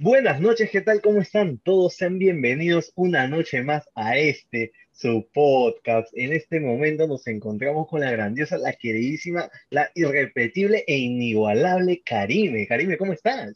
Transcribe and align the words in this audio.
Buenas 0.00 0.40
noches, 0.40 0.70
¿qué 0.72 0.80
tal? 0.80 1.00
¿Cómo 1.00 1.20
están? 1.20 1.58
Todos 1.58 1.94
sean 1.94 2.18
bienvenidos 2.18 2.90
una 2.96 3.28
noche 3.28 3.62
más 3.62 3.88
a 3.94 4.16
este, 4.16 4.72
su 4.90 5.28
podcast. 5.32 6.08
En 6.14 6.32
este 6.32 6.58
momento 6.58 7.06
nos 7.06 7.28
encontramos 7.28 7.86
con 7.86 8.00
la 8.00 8.10
grandiosa, 8.10 8.58
la 8.58 8.72
queridísima, 8.72 9.48
la 9.70 9.88
irrepetible 9.94 10.82
e 10.88 10.96
inigualable 10.96 12.02
Karime. 12.04 12.66
Karime, 12.66 12.98
¿cómo 12.98 13.12
estás? 13.12 13.54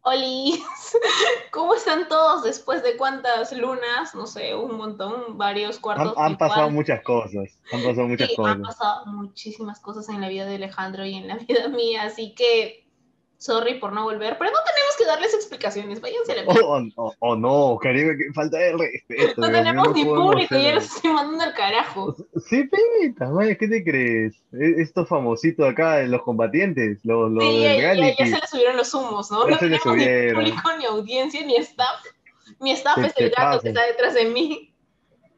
Oli, 0.00 0.62
¿cómo 1.50 1.74
están 1.74 2.08
todos 2.08 2.44
después 2.44 2.82
de 2.82 2.96
cuántas 2.96 3.52
lunas? 3.52 4.14
No 4.14 4.26
sé, 4.26 4.54
un 4.54 4.78
montón, 4.78 5.36
varios 5.36 5.78
cuartos. 5.78 6.14
Han, 6.16 6.32
han 6.32 6.38
pasado 6.38 6.70
muchas 6.70 7.02
cosas, 7.02 7.58
han 7.72 7.82
pasado 7.82 8.08
muchas 8.08 8.30
sí, 8.30 8.36
cosas. 8.36 8.54
Han 8.54 8.62
pasado 8.62 9.06
muchísimas 9.06 9.80
cosas 9.80 10.08
en 10.08 10.22
la 10.22 10.30
vida 10.30 10.46
de 10.46 10.54
Alejandro 10.54 11.04
y 11.04 11.14
en 11.14 11.28
la 11.28 11.36
vida 11.46 11.68
mía, 11.68 12.04
así 12.04 12.34
que 12.34 12.83
sorry 13.44 13.78
por 13.78 13.92
no 13.92 14.04
volver, 14.04 14.38
pero 14.38 14.50
no 14.50 14.56
tenemos 14.64 14.96
que 14.96 15.04
darles 15.04 15.34
explicaciones, 15.34 16.00
váyanse 16.00 16.32
a 16.32 16.36
la 16.36 16.42
Oh, 16.46 16.54
oh, 16.78 16.82
oh, 16.96 17.14
oh, 17.18 17.36
no, 17.36 17.78
Karime, 17.80 18.16
que 18.16 18.32
falta 18.32 18.56
de 18.56 18.72
respeto. 18.72 19.40
No 19.42 19.50
tenemos 19.52 19.92
ni 19.94 20.04
público, 20.04 20.54
ya 20.56 20.72
los 20.74 20.84
estoy 20.84 21.12
mandando 21.12 21.44
al 21.44 21.52
carajo. 21.54 22.16
Sí, 22.48 22.64
pita, 23.02 23.28
madre, 23.28 23.58
¿qué 23.58 23.68
te 23.68 23.84
crees? 23.84 24.34
E- 24.52 24.80
Estos 24.80 25.06
famositos 25.08 25.68
acá, 25.68 26.00
los 26.04 26.22
combatientes, 26.22 27.00
los, 27.04 27.30
los 27.30 27.44
Sí, 27.44 27.50
del 27.50 27.62
ya, 27.62 27.68
ya- 27.68 27.76
ya 27.82 27.92
reality. 28.00 28.24
se 28.30 28.40
le 28.40 28.46
subieron 28.46 28.76
los 28.78 28.94
humos, 28.94 29.30
¿no? 29.30 29.44
Ya 29.44 29.50
no 29.50 29.58
se 29.58 29.64
tenemos 29.68 29.96
ni 29.96 30.32
público, 30.32 30.70
ni 30.78 30.84
audiencia, 30.86 31.44
ni 31.44 31.56
staff. 31.56 32.02
Mi 32.60 32.70
staff 32.72 32.96
es 32.98 33.12
el 33.16 33.28
gato 33.30 33.60
que 33.60 33.68
está 33.68 33.84
detrás 33.86 34.14
de 34.14 34.24
mí. 34.24 34.74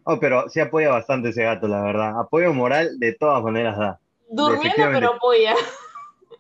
Oh, 0.05 0.21
pero 0.21 0.49
sí 0.49 0.61
apoya 0.61 0.91
bastante 0.91 1.31
ese 1.31 1.43
gato, 1.43 1.67
la 1.67 1.83
verdad. 1.83 2.21
Apoyo 2.21 2.55
moral 2.55 3.01
de 3.01 3.15
todas 3.15 3.43
maneras 3.43 3.77
da. 3.77 4.01
Durmiendo, 4.31 4.85
pero 4.93 5.15
apoya. 5.15 5.55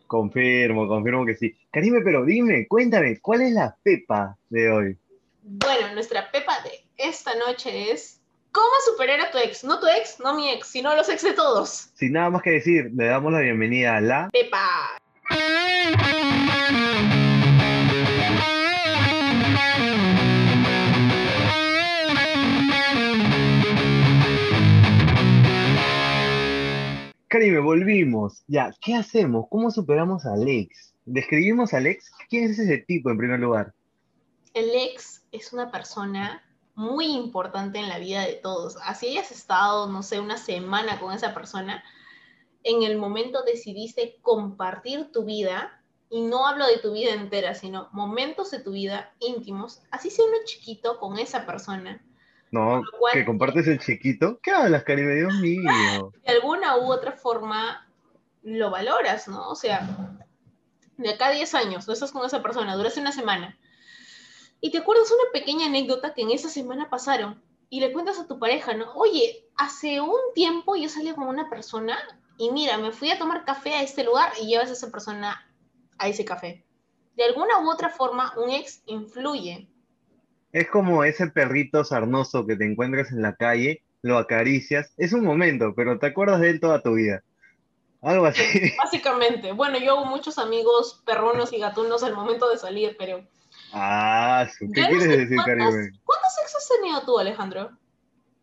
Confirmo, 0.06 0.86
confirmo 0.88 1.26
que 1.26 1.36
sí. 1.36 1.56
Karime, 1.70 2.00
pero 2.02 2.24
dime, 2.24 2.66
cuéntame, 2.68 3.18
¿cuál 3.20 3.42
es 3.42 3.52
la 3.52 3.76
pepa 3.82 4.36
de 4.48 4.70
hoy? 4.70 4.96
Bueno, 5.42 5.94
nuestra 5.94 6.30
pepa 6.30 6.60
de 6.62 6.84
esta 6.96 7.34
noche 7.34 7.92
es 7.92 8.20
¿Cómo 8.56 8.72
superar 8.86 9.20
a 9.20 9.30
tu 9.30 9.36
ex? 9.36 9.64
No 9.64 9.78
tu 9.78 9.86
ex, 9.86 10.18
no 10.18 10.32
mi 10.32 10.48
ex, 10.48 10.68
sino 10.68 10.96
los 10.96 11.10
ex 11.10 11.22
de 11.22 11.34
todos. 11.34 11.90
Sin 11.92 12.12
nada 12.12 12.30
más 12.30 12.40
que 12.40 12.52
decir, 12.52 12.90
le 12.96 13.04
damos 13.04 13.30
la 13.30 13.40
bienvenida 13.40 13.98
a 13.98 14.00
la... 14.00 14.30
Pepa. 14.32 14.96
Karime, 27.28 27.58
volvimos. 27.58 28.44
Ya, 28.46 28.72
¿qué 28.80 28.94
hacemos? 28.94 29.46
¿Cómo 29.50 29.70
superamos 29.70 30.24
al 30.26 30.46
ex? 30.46 30.94
¿Describimos 31.04 31.74
al 31.74 31.86
ex? 31.86 32.12
¿Quién 32.28 32.44
es 32.44 32.58
ese 32.58 32.78
tipo 32.78 33.10
en 33.10 33.18
primer 33.18 33.40
lugar? 33.40 33.74
El 34.54 34.70
es 35.32 35.52
una 35.52 35.70
persona 35.72 36.42
muy 36.76 37.06
importante 37.06 37.78
en 37.78 37.88
la 37.88 37.98
vida 37.98 38.22
de 38.22 38.34
todos. 38.34 38.76
Así 38.84 39.08
hayas 39.08 39.32
estado, 39.32 39.88
no 39.88 40.02
sé, 40.02 40.20
una 40.20 40.38
semana 40.38 41.00
con 41.00 41.12
esa 41.12 41.34
persona, 41.34 41.82
en 42.62 42.84
el 42.84 42.96
momento 42.96 43.42
decidiste 43.42 44.18
compartir 44.22 45.10
tu 45.10 45.24
vida, 45.24 45.82
y 46.08 46.20
no 46.20 46.46
hablo 46.46 46.66
de 46.66 46.78
tu 46.78 46.92
vida 46.92 47.12
entera, 47.12 47.54
sino 47.54 47.88
momentos 47.92 48.52
de 48.52 48.60
tu 48.60 48.72
vida 48.72 49.12
íntimos, 49.18 49.82
así 49.90 50.10
sea 50.10 50.24
uno 50.24 50.36
chiquito 50.44 50.98
con 51.00 51.18
esa 51.18 51.44
persona, 51.44 52.05
No, 52.56 52.82
cual- 52.98 53.12
que 53.12 53.24
compartes 53.24 53.66
el 53.66 53.78
chiquito. 53.78 54.38
¿Qué 54.42 54.50
hablas, 54.50 54.84
Karime? 54.84 55.14
Dios 55.14 55.34
mío. 55.34 56.12
de 56.24 56.32
alguna 56.32 56.76
u 56.78 56.90
otra 56.90 57.12
forma 57.12 57.86
lo 58.42 58.70
valoras, 58.70 59.28
¿no? 59.28 59.48
O 59.48 59.54
sea, 59.54 59.88
de 60.96 61.10
acá 61.10 61.26
a 61.26 61.32
10 61.32 61.54
años, 61.54 61.84
tú 61.84 61.92
estás 61.92 62.12
con 62.12 62.24
esa 62.24 62.42
persona, 62.42 62.76
duraste 62.76 63.00
una 63.00 63.12
semana, 63.12 63.58
y 64.60 64.70
te 64.70 64.78
acuerdas 64.78 65.10
una 65.10 65.32
pequeña 65.32 65.66
anécdota 65.66 66.14
que 66.14 66.22
en 66.22 66.30
esa 66.30 66.48
semana 66.48 66.88
pasaron, 66.88 67.42
y 67.68 67.80
le 67.80 67.92
cuentas 67.92 68.18
a 68.18 68.26
tu 68.26 68.38
pareja, 68.38 68.74
¿no? 68.74 68.92
Oye, 68.94 69.44
hace 69.56 70.00
un 70.00 70.20
tiempo 70.34 70.76
yo 70.76 70.88
salí 70.88 71.12
con 71.12 71.26
una 71.26 71.50
persona, 71.50 71.98
y 72.38 72.50
mira, 72.50 72.78
me 72.78 72.92
fui 72.92 73.10
a 73.10 73.18
tomar 73.18 73.44
café 73.44 73.74
a 73.74 73.82
este 73.82 74.04
lugar, 74.04 74.32
y 74.40 74.46
llevas 74.46 74.70
a 74.70 74.74
esa 74.74 74.90
persona 74.90 75.46
a 75.98 76.08
ese 76.08 76.24
café. 76.24 76.64
De 77.16 77.24
alguna 77.24 77.58
u 77.60 77.70
otra 77.70 77.88
forma, 77.88 78.32
un 78.36 78.50
ex 78.50 78.82
influye. 78.86 79.68
Es 80.56 80.70
como 80.70 81.04
ese 81.04 81.26
perrito 81.26 81.84
sarnoso 81.84 82.46
que 82.46 82.56
te 82.56 82.64
encuentras 82.64 83.12
en 83.12 83.20
la 83.20 83.34
calle, 83.36 83.82
lo 84.00 84.16
acaricias. 84.16 84.94
Es 84.96 85.12
un 85.12 85.22
momento, 85.22 85.74
pero 85.76 85.98
te 85.98 86.06
acuerdas 86.06 86.40
de 86.40 86.48
él 86.48 86.60
toda 86.60 86.80
tu 86.80 86.94
vida. 86.94 87.22
Algo 88.00 88.24
así. 88.24 88.42
Básicamente, 88.82 89.52
bueno, 89.52 89.78
yo 89.78 89.98
hago 89.98 90.06
muchos 90.06 90.38
amigos 90.38 91.02
perrunos 91.04 91.52
y 91.52 91.58
gatunos 91.58 92.02
al 92.04 92.14
momento 92.14 92.48
de 92.48 92.56
salir, 92.56 92.96
pero... 92.98 93.22
Ah, 93.74 94.46
¿qué 94.58 94.64
Yo 94.64 94.68
no 94.68 94.88
quieres 94.88 95.02
sé 95.02 95.16
decir, 95.18 95.36
cuántas- 95.36 95.44
Karime? 95.74 95.90
¿Cuántos 96.06 96.32
ex 96.42 96.56
has 96.56 96.68
tenido 96.80 97.02
tú, 97.04 97.18
Alejandro? 97.18 97.72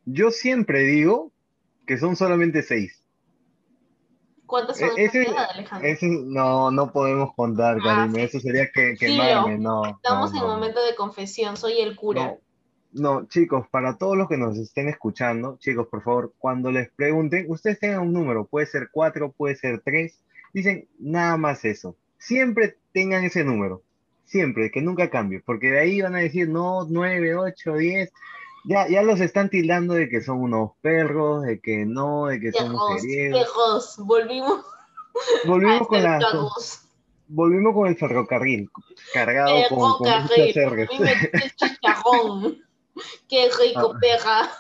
Yo 0.06 0.30
siempre 0.30 0.82
digo 0.82 1.32
que 1.88 1.98
son 1.98 2.16
solamente 2.16 2.62
seis. 2.62 3.03
¿Cuántas 4.54 4.78
son 4.78 4.90
E- 4.96 5.06
ese- 5.06 5.26
Alejandro? 5.36 5.88
Ese 5.90 6.08
no, 6.08 6.70
no 6.70 6.92
podemos 6.92 7.34
contar, 7.36 7.78
Ah, 7.80 7.84
Karime. 7.84 8.20
sí. 8.20 8.38
Eso 8.38 8.40
sería 8.40 8.70
que, 8.72 8.94
quemarme, 9.00 9.58
no. 9.58 9.84
Estamos 9.84 10.32
no, 10.32 10.38
en 10.42 10.48
no. 10.48 10.54
momento 10.54 10.86
de 10.86 10.94
confesión, 10.94 11.58
soy 11.58 11.80
el 11.80 11.96
cura. 11.96 12.22
No, 12.22 12.38
no, 12.92 13.26
chicos, 13.28 13.66
para 13.72 13.98
todos 13.98 14.16
los 14.16 14.30
que 14.30 14.38
nos 14.38 14.56
estén 14.60 14.90
escuchando, 14.90 15.58
chicos, 15.58 15.88
por 15.88 16.04
favor, 16.04 16.34
cuando 16.38 16.70
les 16.70 16.92
pregunten, 16.92 17.48
ustedes 17.50 17.80
tengan 17.80 18.02
un 18.02 18.14
número, 18.14 18.46
puede 18.46 18.68
ser 18.68 18.90
cuatro, 18.92 19.32
puede 19.32 19.56
ser 19.56 19.82
tres, 19.84 20.20
dicen 20.54 20.88
nada 21.00 21.36
más 21.38 21.66
eso. 21.66 21.96
Siempre 22.20 22.78
tengan 22.94 23.24
ese 23.24 23.44
número, 23.44 23.82
siempre, 24.26 24.70
que 24.70 24.84
nunca 24.84 25.10
cambie, 25.10 25.42
porque 25.44 25.72
de 25.72 25.80
ahí 25.80 26.00
van 26.00 26.14
a 26.14 26.20
decir, 26.20 26.48
no, 26.48 26.86
nueve, 26.88 27.36
ocho, 27.36 27.74
diez, 27.78 28.12
ya, 28.66 28.88
ya 28.88 29.02
los 29.04 29.20
están 29.20 29.50
tildando 29.50 29.94
de 29.94 30.10
que 30.10 30.22
son 30.22 30.42
unos 30.42 30.72
perros, 30.82 31.44
de 31.44 31.60
que 31.60 31.86
no, 31.86 32.28
de 32.28 32.40
que 32.40 32.52
son 32.52 32.72
mujeriegos. 32.72 33.40
viejos, 33.40 33.98
volvimos 34.00 34.66
Volvimos 35.46 35.88
con 35.88 36.04
la, 36.04 36.20
volvimos 37.28 37.74
con 37.74 37.88
el 37.88 37.96
ferrocarril, 37.96 38.70
cargado 39.14 39.56
con, 39.70 39.80
con 39.80 39.90
muchas 40.00 40.32
a 40.32 40.36
mí 40.36 40.54
me 40.56 40.86
gusta 40.86 41.38
el 41.38 41.56
chicharrón. 41.56 42.58
Qué 43.28 43.50
rico, 43.60 43.94
Ah. 43.96 44.00
perra. 44.00 44.52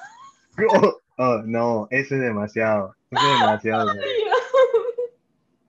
Oh, 0.69 0.99
oh, 1.17 1.41
no, 1.45 1.87
eso 1.91 2.15
es 2.15 2.21
demasiado. 2.21 2.95
Eso 3.11 3.21
es 3.21 3.39
demasiado. 3.39 3.91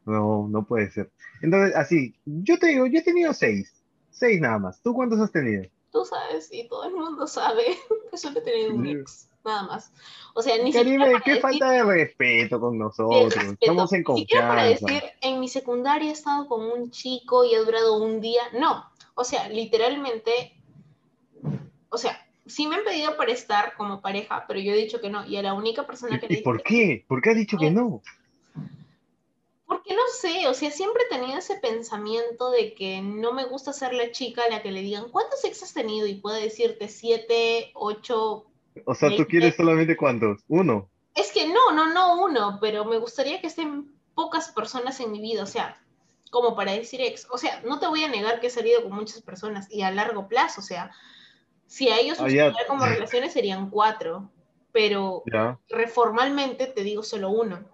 No, 0.07 0.49
no 0.49 0.65
puede 0.67 0.91
ser. 0.91 1.11
Entonces, 1.43 1.75
así, 1.77 2.15
yo 2.25 2.59
te 2.59 2.69
digo, 2.69 2.87
yo 2.87 2.99
he 2.99 3.03
tenido 3.03 3.33
seis. 3.33 3.73
Seis 4.11 4.41
nada 4.41 4.59
más. 4.59 4.81
¿Tú 4.83 4.95
cuántos 4.95 5.21
has 5.21 5.33
tenido? 5.33 5.65
Tú 5.95 6.05
sabes, 6.05 6.49
y 6.53 6.67
todo 6.69 6.85
el 6.85 6.95
mundo 6.95 7.27
sabe 7.29 7.63
que 8.11 8.19
solo 8.19 8.41
he 8.41 8.43
tenido 8.43 8.75
un 8.75 8.85
ex, 8.85 9.31
nada 9.45 9.63
más. 9.63 9.93
O 10.35 10.43
sea, 10.43 10.61
ni 10.63 10.73
siquiera 10.73 11.05
para 11.07 11.21
qué 11.21 11.31
decir- 11.35 11.41
falta 11.43 11.71
de 11.71 11.85
respeto 11.85 12.59
con 12.61 12.77
nosotros. 12.79 13.33
respeto. 13.33 13.57
Estamos 13.61 13.93
en 13.93 14.05
Ni 14.09 14.19
siquiera 14.23 14.49
para 14.49 14.67
confianza. 14.69 14.87
decir, 14.93 15.11
en 15.21 15.39
mi 15.41 15.47
secundaria 15.49 16.09
he 16.11 16.13
estado 16.13 16.49
con 16.49 16.65
un 16.67 16.91
chico 16.91 17.45
y 17.45 17.55
ha 17.55 17.61
durado 17.61 17.97
un 18.03 18.21
día. 18.21 18.43
No, 18.59 18.85
o 19.15 19.23
sea, 19.23 19.49
literalmente, 19.49 20.61
o 21.91 21.97
sea, 21.97 22.19
sí 22.45 22.67
me 22.67 22.75
han 22.75 22.83
pedido 22.85 23.17
para 23.17 23.31
estar 23.33 23.75
como 23.77 24.01
pareja, 24.03 24.47
pero 24.49 24.59
yo 24.59 24.73
he 24.73 24.77
dicho 24.77 25.01
que 25.01 25.11
no. 25.11 25.25
Y 25.25 25.37
a 25.37 25.43
la 25.43 25.55
única 25.55 25.87
persona 25.87 26.19
que 26.19 26.27
le 26.27 26.33
¿Y, 26.35 26.35
y 26.35 26.37
dije 26.39 26.45
por 26.45 26.63
qué? 26.65 27.05
¿Por 27.07 27.23
qué 27.23 27.31
has 27.31 27.37
dicho 27.37 27.57
que 27.57 27.71
no? 27.71 28.03
Porque 29.67 29.95
no 29.95 30.03
sé, 30.21 30.47
o 30.49 30.55
sea, 30.55 30.71
siempre 30.71 31.05
he 31.05 31.15
tenido 31.15 31.39
ese 31.39 31.57
pensamiento 31.57 32.51
de 32.51 32.75
que 32.75 33.01
no 33.01 33.33
me 33.33 33.45
gusta 33.45 33.73
ser 33.73 33.95
la 33.95 34.11
chica 34.11 34.43
a 34.45 34.51
la 34.51 34.63
que 34.63 34.71
le 34.71 34.83
digan, 34.83 35.09
¿cuántos 35.11 35.45
ex 35.45 35.63
has 35.63 35.73
tenido? 35.73 36.07
Y 36.07 36.17
pueda 36.17 36.37
decirte 36.37 36.89
siete, 36.89 37.71
ocho. 37.75 38.47
O 38.85 38.95
sea, 38.95 39.15
¿tú 39.17 39.25
quieres 39.27 39.57
solamente 39.57 39.97
cuántos? 39.97 40.43
Uno. 40.49 40.91
Es 41.15 41.33
que 41.33 41.47
no, 41.49 41.73
no, 41.73 41.93
no 41.93 42.23
uno, 42.23 42.59
pero 42.61 42.85
me 42.85 42.99
gustaría 42.99 43.41
que 43.41 43.47
estén 43.47 43.95
pocas 44.15 44.51
personas 44.51 45.01
en 45.01 45.13
mi 45.13 45.21
vida, 45.21 45.43
o 45.43 45.47
sea, 45.47 45.81
como 46.31 46.55
para 46.57 46.73
decir 46.73 47.01
ex. 47.01 47.27
O 47.31 47.39
sea, 47.39 47.63
no 47.65 47.79
te 47.79 47.87
voy 47.87 48.05
a 48.05 48.09
negar 48.09 48.41
que 48.41 48.49
he 48.49 48.51
salido 48.51 48.83
con 48.83 48.93
muchas 48.93 49.23
personas 49.23 49.71
y 49.71 49.83
a 49.83 49.91
largo 49.91 50.29
plazo, 50.29 50.61
o 50.61 50.65
sea, 50.65 50.91
si 51.67 51.89
a 51.89 51.99
ellos 51.99 52.19
Ah, 52.21 52.25
los 52.25 52.33
ya. 52.33 52.51
tuviera 52.51 52.69
como 52.69 52.85
relaciones 52.85 53.33
serían 53.33 53.71
cuatro, 53.71 54.31
pero 54.73 55.23
reformalmente 55.69 56.67
te 56.67 56.83
digo 56.83 57.03
solo 57.03 57.31
uno. 57.31 57.65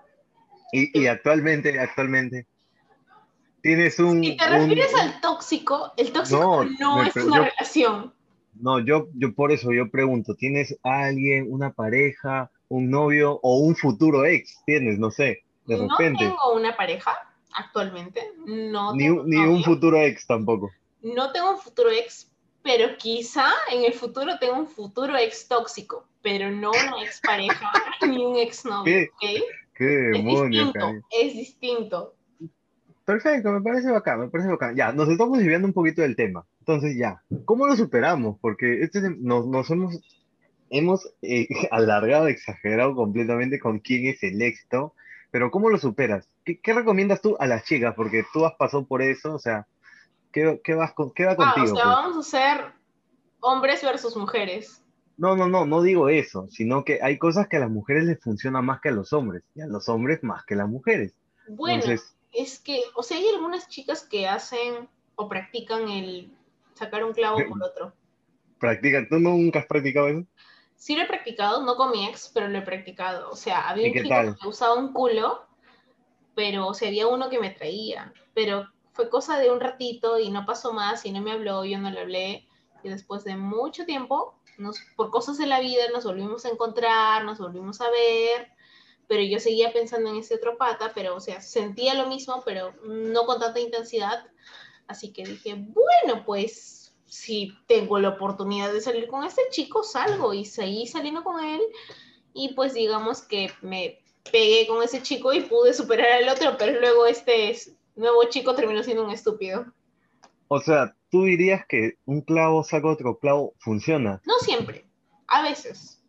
Y, 0.72 0.98
y 1.00 1.06
actualmente, 1.06 1.78
actualmente, 1.78 2.46
tienes 3.62 3.98
un. 3.98 4.22
Si 4.22 4.36
te 4.36 4.44
un- 4.44 4.50
refieres 4.50 4.94
al 4.94 5.20
tóxico, 5.20 5.92
el 5.96 6.12
tóxico 6.12 6.64
No, 6.64 6.98
no, 6.98 7.02
es 7.02 7.16
una 7.16 7.36
yo- 7.38 7.44
relación. 7.44 8.14
No, 8.60 8.78
yo, 8.78 9.08
yo 9.14 9.32
por 9.34 9.52
eso 9.52 9.72
yo 9.72 9.90
pregunto, 9.90 10.34
¿tienes 10.34 10.76
alguien, 10.82 11.46
una 11.48 11.72
pareja, 11.72 12.50
un 12.68 12.90
novio 12.90 13.38
o 13.42 13.58
un 13.58 13.74
futuro 13.76 14.24
ex? 14.26 14.60
¿Tienes? 14.66 14.98
No 14.98 15.10
sé, 15.10 15.44
de 15.66 15.76
no 15.78 15.88
repente. 15.96 16.24
tengo 16.24 16.52
una 16.54 16.76
pareja 16.76 17.16
actualmente, 17.54 18.20
no 18.46 18.92
Ni, 18.94 19.04
tengo 19.04 19.22
un- 19.22 19.30
ni 19.30 19.36
un 19.38 19.62
futuro 19.64 19.96
ex 19.98 20.26
tampoco. 20.26 20.70
no 21.02 21.32
tengo 21.32 21.52
un 21.52 21.58
futuro 21.58 21.90
ex, 21.90 22.30
pero 22.62 22.96
quizá 22.98 23.46
en 23.72 23.84
el 23.84 23.92
futuro 23.94 24.38
tenga 24.38 24.54
un 24.58 24.68
futuro 24.68 25.16
ex 25.16 25.48
tóxico, 25.48 26.06
pero 26.20 26.50
no 26.50 26.70
una 26.70 27.02
ex 27.02 27.20
pareja 27.20 27.70
ni 28.06 28.24
un 28.24 28.36
ex 28.36 28.64
novio. 28.64 29.08
Qué 29.80 30.10
Es 30.10 30.12
demonios, 30.12 30.66
distinto, 30.66 30.78
Karime. 30.78 31.02
es 31.10 31.32
distinto. 31.32 32.14
Perfecto, 33.06 33.50
me 33.50 33.62
parece 33.62 33.90
bacán, 33.90 34.20
me 34.20 34.28
parece 34.28 34.50
bacán. 34.50 34.76
Ya, 34.76 34.92
nos 34.92 35.08
estamos 35.08 35.38
desviando 35.38 35.66
un 35.66 35.72
poquito 35.74 36.02
del 36.02 36.16
tema. 36.16 36.44
Entonces 36.60 36.96
ya, 36.98 37.22
¿cómo 37.46 37.66
lo 37.66 37.74
superamos? 37.74 38.36
Porque 38.40 38.82
este, 38.82 39.00
nos, 39.18 39.46
nos 39.46 39.70
hemos, 39.70 39.98
hemos 40.68 41.08
eh, 41.22 41.48
alargado, 41.70 42.28
exagerado 42.28 42.94
completamente 42.94 43.58
con 43.58 43.78
quién 43.80 44.06
es 44.06 44.22
el 44.22 44.40
éxito, 44.42 44.94
pero 45.30 45.50
¿cómo 45.50 45.70
lo 45.70 45.78
superas? 45.78 46.28
¿Qué, 46.44 46.60
qué 46.60 46.72
recomiendas 46.74 47.22
tú 47.22 47.36
a 47.40 47.46
las 47.46 47.64
chicas? 47.64 47.94
Porque 47.96 48.22
tú 48.34 48.44
has 48.44 48.54
pasado 48.56 48.84
por 48.86 49.00
eso, 49.02 49.34
o 49.34 49.38
sea, 49.38 49.66
¿qué, 50.30 50.60
qué 50.62 50.74
vas 50.74 50.92
con, 50.92 51.10
qué 51.12 51.24
va 51.24 51.32
Ah, 51.32 51.34
o 51.34 51.54
contigo? 51.54 51.74
sea, 51.76 51.84
pues? 51.84 51.96
vamos 51.96 52.16
a 52.16 52.20
hacer 52.20 52.64
hombres 53.40 53.82
versus 53.82 54.14
mujeres. 54.16 54.82
No, 55.20 55.36
no, 55.36 55.48
no, 55.48 55.66
no 55.66 55.82
digo 55.82 56.08
eso, 56.08 56.48
sino 56.48 56.82
que 56.82 57.00
hay 57.02 57.18
cosas 57.18 57.46
que 57.46 57.58
a 57.58 57.60
las 57.60 57.68
mujeres 57.68 58.04
les 58.04 58.18
funcionan 58.18 58.64
más 58.64 58.80
que 58.80 58.88
a 58.88 58.92
los 58.92 59.12
hombres, 59.12 59.42
y 59.54 59.60
a 59.60 59.66
los 59.66 59.86
hombres 59.90 60.22
más 60.22 60.46
que 60.46 60.54
a 60.54 60.56
las 60.56 60.68
mujeres. 60.68 61.14
Bueno, 61.46 61.82
Entonces, 61.82 62.16
es 62.32 62.58
que, 62.58 62.80
o 62.94 63.02
sea, 63.02 63.18
hay 63.18 63.28
algunas 63.28 63.68
chicas 63.68 64.02
que 64.02 64.26
hacen 64.26 64.88
o 65.16 65.28
practican 65.28 65.90
el 65.90 66.32
sacar 66.72 67.04
un 67.04 67.12
clavo 67.12 67.38
por 67.46 67.62
otro. 67.62 67.92
practica, 68.58 69.06
¿tú 69.10 69.18
nunca 69.18 69.58
has 69.58 69.66
practicado 69.66 70.08
eso? 70.08 70.24
Sí 70.76 70.96
lo 70.96 71.02
he 71.02 71.06
practicado, 71.06 71.66
no 71.66 71.76
con 71.76 71.90
mi 71.90 72.08
ex, 72.08 72.30
pero 72.32 72.48
lo 72.48 72.56
he 72.56 72.62
practicado. 72.62 73.28
O 73.28 73.36
sea, 73.36 73.68
había 73.68 73.88
¿Y 73.88 73.90
un 73.90 73.96
chico 73.98 74.08
tal? 74.08 74.38
que 74.38 74.48
usaba 74.48 74.72
un 74.72 74.94
culo, 74.94 75.44
pero, 76.34 76.66
o 76.66 76.72
sea, 76.72 76.88
había 76.88 77.06
uno 77.06 77.28
que 77.28 77.38
me 77.38 77.50
traía. 77.50 78.10
Pero 78.32 78.66
fue 78.94 79.10
cosa 79.10 79.38
de 79.38 79.50
un 79.50 79.60
ratito 79.60 80.18
y 80.18 80.30
no 80.30 80.46
pasó 80.46 80.72
más 80.72 81.04
y 81.04 81.12
no 81.12 81.20
me 81.20 81.32
habló, 81.32 81.66
yo 81.66 81.78
no 81.78 81.90
le 81.90 82.00
hablé. 82.00 82.48
Y 82.82 82.88
después 82.88 83.22
de 83.24 83.36
mucho 83.36 83.84
tiempo, 83.84 84.39
por 84.96 85.10
cosas 85.10 85.38
de 85.38 85.46
la 85.46 85.60
vida, 85.60 85.88
nos 85.92 86.04
volvimos 86.04 86.44
a 86.44 86.50
encontrar, 86.50 87.24
nos 87.24 87.38
volvimos 87.38 87.80
a 87.80 87.90
ver. 87.90 88.48
Pero 89.06 89.22
yo 89.22 89.40
seguía 89.40 89.72
pensando 89.72 90.08
en 90.10 90.16
ese 90.16 90.36
otro 90.36 90.56
pata, 90.56 90.92
pero, 90.94 91.16
o 91.16 91.20
sea, 91.20 91.40
sentía 91.40 91.94
lo 91.94 92.06
mismo, 92.06 92.42
pero 92.44 92.72
no 92.84 93.26
con 93.26 93.40
tanta 93.40 93.58
intensidad. 93.58 94.24
Así 94.86 95.12
que 95.12 95.24
dije, 95.24 95.54
bueno, 95.56 96.24
pues 96.24 96.94
si 97.06 97.52
tengo 97.66 97.98
la 97.98 98.10
oportunidad 98.10 98.72
de 98.72 98.80
salir 98.80 99.08
con 99.08 99.24
este 99.24 99.42
chico, 99.50 99.82
salgo 99.82 100.32
y 100.32 100.44
seguí 100.44 100.86
saliendo 100.86 101.24
con 101.24 101.42
él. 101.42 101.60
Y 102.34 102.54
pues 102.54 102.72
digamos 102.74 103.22
que 103.22 103.50
me 103.62 104.00
pegué 104.30 104.68
con 104.68 104.82
ese 104.82 105.02
chico 105.02 105.32
y 105.32 105.40
pude 105.40 105.74
superar 105.74 106.22
al 106.22 106.28
otro, 106.28 106.56
pero 106.56 106.78
luego 106.78 107.06
este 107.06 107.50
es- 107.50 107.72
nuevo 107.96 108.22
chico 108.28 108.54
terminó 108.54 108.82
siendo 108.84 109.04
un 109.04 109.10
estúpido. 109.10 109.66
O 110.48 110.60
sea, 110.60 110.96
tú 111.10 111.24
dirías 111.24 111.66
que 111.66 111.98
un 112.04 112.20
clavo 112.22 112.64
saca 112.64 112.88
otro 112.88 113.18
clavo, 113.18 113.54
funciona 113.58 114.20
No 114.24 114.34
siempre, 114.40 114.84
a 115.26 115.42
veces. 115.42 116.02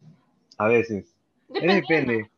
a 0.57 0.67
veces. 0.67 1.15
Depende. 1.49 2.29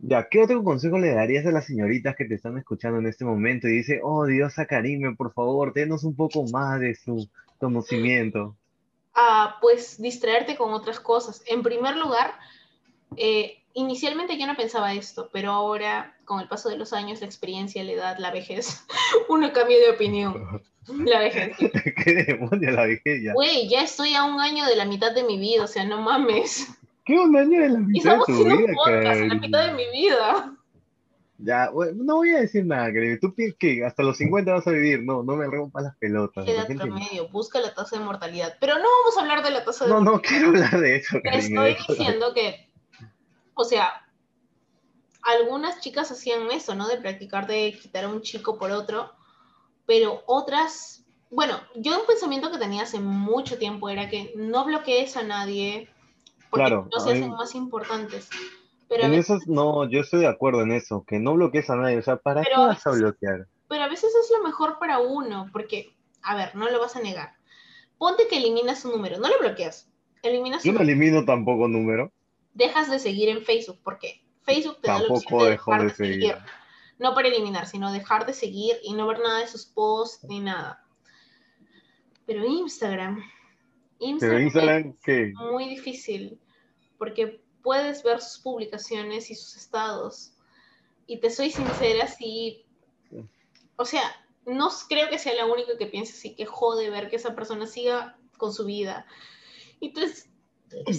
Ya, 0.00 0.28
¿qué 0.28 0.40
otro 0.40 0.62
consejo 0.62 0.98
le 0.98 1.12
darías 1.12 1.44
a 1.46 1.50
las 1.50 1.66
señoritas 1.66 2.14
que 2.16 2.24
te 2.24 2.34
están 2.34 2.56
escuchando 2.56 2.98
en 3.00 3.06
este 3.06 3.24
momento 3.24 3.66
y 3.68 3.72
dice, 3.72 4.00
oh 4.02 4.26
Dios, 4.26 4.54
Karime, 4.68 5.16
por 5.16 5.32
favor, 5.32 5.72
denos 5.72 6.04
un 6.04 6.14
poco 6.14 6.44
más 6.44 6.78
de 6.78 6.94
su 6.94 7.28
conocimiento? 7.58 8.56
a 9.18 9.56
pues 9.60 10.00
distraerte 10.00 10.56
con 10.56 10.72
otras 10.72 11.00
cosas. 11.00 11.42
En 11.46 11.62
primer 11.64 11.96
lugar, 11.96 12.34
eh, 13.16 13.64
inicialmente 13.74 14.38
yo 14.38 14.46
no 14.46 14.56
pensaba 14.56 14.94
esto, 14.94 15.28
pero 15.32 15.50
ahora, 15.50 16.16
con 16.24 16.38
el 16.38 16.46
paso 16.46 16.68
de 16.68 16.76
los 16.78 16.92
años, 16.92 17.20
la 17.20 17.26
experiencia, 17.26 17.82
la 17.82 17.92
edad, 17.92 18.18
la 18.18 18.30
vejez, 18.30 18.86
uno 19.28 19.52
cambia 19.52 19.78
de 19.78 19.90
opinión. 19.90 20.62
La 20.88 21.20
vejez. 21.20 21.56
¿Qué 22.04 22.24
demonio 22.26 22.70
la 22.70 22.86
ya? 23.04 23.32
Güey, 23.34 23.68
ya 23.68 23.82
estoy 23.82 24.14
a 24.14 24.24
un 24.24 24.40
año 24.40 24.64
de 24.66 24.76
la 24.76 24.84
mitad 24.84 25.12
de 25.14 25.24
mi 25.24 25.38
vida, 25.38 25.64
o 25.64 25.66
sea, 25.66 25.84
no 25.84 26.00
mames. 26.00 26.68
¿Qué 27.04 27.18
un 27.18 27.36
año 27.36 27.60
de 27.60 27.68
la 27.70 27.78
mitad 27.78 28.18
de 28.18 28.24
tu 28.26 28.44
vida, 28.44 28.72
podcast 28.74 29.06
a 29.20 29.24
la 29.26 29.34
mitad 29.34 29.66
de 29.66 29.72
mi 29.74 29.90
vida. 29.90 30.54
Ya, 31.40 31.70
no 31.94 32.16
voy 32.16 32.34
a 32.34 32.40
decir 32.40 32.66
nada, 32.66 32.86
Karime. 32.92 33.16
Tú 33.18 33.32
piensas 33.32 33.56
que 33.58 33.84
hasta 33.84 34.02
los 34.02 34.16
50 34.18 34.52
vas 34.52 34.66
a 34.66 34.72
vivir. 34.72 35.04
No, 35.04 35.22
no 35.22 35.36
me 35.36 35.46
rompas 35.46 35.84
las 35.84 35.96
pelotas. 35.96 36.46
Edad 36.48 36.62
repente- 36.62 36.82
promedio, 36.84 37.28
busca 37.28 37.60
la 37.60 37.72
tasa 37.74 37.96
de 37.96 38.04
mortalidad. 38.04 38.56
Pero 38.60 38.74
no 38.74 38.82
vamos 38.82 39.16
a 39.16 39.20
hablar 39.20 39.44
de 39.44 39.50
la 39.52 39.64
tasa 39.64 39.84
de 39.84 39.90
No, 39.92 40.00
no 40.00 40.12
mortalidad. 40.12 40.28
quiero 40.28 40.48
hablar 40.48 40.80
de 40.80 40.96
eso, 40.96 41.18
Te 41.22 41.38
estoy 41.38 41.76
diciendo 41.88 42.34
que, 42.34 42.68
o 43.54 43.62
sea, 43.64 44.04
algunas 45.22 45.80
chicas 45.80 46.10
hacían 46.10 46.50
eso, 46.50 46.74
¿no? 46.74 46.88
De 46.88 46.96
practicar 46.96 47.46
de 47.46 47.72
quitar 47.80 48.04
a 48.04 48.08
un 48.08 48.20
chico 48.22 48.58
por 48.58 48.70
otro, 48.72 49.12
pero 49.88 50.22
otras, 50.26 51.02
bueno, 51.30 51.58
yo 51.74 51.98
un 51.98 52.06
pensamiento 52.06 52.52
que 52.52 52.58
tenía 52.58 52.82
hace 52.82 53.00
mucho 53.00 53.58
tiempo 53.58 53.88
era 53.88 54.08
que 54.10 54.32
no 54.36 54.64
bloquees 54.66 55.16
a 55.16 55.22
nadie 55.22 55.88
porque 56.50 56.66
Claro, 56.66 56.88
no 56.94 57.00
se 57.00 57.14
mí- 57.14 57.18
hacen 57.20 57.30
más 57.30 57.54
importantes. 57.54 58.28
Pero 58.88 59.04
En 59.04 59.10
veces, 59.12 59.38
eso 59.42 59.52
no, 59.52 59.88
yo 59.90 60.00
estoy 60.00 60.20
de 60.20 60.26
acuerdo 60.28 60.60
en 60.62 60.72
eso, 60.72 61.04
que 61.06 61.18
no 61.18 61.34
bloquees 61.34 61.68
a 61.70 61.76
nadie. 61.76 61.98
O 61.98 62.02
sea, 62.02 62.16
¿para 62.18 62.42
qué 62.44 62.50
vas 62.56 62.86
a 62.86 62.90
veces- 62.90 63.02
bloquear? 63.02 63.46
pero 63.66 63.82
a 63.84 63.88
veces 63.88 64.10
es 64.14 64.30
lo 64.30 64.42
mejor 64.44 64.78
para 64.78 64.98
uno, 64.98 65.48
porque, 65.52 65.94
a 66.22 66.34
ver, 66.36 66.54
no 66.54 66.70
lo 66.70 66.78
vas 66.80 66.96
a 66.96 67.00
negar. 67.00 67.32
Ponte 67.98 68.28
que 68.28 68.36
eliminas 68.38 68.84
un 68.84 68.92
número, 68.92 69.18
no 69.18 69.28
lo 69.28 69.38
bloqueas. 69.40 69.90
Eliminas 70.22 70.62
Yo 70.64 70.72
no 70.72 70.80
elimino 70.80 71.24
tampoco 71.24 71.66
número. 71.68 72.12
dejas 72.54 72.90
de 72.90 72.98
seguir 72.98 73.28
en 73.30 73.42
Facebook, 73.42 73.78
porque 73.84 74.22
Facebook 74.44 74.78
te 74.80 74.88
da 74.88 74.94
la 74.94 74.98
Tampoco 75.00 75.18
opción 75.20 75.38
de 75.44 75.50
dejo 75.50 75.70
dejar 75.72 75.80
de 75.82 75.88
de 75.88 75.94
seguir. 75.94 76.36
No 76.98 77.14
para 77.14 77.28
eliminar, 77.28 77.66
sino 77.66 77.92
dejar 77.92 78.26
de 78.26 78.32
seguir 78.32 78.76
y 78.82 78.94
no 78.94 79.06
ver 79.06 79.20
nada 79.20 79.40
de 79.40 79.48
sus 79.48 79.66
posts 79.66 80.24
ni 80.24 80.40
nada. 80.40 80.84
Pero 82.26 82.44
Instagram, 82.44 83.22
Instagram, 83.98 84.36
Pero 84.36 84.44
Instagram, 84.44 84.96
¿qué? 85.02 85.28
es 85.28 85.34
muy 85.34 85.68
difícil, 85.68 86.38
porque 86.98 87.40
puedes 87.62 88.02
ver 88.02 88.20
sus 88.20 88.40
publicaciones 88.42 89.30
y 89.30 89.34
sus 89.34 89.56
estados. 89.56 90.32
Y 91.06 91.20
te 91.20 91.30
soy 91.30 91.50
sincera, 91.50 92.06
sí, 92.06 92.66
o 93.76 93.84
sea, 93.84 94.02
no 94.44 94.68
creo 94.88 95.08
que 95.08 95.18
sea 95.18 95.34
la 95.34 95.46
única 95.46 95.78
que 95.78 95.86
piense 95.86 96.12
así, 96.12 96.34
que 96.34 96.46
jode 96.46 96.90
ver 96.90 97.08
que 97.08 97.16
esa 97.16 97.34
persona 97.34 97.66
siga 97.66 98.18
con 98.36 98.52
su 98.52 98.64
vida. 98.64 99.06
Entonces, 99.80 100.28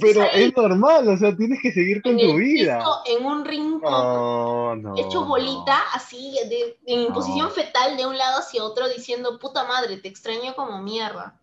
Pero 0.01 0.21
ahí 0.23 0.43
es 0.45 0.55
normal, 0.57 1.07
o 1.07 1.17
sea, 1.17 1.35
tienes 1.35 1.59
que 1.61 1.71
seguir 1.71 2.01
con 2.01 2.13
en 2.13 2.17
tu 2.19 2.31
el 2.33 2.37
vida. 2.37 2.77
piso, 2.79 3.01
en 3.19 3.25
un 3.25 3.45
rincón, 3.45 3.81
No, 3.91 4.75
no. 4.75 4.97
hecho 4.97 5.25
bolita, 5.25 5.77
no. 5.77 5.83
así, 5.93 6.35
de- 6.49 6.77
en 6.85 7.07
No. 7.09 7.13
posición 7.13 7.51
fetal 7.51 7.95
de 7.97 8.05
un 8.07 8.17
lado 8.17 8.39
hacia 8.39 8.63
otro, 8.63 8.87
diciendo, 8.89 9.37
puta 9.39 9.65
madre, 9.65 9.97
te 9.97 10.07
extraño 10.07 10.55
como 10.55 10.81
mierda. 10.81 11.39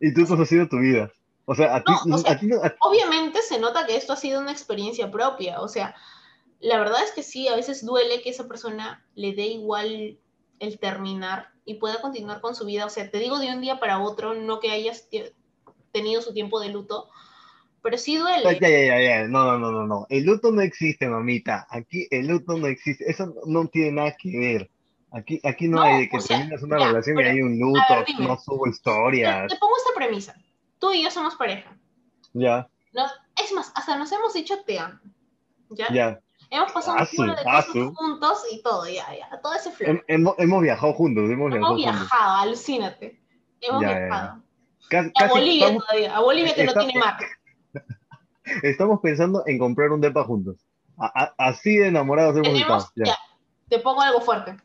Y 0.00 0.12
tú 0.14 0.22
estás 0.22 0.38
haciendo 0.38 0.68
tu 0.68 0.78
vida. 0.78 1.10
O 1.46 1.54
sea, 1.54 1.76
a 1.76 1.82
ti, 1.82 1.92
No, 2.06 2.14
o 2.14 2.18
sea, 2.18 2.32
a 2.32 2.38
ti 2.38 2.46
no- 2.46 2.62
a- 2.62 2.74
Obviamente 2.80 3.42
se 3.42 3.58
nota 3.58 3.86
que 3.86 3.96
esto 3.96 4.12
ha 4.12 4.16
sido 4.16 4.40
una 4.40 4.52
experiencia 4.52 5.10
propia, 5.10 5.60
o 5.60 5.68
sea, 5.68 5.94
la 6.60 6.78
verdad 6.78 7.02
es 7.02 7.12
que 7.12 7.22
sí, 7.22 7.48
a 7.48 7.56
veces 7.56 7.84
duele 7.84 8.20
que 8.22 8.30
esa 8.30 8.46
persona 8.46 9.04
le 9.14 9.32
dé 9.34 9.46
igual 9.46 10.18
el 10.58 10.78
terminar 10.78 11.50
y 11.64 11.74
pueda 11.74 12.00
continuar 12.02 12.40
con 12.42 12.54
su 12.54 12.66
vida, 12.66 12.84
o 12.84 12.90
sea, 12.90 13.10
te 13.10 13.18
digo 13.18 13.38
de 13.38 13.48
un 13.48 13.62
día 13.62 13.80
para 13.80 13.98
otro, 14.00 14.34
no 14.34 14.60
que 14.60 14.70
hayas 14.70 15.08
te- 15.08 15.34
tenido 15.90 16.20
su 16.22 16.32
tiempo 16.34 16.60
de 16.60 16.68
luto, 16.68 17.08
pero 17.82 17.98
sí 17.98 18.16
duele. 18.16 18.58
Ya, 18.60 18.68
ya, 18.68 19.00
ya. 19.00 19.28
No, 19.28 19.44
no, 19.44 19.58
no, 19.58 19.70
no, 19.72 19.86
no. 19.86 20.06
El 20.08 20.24
luto 20.24 20.50
no 20.52 20.60
existe, 20.62 21.08
mamita. 21.08 21.66
Aquí 21.70 22.06
el 22.10 22.26
luto 22.28 22.56
no 22.56 22.66
existe. 22.66 23.10
Eso 23.10 23.26
no, 23.26 23.34
no 23.62 23.68
tiene 23.68 23.92
nada 23.92 24.16
que 24.16 24.38
ver. 24.38 24.70
Aquí, 25.12 25.40
aquí 25.42 25.66
no, 25.66 25.78
No, 25.78 25.82
hay 25.82 26.02
de 26.02 26.08
que 26.08 26.16
o 26.18 26.20
sea, 26.20 26.38
terminas 26.38 26.62
una 26.62 26.78
ya, 26.78 26.86
relación 26.86 27.16
pero, 27.16 27.28
y 27.28 27.32
hay 27.32 27.42
un 27.42 27.58
luto, 27.58 27.80
ver, 27.90 28.04
dime. 28.06 28.26
no 28.28 28.38
subo 28.38 28.64
Te, 28.64 28.70
historias. 28.70 29.48
te 29.52 29.56
pongo 29.58 29.76
esta 29.76 29.90
premisa, 29.96 30.36
tú 30.78 30.92
y 30.92 31.02
yo 31.02 31.10
somos 31.10 31.34
pareja, 31.34 31.76
Ya, 32.32 32.68
¿no? 32.92 33.06
Es 33.42 33.52
más, 33.52 33.72
hasta 33.74 33.96
nos 33.98 34.12
hemos 34.12 34.32
dicho 34.34 34.62
te 34.64 34.78
amo, 34.78 35.00
¿ya? 35.70 35.92
ya. 35.92 36.20
Hemos 36.48 36.70
pasado 36.70 36.98
un 37.00 37.06
culo 37.16 37.34
de 37.34 37.42
cosas 37.42 37.66
juntos 37.96 38.38
y 38.52 38.62
todo, 38.62 38.86
ya, 38.88 39.04
ya, 39.18 39.40
todo 39.40 39.52
ese 39.54 39.72
flow. 39.72 39.94
Hem- 39.94 40.04
hemos, 40.06 40.34
hemos 40.38 40.62
viajado 40.62 40.92
juntos, 40.92 41.24
hemos 41.28 41.52
Hemos 41.56 41.74
viajado 41.76 41.76
viajado, 41.76 42.36
alucínate. 42.42 43.20
Hemos 43.62 43.82
Ya, 43.82 43.88
ya, 43.88 43.94
ya. 43.94 43.98
viajado. 44.06 44.42
Casi, 44.88 45.10
a 45.16 45.26
Bolivia 45.28 45.66
estamos, 45.66 45.86
todavía, 45.88 46.16
a 46.16 46.20
Bolivia 46.20 46.54
que 46.54 46.64
no 46.64 46.70
Está- 46.70 46.84
tiene 46.84 47.00
mar. 47.00 47.16
Estamos 48.62 49.00
pensando 49.02 49.42
en 49.46 49.58
comprar 49.58 49.90
un 49.90 50.00
depa 50.00 50.24
juntos. 50.24 50.56
A- 50.98 51.12
a- 51.24 51.48
así 51.48 51.76
de 51.76 51.88
enamorados 51.88 52.34
hemos 52.36 52.48
Tenemos, 52.48 52.84
estado. 52.84 52.92
Ya. 52.96 53.04
ya, 53.06 53.18
te 53.68 53.78
pongo 53.78 54.00
algo 54.02 54.20
fuerte. 54.20 54.56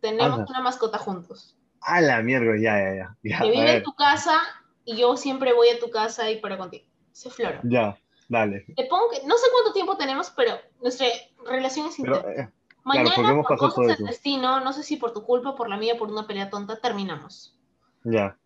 Tenemos 0.00 0.40
Anda. 0.40 0.46
una 0.50 0.60
mascota 0.60 0.98
juntos. 0.98 1.56
A 1.82 2.00
la 2.00 2.22
mierda, 2.22 2.52
ya, 2.60 2.78
ya, 2.78 2.94
ya. 2.94 3.16
Ya, 3.22 3.38
Que 3.40 3.50
vive 3.50 3.76
en 3.76 3.82
tu 3.82 3.94
casa 3.94 4.38
y 4.84 4.96
yo 4.96 5.16
siempre 5.16 5.52
voy 5.52 5.68
a 5.68 5.78
tu 5.78 5.90
casa 5.90 6.30
y 6.30 6.40
para 6.40 6.58
contigo. 6.58 6.86
Se 7.12 7.30
flora. 7.30 7.60
ya, 7.64 7.98
dale. 8.28 8.64
Te 8.76 8.84
pongo 8.86 9.10
que, 9.10 9.26
no 9.26 9.36
sé 9.36 9.46
cuánto 9.52 9.72
tiempo 9.72 9.96
tenemos, 9.96 10.30
pero 10.30 10.54
nuestra 10.80 11.06
relación 11.46 11.86
es 11.88 11.96
Pero, 12.00 12.16
intensa. 12.16 12.42
eh, 12.42 12.52
Mañana, 12.82 13.10
hemos 13.30 13.46
por 13.46 13.58
cosas 13.58 13.86
del 13.98 14.06
destino, 14.06 14.60
no 14.60 14.72
sé 14.72 14.82
si 14.82 14.96
por 14.96 15.12
tu 15.12 15.22
culpa, 15.22 15.54
por 15.54 15.68
la 15.68 15.76
mía, 15.76 15.96
por 15.98 16.10
una 16.10 16.26
pelea 16.26 16.48
tonta, 16.50 16.80
terminamos. 16.80 17.56
ya, 18.04 18.36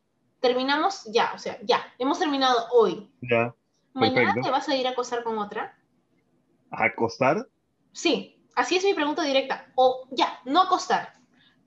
Terminamos 0.40 1.04
ya, 1.10 1.32
o 1.34 1.38
sea, 1.38 1.58
ya. 1.62 1.82
Hemos 1.98 2.18
terminado 2.18 2.66
hoy. 2.72 3.10
ya. 3.22 3.54
¿Mañana 3.94 4.34
Perfecto. 4.34 4.42
te 4.42 4.50
vas 4.50 4.68
a 4.68 4.76
ir 4.76 4.86
a 4.86 4.90
acostar 4.90 5.22
con 5.22 5.38
otra? 5.38 5.76
¿A 6.70 6.84
acostar? 6.86 7.46
Sí, 7.92 8.36
así 8.56 8.76
es 8.76 8.84
mi 8.84 8.94
pregunta 8.94 9.22
directa. 9.22 9.66
O 9.76 10.08
ya, 10.10 10.40
no 10.44 10.62
acostar. 10.62 11.14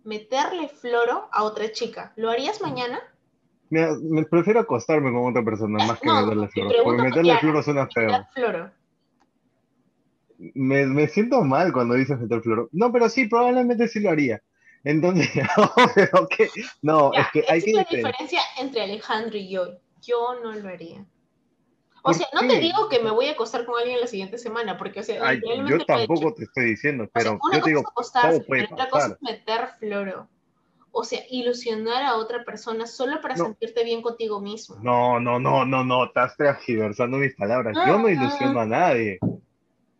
Meterle 0.03 0.67
floro 0.69 1.29
a 1.31 1.43
otra 1.43 1.71
chica. 1.71 2.13
¿Lo 2.15 2.29
harías 2.29 2.61
mañana? 2.61 2.99
Mira, 3.69 3.95
me 4.01 4.23
prefiero 4.25 4.59
acostarme 4.61 5.11
con 5.11 5.29
otra 5.29 5.43
persona 5.43 5.85
más 5.85 5.99
que 5.99 6.07
no, 6.07 6.21
meterle 6.21 6.41
mi 6.43 6.47
flor. 6.47 6.67
pregunta 6.67 6.83
Porque 6.83 7.01
meterle 7.01 7.23
clara. 7.23 7.39
flor 7.39 7.63
suena 7.63 7.87
feo. 7.87 8.27
Floro. 8.33 8.71
Me, 10.53 10.85
me 10.85 11.07
siento 11.07 11.43
mal 11.43 11.73
cuando 11.73 11.95
dices 11.95 12.19
meter 12.19 12.41
flor. 12.41 12.69
No, 12.71 12.91
pero 12.91 13.09
sí, 13.09 13.27
probablemente 13.27 13.87
sí 13.87 13.99
lo 13.99 14.11
haría. 14.11 14.41
Entonces, 14.83 15.29
no, 16.13 16.27
que, 16.27 16.47
no, 16.81 17.11
Ya, 17.13 17.21
es 17.21 17.27
que 17.33 17.45
hay 17.49 17.57
es 17.59 17.65
que 17.65 17.73
la 17.73 17.83
diferenciar. 17.83 18.13
diferencia 18.13 18.41
entre 18.59 18.81
Alejandro 18.83 19.37
y 19.37 19.49
yo. 19.49 19.79
Yo 20.01 20.35
no 20.43 20.53
lo 20.53 20.69
haría. 20.69 21.05
O 22.07 22.11
¿Por 22.11 22.15
sea, 22.15 22.27
no 22.33 22.39
qué? 22.39 22.47
te 22.47 22.59
digo 22.61 22.87
que 22.87 22.99
me 22.99 23.11
voy 23.11 23.25
a 23.27 23.31
acostar 23.33 23.65
con 23.65 23.77
alguien 23.77 23.99
la 23.99 24.07
siguiente 24.07 24.37
semana, 24.37 24.77
porque, 24.77 25.01
o 25.01 25.03
sea, 25.03 25.19
Ay, 25.27 25.41
yo 25.67 25.85
tampoco 25.85 26.33
te 26.33 26.45
estoy 26.45 26.63
diciendo, 26.65 27.03
O 27.03 27.07
sea, 27.07 27.11
pero 27.13 27.31
una 27.31 27.39
yo 27.43 27.49
te 27.51 27.59
cosa 27.59 27.67
digo, 27.67 27.79
es 27.81 27.87
acostarse, 27.87 28.37
todo 28.37 28.47
puede 28.47 28.61
pero 28.63 28.73
otra 28.75 28.89
cosa 28.89 29.07
es 29.07 29.21
meter 29.21 29.67
floro. 29.77 30.29
O 30.91 31.03
sea, 31.03 31.19
ilusionar 31.29 32.03
a 32.03 32.15
otra 32.15 32.45
persona 32.45 32.87
solo 32.87 33.19
para 33.19 33.35
No. 33.35 33.43
sentirte 33.43 33.83
bien 33.83 34.01
contigo 34.01 34.39
mismo. 34.39 34.77
No, 34.81 35.19
no, 35.19 35.37
no, 35.37 35.65
no, 35.65 35.83
no, 35.83 36.05
estás 36.05 36.37
transgiversando 36.37 37.17
mis 37.17 37.35
palabras. 37.35 37.75
Yo 37.85 37.99
no 37.99 38.07
Ah. 38.07 38.11
ilusiono 38.11 38.61
a 38.61 38.65
nadie. 38.65 39.19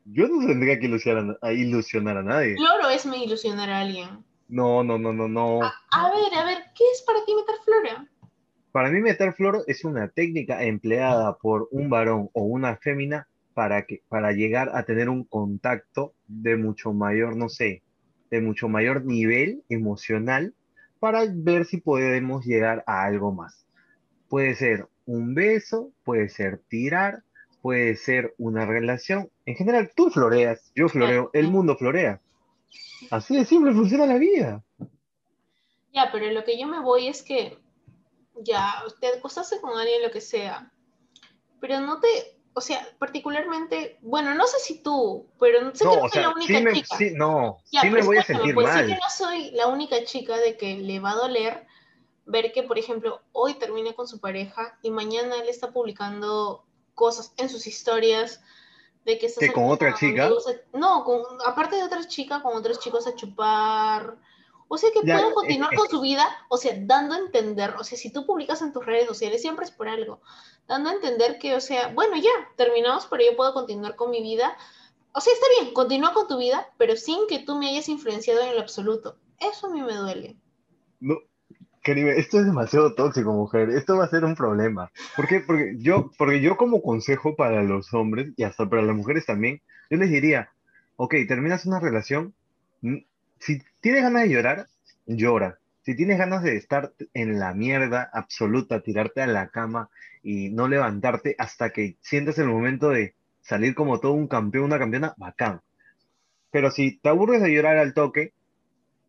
Yo 0.06 0.30
no 0.30 0.48
tendría 0.48 0.80
que 0.80 0.86
ilusionar 0.86 1.38
a, 1.42 1.48
a 1.48 1.52
ilusionar 1.52 2.16
a 2.16 2.24
nadie. 2.24 2.56
Floro 2.56 2.88
es 2.90 3.06
me 3.06 3.18
ilusionar 3.18 3.70
a 3.70 3.82
alguien. 3.82 4.24
No, 4.48 4.82
no, 4.82 4.98
no, 4.98 5.12
no, 5.12 5.28
no. 5.28 5.60
A 5.62 6.10
ver, 6.10 6.34
a 6.34 6.46
ver, 6.46 6.64
¿qué 6.74 6.86
es 6.94 7.02
para 7.06 7.26
ti 7.26 7.36
meter 7.36 7.56
flora? 7.66 8.08
Para 8.72 8.90
mí 8.90 9.00
meter 9.00 9.34
flor 9.34 9.64
es 9.68 9.84
una 9.86 10.10
técnica 10.10 10.64
empleada 10.64 11.38
por 11.38 11.68
un 11.72 11.90
varón 11.90 12.30
o 12.34 12.44
una 12.44 12.78
fémina 12.78 13.28
para 13.54 13.86
que, 13.86 14.04
para 14.08 14.34
llegar 14.34 14.70
a 14.74 14.84
tener 14.84 15.10
un 15.10 15.24
contacto 15.24 16.14
de 16.28 16.58
mucho 16.58 16.94
mayor, 16.94 17.36
no 17.36 17.50
sé, 17.50 17.82
de 18.30 18.42
mucho 18.42 18.70
mayor 18.70 19.06
nivel 19.06 19.64
emocional 19.70 20.54
para 21.00 21.26
ver 21.28 21.66
si 21.66 21.78
podemos 21.78 22.46
llegar 22.46 22.84
a 22.88 23.04
algo 23.04 23.32
más. 23.32 23.66
Puede 24.30 24.56
ser 24.56 24.88
un 25.06 25.34
beso, 25.34 25.92
puede 26.04 26.30
ser 26.30 26.60
tirar, 26.68 27.24
puede 27.62 27.96
ser 27.96 28.34
una 28.38 28.66
relación. 28.66 29.30
En 29.46 29.56
general, 29.56 29.92
tú 29.96 30.10
floreas, 30.10 30.72
yo 30.76 30.90
floreo, 30.90 31.30
el 31.34 31.50
mundo 31.50 31.78
florea. 31.78 32.22
Así 33.10 33.38
de 33.38 33.46
simple 33.46 33.74
funciona 33.74 34.06
la 34.06 34.18
vida. 34.18 34.64
Ya, 35.94 36.10
pero 36.12 36.30
lo 36.32 36.44
que 36.44 36.60
yo 36.60 36.68
me 36.68 36.82
voy 36.82 37.08
es 37.08 37.24
que 37.24 37.58
ya, 38.44 38.84
te 39.00 39.08
acostaste 39.08 39.60
con 39.62 39.78
alguien, 39.78 40.02
lo 40.04 40.12
que 40.12 40.22
sea, 40.22 40.72
pero 41.60 41.80
no 41.80 42.00
te, 42.00 42.40
o 42.54 42.62
sea, 42.62 42.88
particularmente, 43.00 43.98
bueno, 44.02 44.34
no 44.36 44.48
sé 44.48 44.60
si 44.60 44.82
tú, 44.82 45.28
pero 45.40 45.74
sé 45.76 45.80
que 45.80 45.86
No, 45.86 45.96
no 45.96 46.04
o 46.04 46.10
soy 46.10 46.22
la 46.22 46.28
sea, 46.30 46.36
única 46.36 46.58
sí 46.58 46.64
me, 46.64 46.74
chica. 46.74 46.98
sí, 46.98 47.12
no, 47.16 47.58
Ya, 47.72 47.82
sí 47.82 47.90
me 47.90 48.02
voy 48.02 48.18
a 48.18 48.24
sentir 48.24 48.54
pues 48.56 48.68
mal. 48.68 48.86
que 48.86 48.94
no 48.94 49.10
soy 49.10 49.52
la 49.52 49.68
única 49.68 50.04
chica 50.04 50.38
de 50.38 50.58
que 50.58 50.78
le 50.78 51.00
va 51.00 51.12
a 51.12 51.16
doler 51.16 51.68
ver 52.26 52.52
que, 52.52 52.64
por 52.64 52.78
ejemplo, 52.78 53.22
hoy 53.32 53.54
termina 53.56 53.94
con 53.94 54.08
su 54.08 54.20
pareja 54.20 54.78
y 54.82 54.92
mañana 54.92 55.36
él 55.38 55.48
está 55.50 55.72
publicando 55.72 56.66
cosas 56.94 57.34
en 57.38 57.48
sus 57.48 57.68
historias 57.68 58.42
de 59.06 59.18
que 59.18 59.28
está 59.28 59.40
¿Que 59.40 59.54
con 59.54 59.70
otra 59.70 59.94
chica? 59.96 60.26
a- 60.28 60.78
no, 60.78 61.06
con, 61.06 61.22
aparte 61.46 61.78
de 61.78 61.84
otras 61.84 62.08
chicas, 62.10 62.42
con 62.42 62.56
otros 62.58 62.80
chicos 62.80 63.08
a 63.08 63.16
chupar. 63.16 64.18
O 64.70 64.78
sea, 64.78 64.90
que 64.92 65.06
Ya, 65.06 65.16
puedan 65.16 65.34
continuar 65.34 65.74
es- 65.74 65.80
con 65.80 65.90
su 65.90 66.02
vida, 66.02 66.26
o 66.50 66.58
sea, 66.58 66.74
dando 66.78 67.16
a 67.16 67.20
entender, 67.20 67.76
o 67.80 67.84
sea, 67.84 67.98
si 67.98 68.12
tú 68.12 68.26
publicas 68.26 68.62
en 68.62 68.74
tus 68.74 68.86
redes 68.86 69.08
sociales, 69.08 69.42
siempre 69.42 69.66
es 69.66 69.72
por 69.72 69.88
algo, 69.88 70.22
dando 70.68 70.90
a 70.90 70.94
entender 70.94 71.40
que, 71.40 71.56
o 71.56 71.62
sea, 71.62 71.88
bueno, 71.94 72.18
ya, 72.18 72.32
terminamos, 72.56 73.08
pero 73.08 73.24
yo 73.24 73.36
puedo 73.38 73.54
continuar 73.54 73.96
con 73.96 74.12
mi 74.12 74.22
vida. 74.22 74.58
O 75.14 75.22
sea, 75.22 75.34
está 75.34 75.46
bien, 75.60 75.74
continúa 75.74 76.14
con 76.14 76.28
tu 76.28 76.38
vida, 76.38 76.68
pero 76.78 76.96
sin 76.96 77.28
que 77.28 77.40
tú 77.40 77.56
me 77.56 77.70
hayas 77.70 77.88
influenciado 77.90 78.42
en 78.42 78.56
lo 78.56 78.62
absoluto. 78.62 79.18
Eso 79.40 79.68
a 79.68 79.70
mí 79.72 79.82
me 79.82 79.94
duele. 79.94 80.36
No, 81.00 81.16
Karime, 81.84 82.18
esto 82.18 82.40
es 82.40 82.46
demasiado 82.46 82.94
tóxico, 82.94 83.32
mujer. 83.32 83.70
Esto 83.70 83.96
va 83.98 84.04
a 84.04 84.10
ser 84.10 84.26
un 84.26 84.36
problema. 84.36 84.92
¿Por 85.16 85.28
qué? 85.28 85.40
Porque 85.40 85.76
yo, 85.78 86.12
porque 86.18 86.42
yo 86.42 86.58
como 86.58 86.82
consejo 86.82 87.36
para 87.36 87.64
los 87.64 87.94
hombres 87.94 88.34
y 88.36 88.44
hasta 88.44 88.70
para 88.70 88.82
las 88.82 88.96
mujeres 88.96 89.26
también, 89.26 89.62
yo 89.90 89.98
les 89.98 90.10
diría, 90.10 90.52
ok, 90.98 91.16
terminas 91.28 91.66
una 91.66 91.80
relación, 91.80 92.36
si 93.40 93.62
tienes 93.80 94.04
ganas 94.04 94.24
de 94.24 94.30
llorar, 94.30 94.68
llora. 95.06 95.60
Si 95.84 95.96
tienes 95.96 96.18
ganas 96.18 96.44
de 96.44 96.58
estar 96.58 96.94
en 97.14 97.40
la 97.40 97.54
mierda 97.54 98.10
absoluta, 98.12 98.82
tirarte 98.82 99.22
a 99.22 99.28
la 99.28 99.50
cama 99.50 99.90
y 100.22 100.50
no 100.50 100.68
levantarte 100.68 101.36
hasta 101.38 101.70
que 101.70 101.96
sientas 102.02 102.38
el 102.40 102.48
momento 102.48 102.90
de 102.90 103.16
salir 103.42 103.74
como 103.74 104.00
todo 104.00 104.12
un 104.12 104.28
campeón, 104.28 104.66
una 104.66 104.80
campeona, 104.80 105.14
bacán. 105.18 105.62
Pero 106.52 106.72
si 106.72 106.98
te 106.98 107.10
aburres 107.10 107.42
de 107.42 107.54
llorar 107.54 107.78
al 107.78 107.94
toque, 107.94 108.34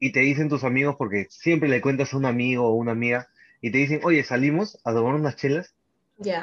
y 0.01 0.13
te 0.13 0.21
dicen 0.21 0.49
tus 0.49 0.63
amigos, 0.63 0.95
porque 0.97 1.27
siempre 1.31 1.69
le 1.69 1.81
cuentas 1.81 2.15
a 2.15 2.17
un 2.17 2.25
amigo 2.25 2.69
o 2.69 2.75
una 2.75 2.93
amiga, 2.93 3.29
y 3.61 3.73
te 3.73 3.79
dicen, 3.79 4.01
oye, 4.05 4.23
salimos 4.23 4.79
a 4.85 4.93
tomar 4.93 5.15
unas 5.15 5.35
chelas, 5.35 5.75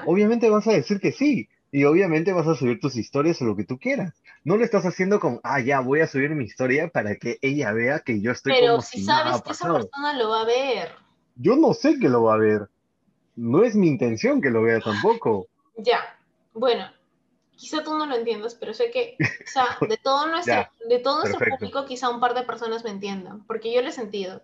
obviamente 0.05 0.49
vas 0.49 0.67
a 0.67 0.73
decir 0.73 0.99
que 0.99 1.13
sí, 1.13 1.47
y 1.75 1.83
obviamente 1.83 2.31
vas 2.31 2.47
a 2.47 2.55
subir 2.55 2.79
tus 2.79 2.95
historias 2.95 3.41
o 3.41 3.45
lo 3.45 3.57
que 3.57 3.65
tú 3.65 3.77
quieras. 3.77 4.13
No 4.45 4.55
lo 4.55 4.63
estás 4.63 4.85
haciendo 4.85 5.19
con, 5.19 5.41
ah, 5.43 5.59
ya, 5.59 5.81
voy 5.81 5.99
a 5.99 6.07
subir 6.07 6.29
mi 6.29 6.45
historia 6.45 6.87
para 6.87 7.17
que 7.17 7.37
ella 7.41 7.73
vea 7.73 7.99
que 7.99 8.21
yo 8.21 8.31
estoy 8.31 8.53
Pero 8.53 8.67
como 8.75 8.81
si 8.81 8.99
si 8.99 9.03
sabes 9.03 9.41
que 9.41 9.51
esa 9.51 9.73
persona 9.73 10.13
lo 10.17 10.29
va 10.29 10.43
a 10.43 10.45
ver. 10.45 10.95
Yo 11.35 11.57
no 11.57 11.73
sé 11.73 11.99
que 11.99 12.07
lo 12.07 12.23
va 12.23 12.35
a 12.35 12.37
ver. 12.37 12.69
No 13.35 13.65
es 13.65 13.75
mi 13.75 13.89
intención 13.89 14.41
que 14.41 14.51
lo 14.51 14.61
vea 14.61 14.79
tampoco. 14.79 15.47
Ya. 15.77 15.99
Bueno, 16.53 16.89
quizá 17.57 17.83
tú 17.83 17.93
no 17.97 18.05
lo 18.05 18.15
entiendas, 18.15 18.55
pero 18.55 18.73
sé 18.73 18.89
que, 18.89 19.17
o 19.19 19.25
sea, 19.45 19.65
de 19.89 19.97
todo 19.97 20.27
nuestro, 20.27 20.53
Ya, 20.53 20.71
de 20.87 20.99
todo 20.99 21.15
nuestro 21.19 21.39
perfecto. 21.39 21.59
público, 21.59 21.85
quizá 21.85 22.09
un 22.09 22.21
par 22.21 22.35
de 22.35 22.43
personas 22.43 22.85
me 22.85 22.91
entiendan, 22.91 23.43
porque 23.47 23.73
yo 23.73 23.81
lo 23.81 23.89
he 23.89 23.91
sentido. 23.91 24.41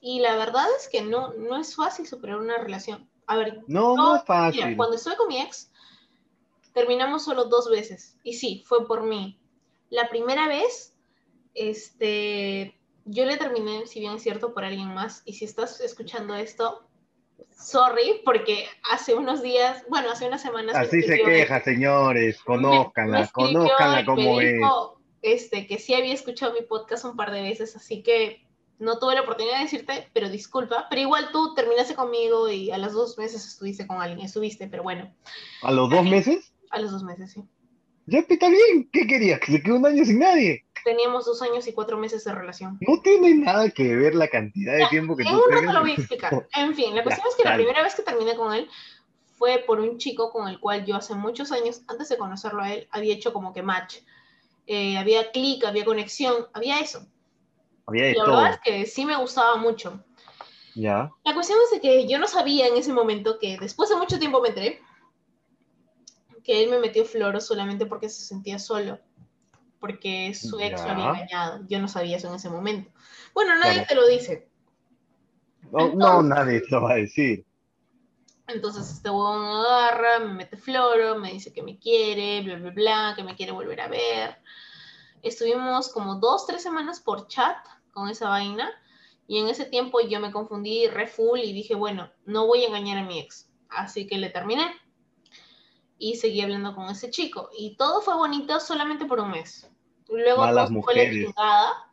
Y 0.00 0.20
la 0.20 0.36
verdad 0.36 0.66
es 0.78 0.86
que 0.86 1.02
no, 1.02 1.32
no 1.32 1.56
es 1.56 1.74
fácil 1.74 2.06
superar 2.06 2.38
una 2.38 2.56
relación. 2.58 3.10
A 3.26 3.36
ver, 3.36 3.62
No, 3.66 3.96
No, 3.96 3.96
no 3.96 4.14
es 4.14 4.22
Mira, 4.22 4.36
fácil. 4.52 4.76
cuando 4.76 4.94
estuve 4.94 5.16
con 5.16 5.26
mi 5.26 5.40
ex, 5.40 5.72
terminamos 6.76 7.24
solo 7.24 7.46
dos 7.46 7.70
veces. 7.70 8.18
Y 8.22 8.34
sí, 8.34 8.62
fue 8.66 8.86
por 8.86 9.02
mí. 9.02 9.40
La 9.88 10.10
primera 10.10 10.46
vez, 10.46 10.94
este, 11.54 12.78
yo 13.06 13.24
le 13.24 13.38
terminé, 13.38 13.86
si 13.86 14.00
bien 14.00 14.12
es 14.14 14.22
cierto, 14.22 14.52
por 14.52 14.62
alguien 14.64 14.92
más. 14.94 15.22
Y 15.24 15.32
si 15.32 15.46
estás 15.46 15.80
escuchando 15.80 16.34
esto, 16.34 16.86
sorry, 17.58 18.20
porque 18.24 18.66
hace 18.92 19.14
unos 19.14 19.42
días, 19.42 19.84
bueno, 19.88 20.10
hace 20.10 20.26
unas 20.26 20.42
semanas. 20.42 20.76
Así 20.76 21.02
se 21.02 21.18
queja, 21.22 21.62
señores. 21.64 22.38
me- 22.46 22.56
me 22.56 22.62
Conózcanla, 22.62 23.28
conózcanla 23.32 24.04
como 24.04 24.40
es. 24.40 24.52
dijo, 24.52 25.00
este, 25.22 25.66
que 25.66 25.78
sí 25.78 25.94
había 25.94 26.12
escuchado 26.14 26.52
mi 26.52 26.60
podcast 26.62 27.06
un 27.06 27.16
par 27.16 27.32
de 27.32 27.40
veces, 27.42 27.74
así 27.74 28.02
que 28.02 28.44
no 28.78 28.98
tuve 28.98 29.14
la 29.14 29.22
oportunidad 29.22 29.56
de 29.56 29.62
decirte, 29.64 30.10
pero 30.12 30.28
disculpa. 30.28 30.86
Pero 30.90 31.00
igual 31.00 31.30
tú 31.32 31.54
terminaste 31.54 31.94
conmigo 31.94 32.50
y 32.50 32.70
a 32.70 32.76
las 32.76 32.92
dos 32.92 33.16
meses 33.16 33.46
estuviste 33.46 33.86
con 33.86 34.02
alguien, 34.02 34.20
estuviste, 34.26 34.68
pero 34.68 34.82
bueno. 34.82 35.10
¿A 35.62 35.72
los 35.72 35.88
dos 35.88 36.04
meses? 36.04 36.52
A 36.70 36.78
los 36.78 36.90
dos 36.90 37.02
meses, 37.04 37.32
sí. 37.32 37.42
Ya 38.06 38.20
está 38.20 38.48
bien. 38.48 38.88
¿Qué 38.92 39.06
querías? 39.06 39.40
¿Que 39.40 39.52
se 39.52 39.62
quede 39.62 39.74
un 39.74 39.84
año 39.86 40.04
sin 40.04 40.20
nadie? 40.20 40.64
Teníamos 40.84 41.26
dos 41.26 41.42
años 41.42 41.66
y 41.66 41.72
cuatro 41.72 41.98
meses 41.98 42.22
de 42.24 42.32
relación. 42.32 42.78
No 42.80 43.00
tiene 43.02 43.34
nada 43.34 43.68
que 43.70 43.96
ver 43.96 44.14
la 44.14 44.28
cantidad 44.28 44.74
de 44.74 44.80
Ya, 44.82 44.88
tiempo 44.88 45.16
que 45.16 45.24
En 45.24 45.30
tú 45.30 45.42
un 45.44 45.50
rato 45.52 45.72
lo 45.72 45.80
voy 45.80 45.90
a 45.90 45.94
explicar. 45.94 46.46
En 46.56 46.74
fin, 46.74 46.90
la 46.94 46.98
Ya, 47.00 47.02
cuestión 47.04 47.26
es 47.28 47.34
que 47.34 47.42
la 47.44 47.50
dale. 47.50 47.64
primera 47.64 47.82
vez 47.82 47.94
que 47.96 48.02
terminé 48.02 48.36
con 48.36 48.52
él 48.54 48.68
fue 49.36 49.64
por 49.66 49.80
un 49.80 49.98
chico 49.98 50.30
con 50.30 50.46
el 50.48 50.60
cual 50.60 50.86
yo 50.86 50.96
hace 50.96 51.14
muchos 51.14 51.50
años, 51.52 51.82
antes 51.88 52.08
de 52.08 52.16
conocerlo 52.16 52.62
a 52.62 52.72
él, 52.72 52.88
había 52.92 53.14
hecho 53.14 53.32
como 53.32 53.52
que 53.52 53.62
match. 53.62 53.96
Eh, 54.68 54.96
había 54.96 55.30
clic, 55.32 55.64
había 55.64 55.84
conexión, 55.84 56.46
había 56.52 56.78
eso. 56.80 57.06
Había 57.86 58.10
Y 58.10 58.14
la 58.14 58.24
todo. 58.24 58.36
verdad 58.36 58.52
es 58.52 58.60
que 58.60 58.86
sí 58.86 59.04
me 59.04 59.16
gustaba 59.16 59.56
mucho. 59.56 60.04
Ya. 60.74 61.10
La 61.24 61.34
cuestión 61.34 61.58
es 61.64 61.70
de 61.72 61.80
que 61.80 62.06
yo 62.06 62.18
no 62.18 62.28
sabía 62.28 62.66
en 62.68 62.76
ese 62.76 62.92
momento 62.92 63.38
que 63.40 63.56
después 63.58 63.88
de 63.90 63.96
mucho 63.96 64.18
tiempo 64.18 64.40
me 64.40 64.48
enteré 64.50 64.80
que 66.46 66.62
él 66.62 66.70
me 66.70 66.78
metió 66.78 67.04
floro 67.04 67.40
solamente 67.40 67.86
porque 67.86 68.08
se 68.08 68.22
sentía 68.24 68.60
solo, 68.60 69.00
porque 69.80 70.32
su 70.32 70.60
ex 70.60 70.84
lo 70.84 70.92
había 70.92 71.04
Ya. 71.04 71.10
engañado. 71.10 71.66
Yo 71.68 71.80
no 71.80 71.88
sabía 71.88 72.16
eso 72.16 72.28
en 72.28 72.34
ese 72.36 72.48
momento. 72.48 72.88
Bueno, 73.34 73.58
nadie 73.58 73.84
Claro. 73.84 73.88
te 73.88 73.94
lo 73.96 74.06
dice. 74.06 74.48
No, 75.72 75.92
no, 75.94 76.22
nadie 76.22 76.60
te 76.60 76.70
lo 76.70 76.82
va 76.82 76.92
a 76.92 76.96
decir. 76.96 77.44
Entonces 78.46 78.88
este 78.88 79.10
huevón 79.10 79.44
agarra, 79.44 80.20
me 80.20 80.34
mete 80.34 80.56
floro, 80.56 81.18
me 81.18 81.32
dice 81.32 81.52
que 81.52 81.64
me 81.64 81.80
quiere, 81.80 82.42
bla, 82.42 82.54
bla, 82.58 82.70
bla, 82.70 83.12
que 83.16 83.24
me 83.24 83.34
quiere 83.34 83.50
volver 83.50 83.80
a 83.80 83.88
ver. 83.88 84.36
Estuvimos 85.22 85.88
como 85.88 86.20
dos, 86.20 86.46
tres 86.46 86.62
semanas 86.62 87.00
por 87.00 87.26
chat 87.26 87.56
con 87.92 88.08
esa 88.08 88.28
vaina 88.28 88.70
y 89.26 89.40
en 89.40 89.48
ese 89.48 89.64
tiempo 89.64 90.00
yo 90.00 90.20
me 90.20 90.30
confundí 90.30 90.86
re 90.86 91.08
full 91.08 91.40
y 91.40 91.52
dije, 91.52 91.74
bueno, 91.74 92.08
no 92.24 92.46
voy 92.46 92.62
a 92.62 92.68
engañar 92.68 92.98
a 92.98 93.02
mi 93.02 93.18
ex. 93.18 93.50
Así 93.68 94.06
que 94.06 94.16
le 94.16 94.30
terminé 94.30 94.70
y 95.98 96.16
seguí 96.16 96.40
hablando 96.40 96.74
con 96.74 96.88
ese 96.90 97.10
chico. 97.10 97.50
Y 97.56 97.76
todo 97.76 98.00
fue 98.00 98.14
bonito 98.14 98.60
solamente 98.60 99.06
por 99.06 99.20
un 99.20 99.30
mes. 99.30 99.70
Luego 100.08 100.42
Malas 100.42 100.68
todo 100.68 100.80
se 100.80 100.84
fue 100.84 100.94
la 100.94 101.10
chingada. 101.10 101.90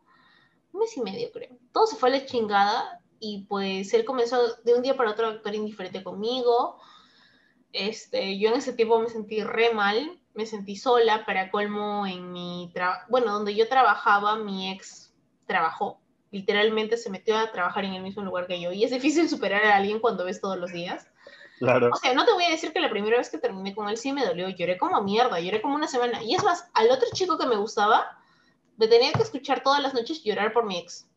Un 0.71 0.79
mes 0.79 0.97
y 0.97 1.01
medio, 1.01 1.31
creo. 1.31 1.57
Todo 1.71 1.87
se 1.87 1.95
fue 1.95 2.09
a 2.09 2.11
la 2.13 2.25
chingada 2.25 3.01
y 3.19 3.45
pues 3.45 3.93
él 3.93 4.03
comenzó 4.05 4.55
de 4.63 4.73
un 4.73 4.81
día 4.81 4.97
para 4.97 5.11
otro 5.11 5.27
a 5.27 5.29
actuar 5.31 5.55
indiferente 5.55 6.03
conmigo. 6.03 6.79
Este, 7.71 8.37
yo 8.37 8.49
en 8.49 8.55
ese 8.55 8.73
tiempo 8.73 8.99
me 8.99 9.09
sentí 9.09 9.41
re 9.43 9.73
mal, 9.73 10.19
me 10.33 10.45
sentí 10.45 10.75
sola, 10.75 11.25
para 11.25 11.49
colmo 11.49 12.05
en 12.05 12.31
mi 12.31 12.69
trabajo, 12.73 13.05
bueno, 13.09 13.31
donde 13.33 13.55
yo 13.55 13.67
trabajaba, 13.67 14.35
mi 14.35 14.71
ex 14.71 15.13
trabajó, 15.47 15.99
literalmente 16.31 16.97
se 16.97 17.09
metió 17.09 17.37
a 17.37 17.51
trabajar 17.51 17.85
en 17.85 17.93
el 17.93 18.03
mismo 18.03 18.23
lugar 18.23 18.45
que 18.45 18.61
yo, 18.61 18.71
y 18.71 18.83
es 18.83 18.91
difícil 18.91 19.27
superar 19.27 19.65
a 19.65 19.75
alguien 19.75 19.99
cuando 19.99 20.25
ves 20.25 20.39
todos 20.39 20.57
los 20.57 20.71
días. 20.71 21.07
Claro. 21.63 21.89
O 21.93 21.95
sea, 21.95 22.13
no 22.13 22.25
te 22.25 22.33
voy 22.33 22.43
a 22.43 22.49
decir 22.49 22.73
que 22.73 22.81
la 22.81 22.89
primera 22.89 23.17
vez 23.17 23.29
que 23.29 23.37
terminé 23.37 23.73
con 23.73 23.87
él 23.87 23.97
sí 23.97 24.11
me 24.11 24.25
dolió, 24.25 24.49
lloré 24.49 24.77
como 24.77 25.01
mierda, 25.01 25.39
lloré 25.39 25.61
como 25.61 25.75
una 25.75 25.87
semana, 25.87 26.21
y 26.21 26.35
es 26.35 26.43
más, 26.43 26.69
al 26.73 26.91
otro 26.91 27.07
chico 27.13 27.37
que 27.37 27.45
me 27.45 27.55
gustaba, 27.55 28.17
me 28.77 28.87
tenía 28.87 29.13
que 29.13 29.21
escuchar 29.21 29.63
todas 29.63 29.81
las 29.81 29.93
noches 29.93 30.23
llorar 30.23 30.51
por 30.51 30.65
mi 30.65 30.77
ex. 30.79 31.07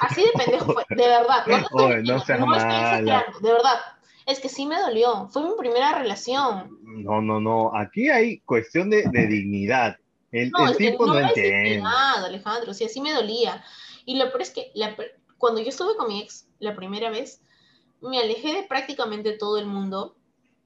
Así 0.00 0.22
de 0.22 0.30
pendejo 0.36 0.72
fue, 0.72 0.84
de 0.90 1.08
verdad. 1.08 1.46
No, 1.46 1.56
estoy 1.56 1.84
Oye, 1.84 2.02
no 2.02 2.20
seas 2.20 2.40
no 2.40 2.54
estoy 2.54 3.04
de 3.42 3.52
verdad. 3.52 3.80
Es 4.26 4.38
que 4.38 4.48
sí 4.48 4.66
me 4.66 4.78
dolió. 4.78 5.28
Fue 5.30 5.42
mi 5.42 5.56
primera 5.58 5.98
relación. 5.98 6.78
No, 6.82 7.20
no, 7.20 7.40
no. 7.40 7.74
Aquí 7.74 8.08
hay 8.10 8.40
cuestión 8.40 8.90
de, 8.90 9.04
de 9.10 9.26
dignidad. 9.26 9.96
El, 10.30 10.50
No, 10.50 10.66
el 10.66 10.72
es 10.72 10.76
que 10.76 10.90
tipo 10.90 11.06
no, 11.06 11.14
no 11.14 11.20
entiende. 11.20 11.70
dignidad, 11.70 12.24
Alejandro. 12.24 12.70
O 12.70 12.74
sea, 12.74 12.88
sí 12.88 13.00
me 13.00 13.12
dolía. 13.12 13.64
Y 14.04 14.18
lo 14.18 14.26
peor 14.28 14.42
es 14.42 14.50
que 14.50 14.70
la 14.74 14.94
cuando 15.38 15.60
yo 15.62 15.70
estuve 15.70 15.96
con 15.96 16.08
mi 16.08 16.20
ex 16.20 16.46
la 16.58 16.76
primera 16.76 17.10
vez, 17.10 17.42
me 18.00 18.18
alejé 18.18 18.54
de 18.54 18.62
prácticamente 18.64 19.32
todo 19.32 19.58
el 19.58 19.66
mundo. 19.66 20.16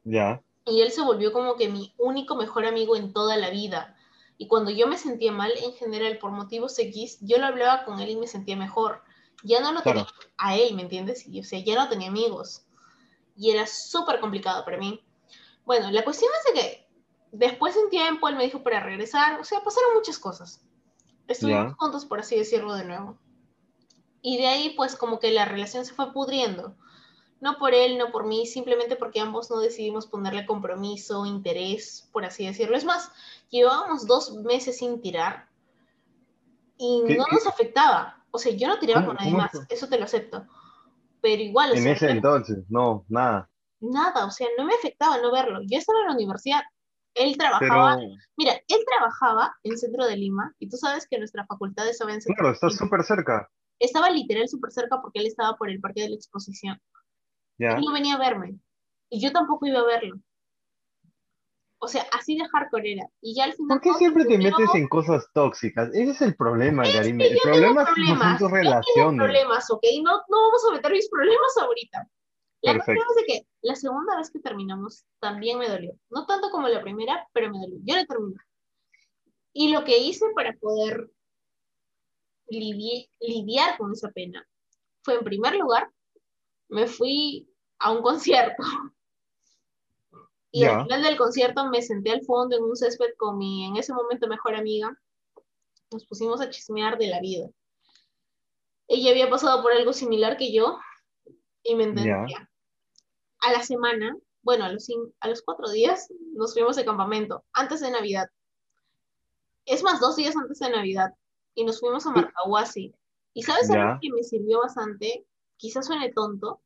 Ya, 0.05 0.43
y 0.67 0.81
él 0.81 0.91
se 0.91 1.03
volvió 1.03 1.33
como 1.33 1.57
que 1.57 1.69
mi 1.69 1.95
único 1.99 2.37
mejor 2.37 2.67
amigo 2.67 2.97
en 2.97 3.13
toda 3.13 3.37
la 3.37 3.51
vida. 3.51 3.97
Y 4.39 4.49
cuando 4.49 4.71
yo 4.71 4.87
me 4.87 4.99
sentía 4.99 5.31
mal, 5.31 5.53
en 5.63 5.73
general, 5.75 6.19
por 6.19 6.33
motivos 6.33 6.79
X, 6.79 7.19
yo 7.21 7.39
lo 7.39 7.47
hablaba 7.47 7.85
con 7.85 8.01
él 8.01 8.11
y 8.11 8.17
me 8.17 8.27
sentía 8.27 8.57
mejor. 8.57 9.03
Ya 9.43 9.61
no 9.61 9.73
lo 9.73 9.83
Claro. 9.83 10.07
tenía 10.07 10.13
a 10.39 10.57
él, 10.57 10.75
¿me 10.75 10.83
entiendes? 10.83 11.27
Y, 11.29 11.41
o 11.41 11.45
sea, 11.45 11.59
ya 11.61 11.75
no 11.77 11.89
tenía 11.89 12.09
amigos. 12.09 12.65
Y 13.37 13.51
era 13.51 13.67
súper 13.67 14.21
complicado 14.21 14.65
para 14.65 14.79
mí. 14.79 15.05
Bueno, 15.65 15.91
la 15.91 16.03
cuestión 16.03 16.31
es 16.39 16.55
de 16.55 16.61
que 16.61 16.89
después 17.33 17.75
de 17.75 17.85
un 17.85 17.91
tiempo 17.91 18.29
él 18.29 18.37
me 18.37 18.45
dijo 18.45 18.63
para 18.63 18.81
regresar. 18.81 19.39
O 19.41 19.45
sea, 19.45 19.61
pasaron 19.63 19.95
muchas 19.95 20.19
cosas. 20.19 20.63
Estuvimos 21.29 21.73
Ya. 21.73 21.77
juntos, 21.79 22.07
por 22.07 22.21
así 22.21 22.37
decirlo, 22.37 22.75
de 22.75 22.85
nuevo. 22.85 23.19
Y 24.23 24.39
de 24.39 24.47
ahí, 24.47 24.71
pues, 24.77 24.97
como 24.97 25.21
que 25.21 25.31
la 25.31 25.45
relación 25.45 25.85
se 25.85 25.93
fue 25.95 26.13
pudriendo. 26.13 26.75
No 27.45 27.59
por 27.59 27.75
él, 27.75 27.99
no 27.99 28.11
por 28.11 28.25
mí, 28.27 28.47
simplemente 28.47 28.97
porque 28.97 29.21
ambos 29.21 29.51
no 29.51 29.59
decidimos 29.61 30.07
ponerle 30.07 30.47
compromiso, 30.47 31.27
interés, 31.27 32.09
por 32.11 32.25
así 32.25 32.47
decirlo. 32.47 32.75
Es 32.75 32.87
más, 32.87 33.11
llevábamos 33.51 34.07
dos 34.07 34.33
meses 34.37 34.79
sin 34.79 35.03
tirar 35.03 35.47
y 36.79 37.03
¿Qué- 37.07 37.17
no 37.19 37.25
qué? 37.27 37.35
nos 37.37 37.47
afectaba. 37.47 38.25
O 38.31 38.39
sea, 38.39 38.53
yo 38.53 38.67
no 38.67 38.79
tiraba 38.79 39.03
¿Cómo- 39.03 39.15
con 39.15 39.23
nadie 39.23 39.37
más, 39.37 39.53
eso 39.69 39.89
te 39.89 39.99
lo 39.99 40.05
acepto. 40.05 40.47
Pero 41.21 41.43
igual, 41.43 41.73
o 41.73 41.75
en 41.75 41.83
sea, 41.83 41.93
ese 41.93 42.11
entonces, 42.11 42.65
no, 42.71 43.05
nada. 43.09 43.51
nada, 43.81 44.25
o 44.25 44.31
sea, 44.31 44.49
no 44.57 44.65
me 44.65 44.75
afectaba 44.75 45.19
no 45.19 45.31
verlo. 45.31 45.61
Yo 45.67 45.77
estaba 45.77 46.01
en 46.01 46.07
la 46.09 46.15
universidad, 46.15 46.63
él 47.15 47.37
trabajaba, 47.37 47.97
Pero, 47.97 48.09
mira, 48.39 48.55
él 48.55 48.79
trabajaba 48.87 49.55
en 49.63 49.77
centro 49.77 50.07
de 50.07 50.17
Lima 50.17 50.55
y 50.59 50.69
tú 50.71 50.79
sabes 50.79 51.07
que 51.07 51.19
nuestra 51.19 51.45
facultad 51.47 51.87
estaba 51.89 52.13
en 52.15 52.23
centro 52.23 52.41
claro, 52.41 52.55
está 52.55 52.71
súper 52.71 53.03
cerca. 53.05 53.51
Estaba 53.79 54.09
literal 54.09 54.49
súper 54.49 54.71
cerca 54.73 55.03
porque 55.03 55.19
él 55.21 55.27
estaba 55.27 55.57
por 55.59 55.69
el 55.69 55.79
parque 55.81 56.01
de 56.03 56.09
la 56.09 56.15
exposición. 56.17 56.81
Ya. 57.59 57.73
Él 57.75 57.83
no 57.85 57.93
venía 57.93 58.15
a 58.15 58.19
verme 58.19 58.59
y 59.11 59.21
yo 59.21 59.33
tampoco 59.33 59.67
iba 59.67 59.81
a 59.81 59.85
verlo. 59.85 60.17
O 61.79 61.87
sea, 61.89 62.07
así 62.13 62.37
de 62.37 62.49
hardcore 62.49 62.93
era. 62.95 63.07
Y 63.21 63.35
ya 63.35 63.45
al 63.45 63.53
final 63.53 63.69
¿Por 63.69 63.81
qué 63.83 63.93
siempre 63.99 64.25
te 64.25 64.39
metes 64.39 64.75
en 64.75 64.89
cosas 64.89 65.27
tóxicas? 65.35 65.91
Ese 65.93 66.13
es 66.13 66.23
el 66.23 66.35
problema, 66.35 66.83
Karime. 66.85 67.27
El 67.27 67.39
problema 67.43 67.85
son 67.85 68.39
tus 68.39 68.51
relaciones. 68.51 69.19
problemas, 69.23 69.71
¿ok? 69.71 69.83
No, 70.03 70.13
no 70.29 70.41
vamos 70.43 70.63
a 70.69 70.73
meter 70.73 70.93
mis 70.93 71.11
problemas 71.11 71.57
ahorita. 71.61 72.09
La 72.63 72.73
Perfecto. 72.73 73.03
cuestión 73.03 73.07
es 73.11 73.17
de 73.17 73.25
que 73.27 73.47
la 73.61 73.75
segunda 73.77 74.17
vez 74.17 74.31
que 74.31 74.39
terminamos 74.39 75.05
también 75.21 75.59
me 75.59 75.69
dolió. 75.69 75.93
No 76.09 76.25
tanto 76.25 76.51
como 76.51 76.69
la 76.69 76.81
primera, 76.81 77.29
pero 77.35 77.51
me 77.51 77.59
dolió. 77.59 77.77
Yo 77.85 77.97
le 77.97 78.07
terminé. 78.07 78.37
Y 79.53 79.71
lo 79.71 79.85
que 79.85 79.99
hice 79.99 80.25
para 80.35 80.55
poder 80.55 81.11
lidi- 82.49 83.11
lidiar 83.21 83.77
con 83.77 83.93
esa 83.93 84.09
pena 84.11 84.47
fue, 85.03 85.17
en 85.17 85.25
primer 85.25 85.55
lugar, 85.57 85.91
me 86.75 86.89
fui 86.89 87.49
a 87.79 87.93
un 87.93 88.03
concierto. 88.03 88.63
Y 90.57 90.61
Ya. 90.61 90.77
al 90.77 90.83
final 90.85 91.03
del 91.03 91.17
concierto 91.17 91.69
me 91.69 91.83
senté 91.83 92.13
al 92.13 92.23
fondo 92.23 92.57
en 92.57 92.63
un 92.63 92.77
césped 92.77 93.17
con 93.17 93.37
mi, 93.37 93.67
en 93.67 93.77
ese 93.77 93.93
momento, 93.93 94.29
mejor 94.29 94.55
amiga. 94.55 94.97
Nos 95.91 96.07
pusimos 96.07 96.41
a 96.41 96.49
chismear 96.49 96.97
de 96.97 97.09
la 97.09 97.19
vida. 97.19 97.49
Ella 98.87 99.11
había 99.11 99.29
pasado 99.29 99.63
por 99.63 99.73
algo 99.73 99.93
similar 99.93 100.37
que 100.37 100.53
yo 100.53 100.79
y 101.65 101.75
me 101.75 101.83
entendía. 101.85 102.49
A 103.41 103.53
la 103.53 103.65
semana, 103.65 104.17
bueno, 104.43 104.65
a 104.65 104.69
los, 104.69 104.89
a 105.19 105.29
los 105.29 105.43
cuatro 105.43 105.69
días, 105.71 106.07
nos 106.35 106.53
fuimos 106.55 106.77
de 106.77 106.85
campamento, 106.85 107.45
antes 107.53 107.81
de 107.81 107.91
Navidad. 107.91 108.29
Es 109.65 109.83
más, 109.83 109.99
dos 109.99 110.15
días 110.15 110.37
antes 110.37 110.61
de 110.61 110.71
Navidad. 110.71 111.15
Y 111.57 111.65
nos 111.65 111.81
fuimos 111.81 112.07
a. 112.07 112.11
Marcahuasi. 112.11 112.95
¿Y 113.33 113.43
sabes 113.43 113.69
algo 113.71 113.99
que 114.01 114.13
me 114.13 114.23
sirvió 114.23 114.61
bastante? 114.61 115.27
Quizás 115.57 115.87
suene 115.87 116.13
tonto, 116.13 116.61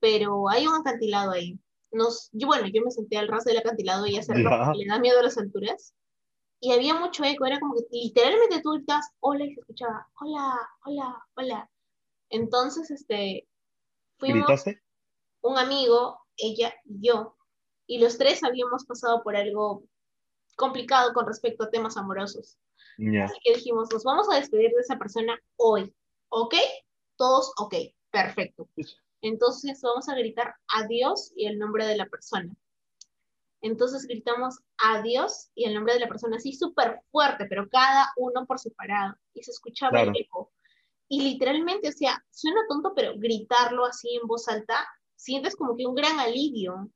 pero 0.00 0.48
hay 0.48 0.66
un 0.66 0.74
acantilado 0.74 1.32
ahí. 1.32 1.58
Nos, 1.92 2.30
yo, 2.32 2.46
bueno, 2.46 2.66
yo 2.68 2.82
me 2.82 2.90
senté 2.90 3.18
al 3.18 3.28
ras 3.28 3.44
del 3.44 3.58
acantilado 3.58 4.06
y 4.06 4.14
Ya. 4.14 4.22
porque 4.26 4.78
le 4.78 4.86
da 4.86 4.98
miedo 4.98 5.18
a 5.20 5.22
las 5.22 5.38
alturas. 5.38 5.94
Y 6.60 6.72
había 6.72 6.94
mucho 6.94 7.24
eco, 7.24 7.46
era 7.46 7.58
como 7.58 7.74
que 7.74 7.86
literalmente 7.90 8.60
tú 8.62 8.72
gritas, 8.72 9.06
hola, 9.20 9.44
y 9.44 9.54
se 9.54 9.60
escuchaba, 9.60 10.06
hola, 10.20 10.58
hola, 10.84 11.26
hola. 11.34 11.70
Entonces, 12.28 12.90
este, 12.90 13.48
fuimos 14.18 14.46
¿Gritaste? 14.46 14.82
un 15.40 15.56
amigo, 15.56 16.18
ella 16.36 16.74
y 16.84 17.08
yo, 17.08 17.34
y 17.86 17.98
los 17.98 18.18
tres 18.18 18.44
habíamos 18.44 18.84
pasado 18.84 19.22
por 19.22 19.36
algo 19.36 19.84
complicado 20.56 21.12
con 21.14 21.26
respecto 21.26 21.64
a 21.64 21.70
temas 21.70 21.96
amorosos. 21.96 22.58
Ya. 22.98 23.24
Así 23.24 23.38
que 23.42 23.54
dijimos, 23.54 23.90
nos 23.90 24.04
vamos 24.04 24.28
a 24.30 24.36
despedir 24.36 24.70
de 24.72 24.80
esa 24.82 24.98
persona 24.98 25.40
hoy, 25.56 25.92
¿ok? 26.28 26.54
Todos, 27.16 27.52
ok, 27.56 27.74
perfecto. 28.10 28.68
Entonces 29.22 29.80
vamos 29.82 30.08
a 30.08 30.14
gritar 30.14 30.54
adiós 30.68 31.32
y 31.36 31.46
el 31.46 31.58
nombre 31.58 31.86
de 31.86 31.96
la 31.96 32.06
persona. 32.06 32.54
Entonces 33.62 34.06
gritamos 34.06 34.58
adiós 34.78 35.50
y 35.54 35.64
el 35.64 35.74
nombre 35.74 35.94
de 35.94 36.00
la 36.00 36.08
persona 36.08 36.36
así 36.36 36.52
súper 36.54 37.00
fuerte, 37.10 37.44
pero 37.46 37.68
cada 37.68 38.10
uno 38.16 38.46
por 38.46 38.58
separado. 38.58 39.14
Y 39.34 39.42
se 39.42 39.50
escuchaba 39.50 39.90
Claro. 39.90 40.12
el 40.12 40.22
eco. 40.22 40.52
Y 41.08 41.22
literalmente, 41.22 41.88
o 41.88 41.92
sea, 41.92 42.24
suena 42.30 42.60
tonto, 42.68 42.92
pero 42.94 43.12
gritarlo 43.18 43.84
así 43.84 44.16
en 44.20 44.26
voz 44.26 44.48
alta, 44.48 44.86
sientes 45.16 45.56
como 45.56 45.76
que 45.76 45.86
un 45.86 45.94
gran 45.94 46.18
alivio. 46.18 46.90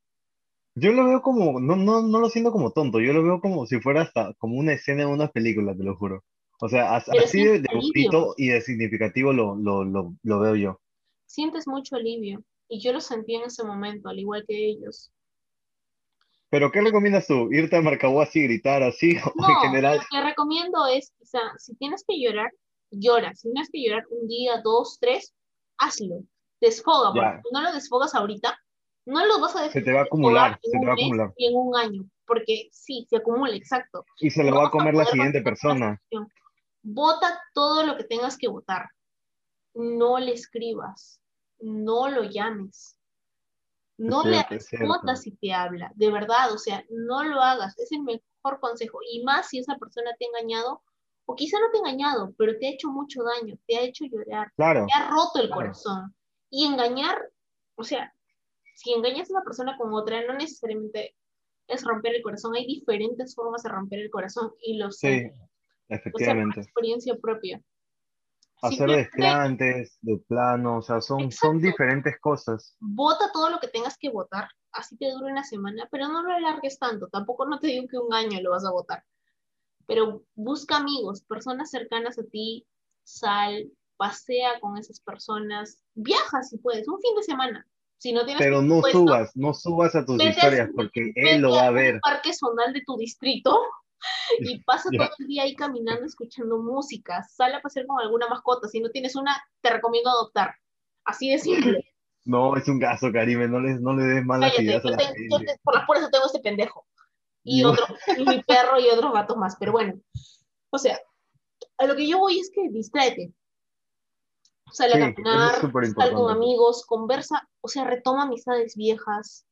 Yo 0.76 0.92
lo 0.92 1.04
veo 1.06 1.20
como, 1.20 1.60
no, 1.60 1.76
no, 1.76 2.02
no 2.02 2.20
lo 2.20 2.28
siento 2.30 2.50
como 2.50 2.72
tonto, 2.72 3.00
yo 3.00 3.12
lo 3.12 3.22
veo 3.22 3.40
como 3.40 3.66
si 3.66 3.80
fuera 3.80 4.02
hasta 4.02 4.34
como 4.34 4.56
una 4.56 4.72
escena 4.72 5.00
de 5.04 5.12
una 5.12 5.28
película, 5.28 5.76
te 5.76 5.84
lo 5.84 5.96
juro. 5.96 6.24
O 6.60 6.68
sea, 6.68 6.96
así 6.96 7.44
de, 7.44 7.60
de 7.60 7.68
bonito 7.74 8.34
y 8.36 8.48
de 8.48 8.60
significativo 8.60 9.32
lo, 9.32 9.56
lo, 9.56 9.84
lo, 9.84 10.14
lo 10.22 10.40
veo 10.40 10.56
yo. 10.56 10.80
Sientes 11.34 11.66
mucho 11.66 11.96
alivio. 11.96 12.44
Y 12.68 12.80
yo 12.80 12.92
lo 12.92 13.00
sentí 13.00 13.34
en 13.34 13.42
ese 13.42 13.64
momento, 13.64 14.08
al 14.08 14.20
igual 14.20 14.44
que 14.46 14.54
ellos. 14.68 15.10
Pero, 16.48 16.70
¿qué 16.70 16.80
recomiendas 16.80 17.26
tú? 17.26 17.52
¿Irte 17.52 17.74
a 17.76 17.82
Marcahuasi 17.82 18.38
y 18.38 18.42
gritar 18.44 18.84
así? 18.84 19.16
¿O 19.26 19.32
No, 19.34 19.48
en 19.48 19.56
general? 19.56 19.98
lo 19.98 20.04
que 20.08 20.22
recomiendo 20.24 20.86
es, 20.86 21.12
quizá, 21.18 21.40
si 21.58 21.74
tienes 21.74 22.04
que 22.06 22.20
llorar, 22.20 22.52
llora. 22.92 23.34
Si 23.34 23.50
tienes 23.50 23.68
que 23.72 23.82
llorar 23.82 24.04
un 24.10 24.28
día, 24.28 24.60
dos, 24.62 24.98
tres, 25.00 25.34
hazlo. 25.78 26.22
Desfoga, 26.60 27.12
porque 27.12 27.40
si 27.42 27.52
no 27.52 27.62
lo 27.62 27.72
desfogas 27.72 28.14
ahorita, 28.14 28.56
no 29.06 29.26
lo 29.26 29.40
vas 29.40 29.56
a 29.56 29.68
Se 29.70 29.82
te 29.82 29.92
va 29.92 30.02
a 30.02 30.04
acumular, 30.04 30.58
se 30.62 30.68
en 30.68 30.72
te 30.72 30.78
un 30.78 30.86
va 30.86 30.90
a 30.92 30.94
acumular. 30.94 31.32
y 31.36 31.46
en 31.48 31.56
un 31.56 31.76
año, 31.76 32.08
porque 32.26 32.68
sí, 32.70 33.06
se 33.10 33.16
acumula, 33.16 33.56
exacto. 33.56 34.04
Y 34.20 34.30
se 34.30 34.44
lo 34.44 34.52
No 34.52 34.58
va 34.58 34.68
a 34.68 34.70
comer 34.70 34.94
la 34.94 35.04
siguiente 35.04 35.42
persona. 35.42 36.00
Vota 36.82 37.42
todo 37.54 37.84
lo 37.84 37.96
que 37.96 38.04
tengas 38.04 38.38
que 38.38 38.46
votar. 38.48 38.88
No 39.74 40.18
le 40.20 40.32
escribas, 40.32 41.20
no 41.60 42.08
lo 42.08 42.24
llames. 42.24 42.98
No 43.96 44.24
le 44.24 44.42
respondas 44.42 45.22
si 45.22 45.30
te 45.36 45.52
habla, 45.52 45.92
de 45.94 46.10
verdad, 46.10 46.52
o 46.52 46.58
sea, 46.58 46.84
no 46.90 47.22
lo 47.22 47.40
hagas, 47.40 47.78
es 47.78 47.92
el 47.92 48.02
mejor 48.02 48.58
consejo. 48.60 48.98
Y 49.08 49.22
más 49.22 49.48
si 49.48 49.58
esa 49.58 49.76
persona 49.76 50.10
te 50.18 50.24
ha 50.24 50.28
engañado, 50.28 50.82
o 51.26 51.34
quizá 51.36 51.58
no 51.60 51.70
te 51.70 51.78
ha 51.78 51.80
engañado, 51.80 52.34
pero 52.36 52.58
te 52.58 52.66
ha 52.66 52.70
hecho 52.70 52.88
mucho 52.88 53.22
daño, 53.22 53.56
te 53.66 53.76
ha 53.76 53.82
hecho 53.82 54.04
llorar, 54.04 54.52
Claro, 54.56 54.86
te 54.86 54.98
ha 54.98 55.08
roto 55.08 55.40
el 55.40 55.46
Claro. 55.46 55.62
corazón. 55.62 56.14
Y 56.50 56.66
engañar, 56.66 57.16
o 57.76 57.84
sea, 57.84 58.12
si 58.74 58.92
engañas 58.92 59.30
a 59.30 59.34
una 59.34 59.44
persona 59.44 59.76
con 59.78 59.94
otra, 59.94 60.26
no 60.26 60.34
necesariamente 60.34 61.14
es 61.68 61.84
romper 61.84 62.16
el 62.16 62.22
corazón, 62.22 62.54
hay 62.54 62.66
diferentes 62.66 63.34
formas 63.34 63.62
de 63.62 63.70
romper 63.70 64.00
el 64.00 64.10
corazón 64.10 64.52
y 64.60 64.76
lo 64.76 64.90
sé, 64.90 65.20
sí, 65.20 65.26
o 65.26 65.38
sea, 65.38 65.48
por 65.88 65.98
efectivamente. 65.98 66.60
experiencia 66.60 67.16
propia. 67.16 67.62
Hacer 68.66 68.88
desplantes, 68.88 69.98
de 70.00 70.18
plano, 70.28 70.78
o 70.78 70.82
sea, 70.82 71.00
son, 71.00 71.30
son 71.30 71.60
diferentes 71.60 72.18
cosas. 72.20 72.76
vota 72.80 73.30
todo 73.32 73.50
lo 73.50 73.58
que 73.60 73.68
tengas 73.68 73.96
que 73.98 74.10
votar, 74.10 74.48
así 74.72 74.96
te 74.96 75.10
dure 75.10 75.30
una 75.30 75.44
semana, 75.44 75.86
pero 75.90 76.08
no 76.08 76.22
lo 76.22 76.32
alargues 76.32 76.78
tanto, 76.78 77.08
tampoco 77.08 77.46
no 77.46 77.58
te 77.58 77.68
digo 77.68 77.86
que 77.88 77.98
un 77.98 78.12
año 78.14 78.40
lo 78.40 78.50
vas 78.50 78.64
a 78.64 78.72
votar, 78.72 79.04
pero 79.86 80.24
busca 80.34 80.76
amigos, 80.76 81.22
personas 81.22 81.70
cercanas 81.70 82.18
a 82.18 82.24
ti, 82.24 82.66
sal, 83.02 83.70
pasea 83.96 84.58
con 84.60 84.78
esas 84.78 85.00
personas, 85.00 85.78
viaja 85.94 86.42
si 86.42 86.58
puedes, 86.58 86.88
un 86.88 87.00
fin 87.00 87.14
de 87.16 87.22
semana, 87.22 87.66
si 87.98 88.12
no 88.12 88.24
tienes 88.24 88.42
Pero 88.42 88.62
no 88.62 88.82
subas, 88.82 89.30
no 89.34 89.54
subas 89.54 89.94
a 89.94 90.04
tus 90.04 90.22
historias 90.22 90.68
porque 90.74 91.12
él 91.14 91.40
lo 91.40 91.52
va 91.52 91.66
a 91.66 91.70
un 91.70 91.74
ver. 91.74 92.00
parque 92.00 92.32
zonal 92.34 92.72
de 92.72 92.82
tu 92.86 92.96
distrito 92.96 93.58
y 94.40 94.62
pasa 94.64 94.88
Ya. 94.92 95.06
todo 95.06 95.16
el 95.18 95.26
día 95.26 95.42
ahí 95.44 95.54
caminando, 95.54 96.04
escuchando 96.06 96.58
música, 96.58 97.22
sal 97.24 97.54
a 97.54 97.60
pasear 97.60 97.86
con 97.86 98.00
alguna 98.00 98.28
mascota, 98.28 98.68
si 98.68 98.80
no 98.80 98.90
tienes 98.90 99.16
una, 99.16 99.42
te 99.60 99.70
recomiendo 99.70 100.10
adoptar, 100.10 100.54
así 101.04 101.30
de 101.30 101.38
simple. 101.38 101.84
No, 102.26 102.56
es 102.56 102.66
un 102.68 102.78
gasto, 102.78 103.12
Karime, 103.12 103.46
no 103.48 103.60
le, 103.60 103.74
no 103.80 103.92
le 103.94 104.02
des 104.04 104.24
malas 104.24 104.50
Cállate, 104.52 104.62
ideas 104.64 104.82
a 104.82 104.88
yo 104.88 104.90
la 104.92 104.96
te- 104.96 105.04
yo 105.28 105.36
gente. 105.36 105.52
te- 105.52 105.60
por 105.62 105.74
las 105.74 105.84
puras 105.86 106.10
tengo 106.10 106.24
este 106.24 106.40
pendejo. 106.40 106.86
Y 107.42 107.60
No. 107.62 107.72
otro, 107.72 107.84
y 108.16 108.24
mi 108.24 108.42
perro 108.48 108.80
y 108.80 108.88
otros 108.88 109.12
gatos 109.12 109.36
más. 109.36 109.56
Pero 109.60 109.72
bueno, 109.72 110.00
o 110.70 110.78
sea, 110.78 110.98
a 111.76 111.84
lo 111.84 111.94
que 111.96 112.08
yo 112.08 112.16
voy 112.18 112.40
es 112.40 112.50
que 112.50 112.70
distráete. 112.70 113.34
sale 114.72 114.94
Sí, 114.94 115.02
a 115.02 115.12
caminar, 115.14 115.54
sale 115.94 116.14
con 116.14 116.30
amigos, 116.30 116.86
conversa, 116.86 117.46
o 117.60 117.68
sea, 117.68 117.84
retoma 117.84 118.22
amistades 118.22 118.74
viejas, 118.74 119.44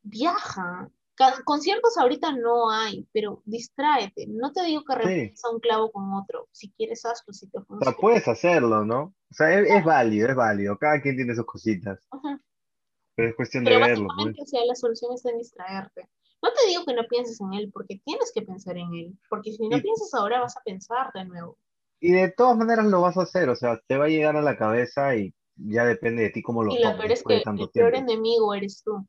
viaja. 0.00 0.88
Conciertos 1.44 1.96
ahorita 1.98 2.32
no 2.32 2.70
hay, 2.70 3.06
pero 3.12 3.42
distráete. 3.44 4.26
No 4.28 4.52
te 4.52 4.62
digo 4.64 4.84
que 4.84 4.94
Sí, 4.98 4.98
reemplaza 4.98 5.50
un 5.50 5.60
clavo 5.60 5.90
con 5.92 6.12
otro. 6.14 6.48
Si 6.52 6.70
quieres, 6.72 7.04
hazlo, 7.04 7.32
si 7.32 7.48
te 7.48 7.58
o 7.58 7.84
sea, 7.84 7.92
puedes 7.92 8.28
hacerlo, 8.28 8.84
¿no? 8.84 9.02
O 9.30 9.34
sea, 9.34 9.58
es, 9.60 9.68
es 9.68 9.84
válido, 9.84 10.28
es 10.28 10.36
válido. 10.36 10.78
Cada 10.78 11.00
quien 11.00 11.16
tiene 11.16 11.34
sus 11.34 11.46
cositas, 11.46 11.98
Ujú. 12.12 12.40
pero 13.14 13.28
es 13.30 13.36
cuestión 13.36 13.64
de 13.64 13.70
Pero 13.70 13.80
verlo, 13.80 14.12
pues. 14.16 14.36
básicamente, 14.36 14.42
o 14.42 14.46
sea, 14.46 14.64
la 14.66 14.74
solución 14.74 15.12
está 15.14 15.30
en 15.30 15.38
distraerte. 15.38 16.08
No 16.42 16.50
te 16.52 16.66
digo 16.68 16.84
que 16.84 16.94
no 16.94 17.06
pienses 17.08 17.40
en 17.40 17.52
él, 17.54 17.70
porque 17.72 18.00
tienes 18.04 18.32
que 18.34 18.42
pensar 18.42 18.76
en 18.78 18.94
él. 18.94 19.18
Porque 19.28 19.52
si 19.52 19.68
no 19.68 19.76
Y, 19.76 19.82
piensas 19.82 20.12
ahora, 20.14 20.40
vas 20.40 20.56
a 20.56 20.62
pensar 20.62 21.12
de 21.14 21.24
nuevo. 21.26 21.58
y 22.00 22.12
de 22.12 22.30
todas 22.32 22.56
maneras 22.58 22.86
lo 22.86 23.00
vas 23.00 23.16
a 23.16 23.22
hacer, 23.22 23.48
o 23.48 23.56
sea, 23.56 23.80
te 23.86 23.96
va 23.96 24.06
a 24.06 24.08
llegar 24.08 24.36
a 24.36 24.42
la 24.42 24.56
cabeza 24.56 25.16
y 25.16 25.34
ya 25.56 25.84
depende 25.84 26.22
de 26.24 26.30
ti 26.30 26.42
cómo 26.42 26.62
lo 26.62 26.74
Y 26.74 26.78
lo 26.78 26.82
tomes 26.82 26.98
peor 26.98 27.12
es 27.12 27.22
de 27.24 27.24
que 27.24 27.34
el 27.62 27.68
peor 27.70 27.92
tiempo. 27.92 27.98
enemigo 28.12 28.54
eres 28.54 28.82
tú. 28.82 29.06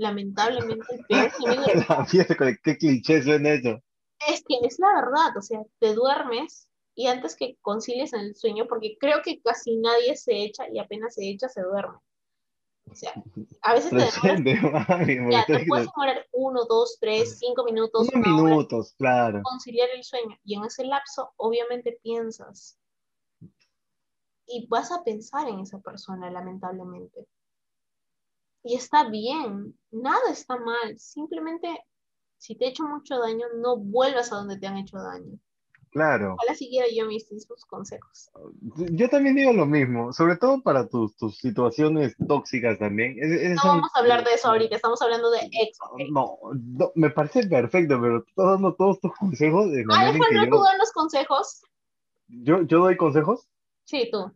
Lamentablemente, 0.00 0.86
el 0.96 1.04
peor 1.04 1.30
enemigo 1.46 2.06
qué 2.64 2.78
cliché 2.78 3.22
suena 3.22 3.50
eso. 3.50 3.82
Es 4.26 4.42
que 4.48 4.66
es 4.66 4.78
la 4.78 4.94
verdad, 4.94 5.36
o 5.36 5.42
sea, 5.42 5.62
te 5.78 5.94
duermes 5.94 6.68
y 6.94 7.06
antes 7.06 7.36
que 7.36 7.58
concilies 7.60 8.14
en 8.14 8.20
el 8.20 8.34
sueño, 8.34 8.66
porque 8.66 8.96
creo 8.98 9.20
que 9.22 9.42
casi 9.42 9.76
nadie 9.76 10.16
se 10.16 10.42
echa 10.42 10.64
y 10.72 10.78
apenas 10.78 11.14
se 11.14 11.28
echa 11.28 11.50
se 11.50 11.60
duerme. 11.60 11.98
O 12.90 12.94
sea, 12.94 13.12
a 13.60 13.74
veces 13.74 13.90
te 13.90 13.96
demoras, 14.42 14.88
mami, 14.88 15.16
ya, 15.30 15.44
te 15.44 15.66
puedes 15.66 15.86
demorar 15.86 16.26
uno, 16.32 16.64
dos, 16.64 16.96
tres, 16.98 17.38
cinco 17.38 17.64
minutos, 17.64 18.94
claro. 18.96 19.42
conciliar 19.42 19.90
el 19.94 20.02
sueño. 20.02 20.36
Y 20.44 20.56
en 20.56 20.64
ese 20.64 20.84
lapso, 20.84 21.30
obviamente 21.36 21.98
piensas. 22.02 22.78
Y 24.46 24.66
vas 24.66 24.90
a 24.90 25.04
pensar 25.04 25.46
en 25.46 25.60
esa 25.60 25.78
persona, 25.78 26.30
lamentablemente. 26.30 27.26
Y 28.62 28.76
está 28.76 29.08
bien, 29.08 29.74
nada 29.90 30.30
está 30.30 30.56
mal. 30.58 30.98
Simplemente, 30.98 31.68
si 32.38 32.56
te 32.56 32.66
he 32.66 32.68
hecho 32.68 32.84
mucho 32.84 33.18
daño, 33.18 33.46
no 33.56 33.76
vuelvas 33.76 34.32
a 34.32 34.36
donde 34.36 34.58
te 34.58 34.66
han 34.66 34.76
hecho 34.78 34.98
daño. 34.98 35.38
Claro. 35.92 36.34
Ojalá 36.34 36.54
siguiera 36.54 36.86
yo 36.94 37.06
mis 37.06 37.26
consejos. 37.68 38.30
Yo 38.92 39.08
también 39.08 39.34
digo 39.34 39.52
lo 39.52 39.66
mismo, 39.66 40.12
sobre 40.12 40.36
todo 40.36 40.62
para 40.62 40.88
tus, 40.88 41.16
tus 41.16 41.36
situaciones 41.38 42.14
tóxicas 42.28 42.78
también. 42.78 43.16
Es- 43.20 43.50
No 43.56 43.60
son- 43.62 43.76
vamos 43.78 43.90
a 43.96 43.98
hablar 43.98 44.24
de 44.24 44.34
eso 44.34 44.48
ahorita, 44.48 44.76
estamos 44.76 45.02
hablando 45.02 45.30
de 45.32 45.38
ex. 45.50 45.78
No, 46.12 46.38
no, 46.54 46.92
me 46.94 47.10
parece 47.10 47.44
perfecto, 47.48 48.00
pero 48.00 48.22
tú 48.22 48.28
estás 48.28 48.46
dando 48.46 48.74
todos 48.76 49.00
tus 49.00 49.12
consejos 49.16 49.72
de 49.72 49.80
Ah, 49.80 49.84
manera 49.86 50.12
tú 50.12 50.18
yo, 50.56 50.62
dar 50.62 50.78
los 50.78 50.92
consejos. 50.92 51.62
yo, 52.28 52.62
yo 52.62 52.78
doy 52.78 52.96
consejos. 52.96 53.48
Sí, 53.84 54.08
tú. 54.12 54.30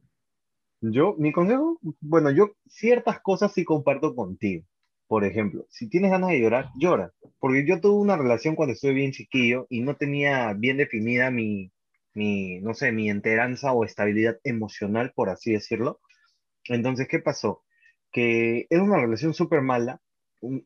Yo, 0.92 1.14
mi 1.18 1.32
consejo, 1.32 1.78
bueno, 2.00 2.30
yo 2.30 2.56
ciertas 2.66 3.20
cosas 3.20 3.52
sí 3.52 3.64
comparto 3.64 4.14
contigo. 4.14 4.64
Por 5.06 5.24
ejemplo, 5.24 5.66
si 5.70 5.88
tienes 5.88 6.10
ganas 6.10 6.30
de 6.30 6.40
llorar, 6.40 6.70
llora. 6.78 7.12
Porque 7.38 7.66
yo 7.66 7.80
tuve 7.80 8.00
una 8.02 8.16
relación 8.16 8.54
cuando 8.54 8.74
estuve 8.74 8.92
bien 8.92 9.12
chiquillo 9.12 9.66
y 9.70 9.80
no 9.80 9.96
tenía 9.96 10.52
bien 10.54 10.76
definida 10.76 11.30
mi, 11.30 11.72
mi, 12.14 12.60
no 12.60 12.74
sé, 12.74 12.92
mi 12.92 13.08
enteranza 13.10 13.72
o 13.72 13.84
estabilidad 13.84 14.38
emocional, 14.44 15.12
por 15.14 15.30
así 15.30 15.52
decirlo. 15.52 16.00
Entonces, 16.64 17.08
¿qué 17.08 17.18
pasó? 17.20 17.64
Que 18.12 18.66
era 18.70 18.82
una 18.82 18.98
relación 18.98 19.34
súper 19.34 19.62
mala. 19.62 20.02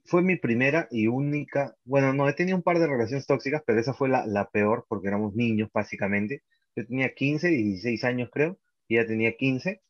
Fue 0.04 0.22
mi 0.22 0.36
primera 0.36 0.88
y 0.90 1.06
única, 1.06 1.76
bueno, 1.84 2.12
no, 2.12 2.28
he 2.28 2.32
tenido 2.34 2.56
un 2.56 2.64
par 2.64 2.78
de 2.80 2.88
relaciones 2.88 3.26
tóxicas, 3.26 3.62
pero 3.66 3.80
esa 3.80 3.94
fue 3.94 4.08
la, 4.08 4.26
la 4.26 4.50
peor 4.50 4.86
porque 4.88 5.08
éramos 5.08 5.34
niños, 5.34 5.70
básicamente. 5.72 6.42
Yo 6.76 6.86
tenía 6.86 7.14
15, 7.14 7.48
16 7.48 8.04
años, 8.04 8.30
creo, 8.32 8.58
y 8.88 8.96
ella 8.98 9.06
tenía 9.06 9.36
15. 9.36 9.80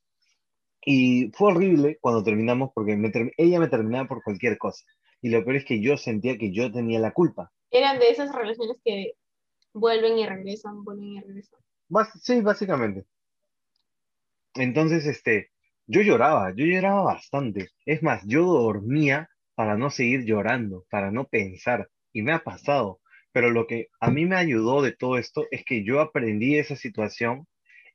Y 0.91 1.31
fue 1.35 1.53
horrible 1.53 1.99
cuando 2.01 2.25
terminamos 2.25 2.71
porque 2.75 2.97
me 2.97 3.11
ter- 3.11 3.35
ella 3.37 3.61
me 3.61 3.69
terminaba 3.69 4.09
por 4.09 4.23
cualquier 4.23 4.57
cosa. 4.57 4.87
Y 5.21 5.29
lo 5.29 5.45
peor 5.45 5.57
es 5.57 5.67
que 5.67 5.83
yo 5.83 5.99
sentía 5.99 6.39
que 6.39 6.51
yo 6.51 6.73
tenía 6.73 6.99
la 6.99 7.13
culpa. 7.13 7.53
Eran 7.71 7.99
de 7.99 8.09
esas 8.09 8.35
relaciones 8.35 8.79
que 8.83 9.13
vuelven 9.75 10.17
y 10.17 10.27
regresan, 10.27 10.83
vuelven 10.85 11.05
y 11.05 11.21
regresan. 11.21 11.61
Bas- 11.91 12.19
sí, 12.23 12.41
básicamente. 12.41 13.05
Entonces, 14.55 15.05
este, 15.05 15.51
yo 15.87 16.01
lloraba, 16.01 16.55
yo 16.57 16.65
lloraba 16.65 17.03
bastante. 17.03 17.69
Es 17.85 18.03
más, 18.03 18.23
yo 18.27 18.45
dormía 18.47 19.29
para 19.55 19.77
no 19.77 19.91
seguir 19.91 20.25
llorando, 20.25 20.87
para 20.89 21.11
no 21.11 21.27
pensar. 21.27 21.91
Y 22.15 22.23
me 22.23 22.33
ha 22.33 22.39
pasado. 22.39 23.03
Pero 23.33 23.51
lo 23.51 23.67
que 23.67 23.89
a 24.01 24.11
mí 24.11 24.25
me 24.25 24.37
ayudó 24.37 24.81
de 24.81 24.93
todo 24.93 25.19
esto 25.19 25.45
es 25.51 25.67
que 25.67 25.85
yo 25.85 26.01
aprendí 26.01 26.57
esa 26.57 26.77
situación 26.77 27.47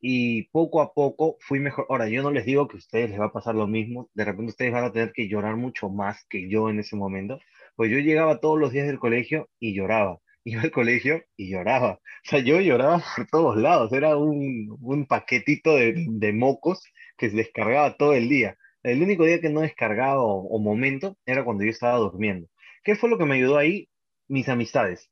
y 0.05 0.49
poco 0.49 0.81
a 0.81 0.93
poco 0.93 1.37
fui 1.39 1.61
mejor. 1.61 1.85
Ahora, 1.89 2.09
yo 2.09 2.23
no 2.23 2.31
les 2.31 2.45
digo 2.45 2.67
que 2.67 2.75
a 2.75 2.79
ustedes 2.79 3.09
les 3.09 3.19
va 3.21 3.27
a 3.27 3.31
pasar 3.31 3.55
lo 3.55 3.67
mismo. 3.67 4.09
De 4.13 4.25
repente 4.25 4.49
ustedes 4.51 4.73
van 4.73 4.83
a 4.83 4.91
tener 4.91 5.13
que 5.13 5.29
llorar 5.29 5.55
mucho 5.55 5.89
más 5.89 6.25
que 6.29 6.49
yo 6.49 6.69
en 6.69 6.79
ese 6.79 6.97
momento. 6.97 7.39
Pues 7.77 7.89
yo 7.89 7.99
llegaba 7.99 8.41
todos 8.41 8.59
los 8.59 8.73
días 8.73 8.85
del 8.87 8.99
colegio 8.99 9.49
y 9.59 9.73
lloraba. 9.73 10.19
Iba 10.43 10.63
al 10.63 10.71
colegio 10.71 11.23
y 11.37 11.49
lloraba. 11.51 11.93
O 11.93 11.99
sea, 12.23 12.39
yo 12.39 12.59
lloraba 12.59 13.01
por 13.15 13.27
todos 13.27 13.55
lados. 13.57 13.93
Era 13.93 14.17
un, 14.17 14.77
un 14.81 15.05
paquetito 15.07 15.75
de, 15.77 15.93
de 15.95 16.33
mocos 16.33 16.83
que 17.17 17.29
se 17.29 17.37
descargaba 17.37 17.95
todo 17.95 18.13
el 18.13 18.27
día. 18.27 18.57
El 18.83 19.01
único 19.01 19.23
día 19.23 19.39
que 19.39 19.49
no 19.49 19.61
descargaba 19.61 20.21
o, 20.21 20.47
o 20.49 20.59
momento 20.59 21.17
era 21.25 21.45
cuando 21.45 21.63
yo 21.63 21.71
estaba 21.71 21.97
durmiendo. 21.97 22.47
¿Qué 22.83 22.95
fue 22.95 23.09
lo 23.09 23.17
que 23.17 23.25
me 23.25 23.35
ayudó 23.35 23.57
ahí? 23.57 23.87
Mis 24.27 24.49
amistades, 24.49 25.09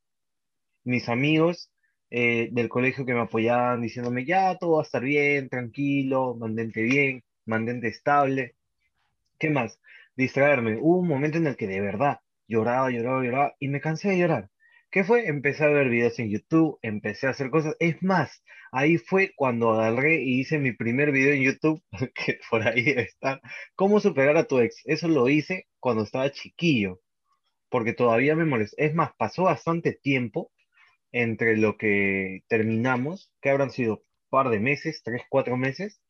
mis 0.83 1.09
amigos 1.09 1.71
eh, 2.11 2.49
del 2.51 2.69
colegio 2.69 3.05
que 3.05 3.13
me 3.13 3.21
apoyaban 3.21 3.81
diciéndome, 3.81 4.25
ya, 4.25 4.57
todo 4.57 4.73
va 4.73 4.81
a 4.81 4.83
estar 4.83 5.01
bien, 5.03 5.49
tranquilo, 5.49 6.35
mantente 6.35 6.81
bien, 6.83 7.23
mantente 7.45 7.87
estable. 7.87 8.55
¿Qué 9.39 9.49
más? 9.49 9.79
Distraerme. 10.15 10.77
Hubo 10.77 10.99
un 10.99 11.07
momento 11.07 11.37
en 11.37 11.47
el 11.47 11.57
que 11.57 11.67
de 11.67 11.81
verdad 11.81 12.19
lloraba, 12.47 12.91
lloraba, 12.91 13.23
lloraba 13.23 13.55
y 13.59 13.69
me 13.69 13.81
cansé 13.81 14.09
de 14.09 14.19
llorar. 14.19 14.49
¿Qué 14.91 15.05
fue? 15.05 15.27
Empecé 15.27 15.63
a 15.63 15.67
ver 15.67 15.89
videos 15.89 16.19
en 16.19 16.29
YouTube, 16.29 16.77
empecé 16.81 17.27
a 17.27 17.31
hacer 17.31 17.49
cosas. 17.49 17.75
Es 17.79 18.03
más, 18.03 18.43
ahí 18.73 18.97
fue 18.97 19.31
cuando 19.35 19.71
agarré 19.71 20.21
y 20.21 20.41
hice 20.41 20.59
mi 20.59 20.73
primer 20.73 21.11
video 21.13 21.33
en 21.33 21.43
YouTube, 21.43 21.81
que 22.13 22.39
por 22.49 22.67
ahí 22.67 22.83
está, 22.97 23.41
¿Cómo 23.75 24.01
superar 24.01 24.35
a 24.37 24.47
tu 24.47 24.59
ex? 24.59 24.81
Eso 24.85 25.07
lo 25.07 25.29
hice 25.29 25.67
cuando 25.79 26.03
estaba 26.03 26.31
chiquillo, 26.31 26.99
porque 27.69 27.93
todavía 27.93 28.35
me 28.35 28.45
molesta. 28.45 28.83
Es 28.83 28.93
más, 28.93 29.11
pasó 29.17 29.43
bastante 29.43 29.93
tiempo 29.93 30.51
entre 31.11 31.57
lo 31.57 31.77
que 31.77 32.43
terminamos, 32.47 33.31
que 33.41 33.49
habrán 33.49 33.71
sido 33.71 34.03
par 34.29 34.49
de 34.49 34.59
meses, 34.59 35.01
tres, 35.03 35.23
cuatro 35.29 35.57
meses, 35.57 36.01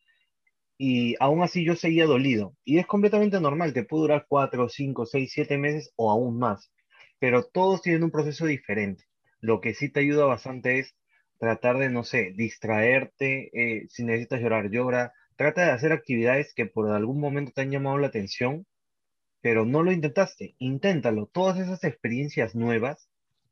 y 0.78 1.16
aún 1.20 1.44
así 1.44 1.64
yo 1.66 1.76
seguía 1.76 2.06
dolido. 2.08 2.56
Y 2.66 2.80
es 2.80 2.88
completamente 2.88 3.40
normal, 3.40 3.74
te 3.74 3.84
puede 3.84 4.02
durar 4.04 4.26
cuatro, 4.28 4.68
cinco, 4.70 5.06
seis, 5.06 5.32
siete 5.34 5.58
meses 5.58 5.94
o 5.96 6.12
aún 6.12 6.40
más. 6.40 6.72
Pero 7.20 7.44
todos 7.44 7.82
tienen 7.84 8.04
un 8.04 8.12
proceso 8.12 8.48
diferente. 8.48 9.06
Lo 9.40 9.62
que 9.62 9.74
sí 9.76 9.90
te 9.92 10.00
ayuda 10.02 10.26
bastante 10.26 10.80
es 10.80 10.96
tratar 11.40 11.78
de, 11.78 11.90
no 11.90 12.04
sé, 12.04 12.34
distraerte. 12.36 13.52
eh, 13.54 13.88
si 13.90 14.04
necesitas 14.04 14.42
llorar, 14.42 14.72
llora. 14.72 15.14
Trata 15.36 15.66
de 15.66 15.72
hacer 15.72 15.92
actividades 15.92 16.54
que 16.56 16.66
por 16.66 16.90
algún 16.90 17.20
momento 17.20 17.52
te 17.54 17.62
han 17.62 17.72
llamado 17.72 17.98
la 18.00 18.08
atención, 18.08 18.66
pero 19.42 19.66
no 19.66 19.84
lo 19.84 19.92
intentaste. 19.92 20.56
Inténtalo. 20.60 21.28
Todas 21.28 21.60
esas 21.60 21.84
experiencias 21.84 22.56
nuevas 22.56 23.11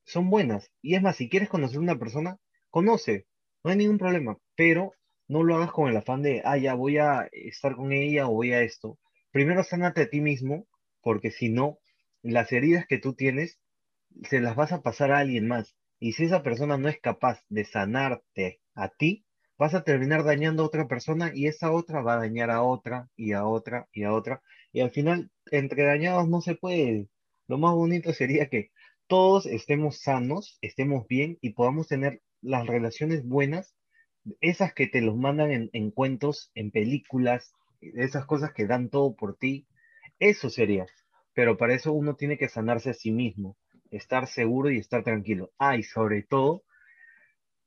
son 0.10 0.30
buenas. 0.30 0.72
Y 0.82 0.96
es 0.96 1.02
más, 1.02 1.16
si 1.18 1.30
quieres 1.30 1.50
conocer 1.50 1.78
a 1.78 1.82
una 1.82 2.00
persona, 2.00 2.38
conoce. 2.70 3.28
No 3.64 3.72
hay 3.72 3.78
ningún 3.78 3.98
problema. 3.98 4.38
Pero 4.56 4.94
no 5.28 5.44
lo 5.44 5.56
hagas 5.56 5.72
con 5.72 5.90
el 5.90 5.98
afán 5.98 6.22
de, 6.24 6.42
ah, 6.46 6.58
ya 6.58 6.74
voy 6.74 6.98
a 6.98 7.30
estar 7.32 7.76
con 7.76 7.94
ella 7.94 8.28
o 8.28 8.34
voy 8.34 8.54
a 8.54 8.62
esto. 8.62 8.98
Primero 9.32 9.64
sánate 9.64 10.02
a 10.02 10.10
ti 10.10 10.22
mismo, 10.22 10.68
porque 11.02 11.32
si 11.32 11.50
no, 11.50 11.80
las 12.24 12.52
heridas 12.52 12.86
que 12.88 12.98
tú 12.98 13.14
tienes 13.14 13.60
se 14.24 14.40
las 14.40 14.56
vas 14.56 14.72
a 14.72 14.82
pasar 14.82 15.12
a 15.12 15.20
alguien 15.20 15.48
más. 15.48 15.76
Y 16.00 16.14
si 16.14 16.26
esa 16.26 16.44
persona 16.44 16.78
no 16.78 16.90
es 16.90 17.00
capaz 17.00 17.44
de 17.50 17.66
sanarte 17.66 18.60
a 18.74 18.90
ti, 18.90 19.26
vas 19.58 19.76
a 19.76 19.84
terminar 19.84 20.24
dañando 20.24 20.64
a 20.64 20.66
otra 20.68 20.88
persona 20.88 21.32
y 21.34 21.48
esa 21.48 21.72
otra 21.72 22.02
va 22.02 22.14
a 22.14 22.20
dañar 22.20 22.50
a 22.50 22.64
otra 22.64 23.10
y 23.16 23.34
a 23.34 23.46
otra 23.46 23.88
y 23.92 24.04
a 24.04 24.14
otra. 24.14 24.42
Y 24.72 24.82
al 24.82 24.92
final, 24.92 25.30
entre 25.52 25.84
dañados 25.84 26.28
no 26.28 26.42
se 26.42 26.56
puede. 26.56 27.08
Lo 27.48 27.58
más 27.58 27.74
bonito 27.76 28.14
sería 28.14 28.50
que 28.50 28.72
todos 29.10 29.46
estemos 29.46 30.00
sanos, 30.00 30.58
estemos 30.62 31.06
bien 31.08 31.38
y 31.42 31.50
podamos 31.52 31.90
tener 31.90 32.22
las 32.42 32.66
relaciones 32.66 33.28
buenas 33.28 33.76
esas 34.42 34.74
que 34.74 34.88
te 34.88 35.02
los 35.02 35.16
mandan 35.16 35.52
en, 35.52 35.70
en 35.74 35.92
cuentos, 35.92 36.52
en 36.56 36.72
películas, 36.72 37.54
esas 37.82 38.26
cosas 38.26 38.54
que 38.54 38.68
dan 38.68 38.90
todo 38.90 39.16
por 39.16 39.38
ti, 39.38 39.68
eso 40.20 40.50
sería. 40.50 40.86
Pero 41.34 41.58
para 41.58 41.74
eso 41.74 41.94
uno 41.94 42.16
tiene 42.16 42.38
que 42.38 42.50
sanarse 42.50 42.92
a 42.92 42.94
sí 42.94 43.12
mismo, 43.12 43.58
estar 43.92 44.28
seguro 44.28 44.70
y 44.70 44.78
estar 44.78 45.04
tranquilo. 45.04 45.52
Ah, 45.58 45.78
y 45.78 45.84
sobre 45.84 46.24
todo, 46.24 46.64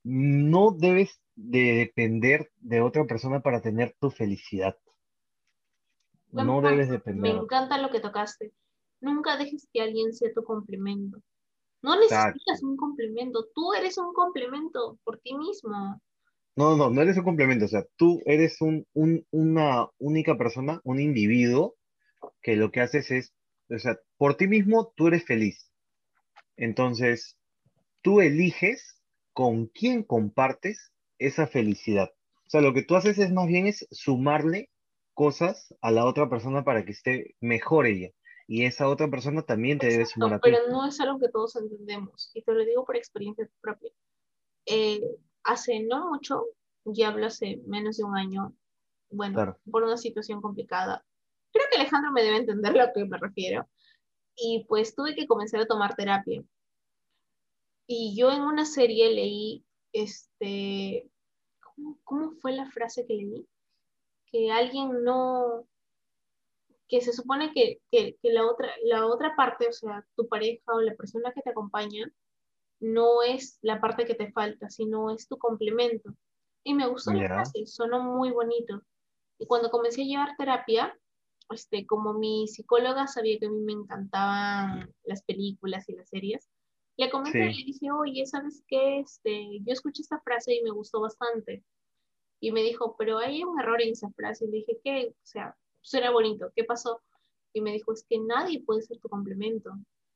no 0.04 0.72
debes 0.72 1.20
de 1.34 1.74
depender 1.74 2.50
de 2.58 2.80
otra 2.80 3.04
persona 3.04 3.40
para 3.40 3.62
tener 3.62 3.94
tu 3.98 4.10
felicidad. 4.10 4.76
No 6.32 6.60
debes 6.60 6.88
Me 6.88 6.94
depender. 6.94 7.36
encanta 7.36 7.78
lo 7.78 7.90
que 7.90 8.00
tocaste. 8.00 8.52
Nunca 9.00 9.36
dejes 9.36 9.68
que 9.72 9.82
alguien 9.82 10.12
sea 10.12 10.32
tu 10.32 10.44
complemento. 10.44 11.20
No 11.82 11.96
Exacto. 11.96 12.40
necesitas 12.40 12.62
un 12.62 12.76
complemento. 12.76 13.46
Tú 13.54 13.72
eres 13.74 13.98
un 13.98 14.12
complemento 14.14 14.98
por 15.04 15.18
ti 15.18 15.34
mismo. 15.36 16.00
No, 16.56 16.76
no, 16.76 16.90
no 16.90 17.00
eres 17.02 17.16
un 17.16 17.24
complemento, 17.24 17.64
o 17.64 17.68
sea, 17.68 17.84
tú 17.96 18.20
eres 18.26 18.60
un, 18.60 18.86
un- 18.94 19.26
una 19.30 19.88
única 19.98 20.36
persona, 20.36 20.80
un 20.84 21.00
individuo, 21.00 21.76
que 22.42 22.56
lo 22.56 22.70
que 22.72 22.80
haces 22.82 23.10
es, 23.10 23.34
o 23.70 23.78
sea, 23.78 23.98
por 24.18 24.36
ti 24.36 24.48
mismo 24.48 24.92
tú 24.96 25.08
eres 25.08 25.24
feliz. 25.26 25.70
Entonces, 26.56 27.38
tú 28.02 28.20
eliges 28.22 29.02
con 29.34 29.66
quién 29.68 30.04
compartes 30.04 30.92
esa 31.18 31.46
felicidad. 31.48 32.10
O 32.46 32.50
sea, 32.50 32.60
lo 32.62 32.74
que 32.74 32.82
tú 32.84 32.96
haces 32.96 33.18
es 33.18 33.32
más 33.32 33.48
bien 33.48 33.66
es 33.66 33.86
sumarle 33.90 34.70
cosas 35.14 35.74
a 35.82 35.90
la 35.90 36.06
otra 36.06 36.28
persona 36.30 36.64
para 36.64 36.84
que 36.84 36.92
esté 36.92 37.36
mejor 37.40 37.86
ella. 37.86 38.10
Y 38.48 38.64
esa 38.64 38.88
otra 38.88 39.08
persona 39.08 39.42
también 39.42 39.78
te 39.78 39.86
debe 39.86 40.06
sumar 40.06 40.28
Exacto, 40.32 40.48
a 40.48 40.50
ti. 40.50 40.56
pero 40.56 40.72
no 40.72 40.86
es 40.86 41.00
algo 41.00 41.18
que 41.18 41.28
todos 41.28 41.56
entendemos. 41.56 42.30
Y 42.34 42.42
te 42.42 42.52
lo 42.52 42.64
digo 42.64 42.84
por 42.84 42.96
experiencia 42.96 43.48
propia. 43.60 43.90
Eh, 44.66 45.00
hace 45.44 45.80
no 45.80 46.10
mucho, 46.10 46.44
ya 46.84 47.08
hablo 47.08 47.26
hace 47.26 47.60
menos 47.66 47.96
de 47.96 48.04
un 48.04 48.16
año, 48.16 48.54
bueno, 49.10 49.34
Claro. 49.34 49.58
por 49.70 49.82
una 49.84 49.96
situación 49.96 50.40
complicada. 50.40 51.04
Creo 51.52 51.66
que 51.70 51.78
Alejandro 51.80 52.12
me 52.12 52.22
debe 52.22 52.36
entender 52.38 52.78
a 52.80 52.86
lo 52.86 52.92
que 52.92 53.04
me 53.04 53.18
refiero. 53.18 53.68
Y 54.36 54.64
pues 54.68 54.94
tuve 54.94 55.14
que 55.14 55.26
comenzar 55.26 55.60
a 55.60 55.66
tomar 55.66 55.94
terapia. 55.94 56.42
Y 57.86 58.16
yo 58.16 58.30
en 58.30 58.42
una 58.42 58.64
serie 58.64 59.10
leí, 59.12 59.64
este, 59.92 61.10
¿cómo, 61.60 61.98
cómo 62.04 62.30
fue 62.40 62.52
la 62.52 62.70
frase 62.70 63.04
que 63.06 63.14
leí? 63.14 63.46
Que 64.26 64.50
alguien 64.50 65.04
no, 65.04 65.66
que 66.92 67.00
se 67.00 67.14
supone 67.14 67.54
que, 67.54 67.80
que, 67.90 68.18
que 68.22 68.32
la, 68.34 68.46
otra, 68.46 68.68
la 68.84 69.06
otra 69.06 69.34
parte, 69.34 69.66
o 69.66 69.72
sea, 69.72 70.06
tu 70.14 70.28
pareja 70.28 70.74
o 70.74 70.82
la 70.82 70.94
persona 70.94 71.32
que 71.32 71.40
te 71.40 71.48
acompaña, 71.48 72.12
no 72.80 73.22
es 73.22 73.58
la 73.62 73.80
parte 73.80 74.04
que 74.04 74.14
te 74.14 74.30
falta, 74.30 74.68
sino 74.68 75.10
es 75.10 75.26
tu 75.26 75.38
complemento. 75.38 76.14
Y 76.62 76.74
me 76.74 76.86
gustó 76.86 77.14
la 77.14 77.22
Ya, 77.22 77.28
frase, 77.28 77.64
sonó 77.64 78.02
muy 78.02 78.30
bonito. 78.30 78.82
Y 79.38 79.46
cuando 79.46 79.70
comencé 79.70 80.02
a 80.02 80.04
llevar 80.04 80.36
terapia, 80.36 80.94
este, 81.48 81.86
como 81.86 82.12
mi 82.12 82.46
psicóloga 82.46 83.06
sabía 83.06 83.38
que 83.38 83.46
a 83.46 83.50
mí 83.50 83.60
me 83.60 83.72
encantaban 83.72 84.94
las 85.04 85.22
películas 85.22 85.88
y 85.88 85.94
las 85.94 86.10
series, 86.10 86.46
le 86.98 87.08
comenté, 87.08 87.54
sí, 87.54 87.60
le 87.60 87.72
dije, 87.72 87.90
oye, 87.90 88.26
¿sabes 88.26 88.62
qué? 88.68 89.00
Este, 89.00 89.60
yo 89.60 89.72
escuché 89.72 90.02
esta 90.02 90.20
frase 90.20 90.56
y 90.56 90.62
me 90.62 90.72
gustó 90.72 91.00
bastante. 91.00 91.64
Y 92.38 92.52
me 92.52 92.62
dijo, 92.62 92.96
pero 92.98 93.16
hay 93.16 93.42
un 93.44 93.58
error 93.58 93.80
en 93.80 93.92
esa 93.92 94.10
frase. 94.10 94.44
Y 94.44 94.48
le 94.48 94.56
dije, 94.58 94.78
¿qué? 94.84 95.08
O 95.08 95.24
sea, 95.26 95.56
suena 95.82 96.10
bonito, 96.10 96.50
¿qué 96.54 96.64
pasó? 96.64 97.02
Y 97.52 97.60
me 97.60 97.72
dijo, 97.72 97.92
es 97.92 98.04
que 98.08 98.18
nadie 98.18 98.62
puede 98.64 98.82
ser 98.82 98.98
tu 98.98 99.08
complemento. 99.08 99.72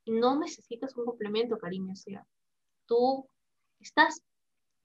No 0.07 0.39
necesitas 0.39 0.97
un 0.97 1.05
complemento, 1.05 1.59
cariño. 1.59 1.93
O 1.93 1.97
sea, 1.97 2.27
tú 2.87 3.29
estás, 3.81 4.23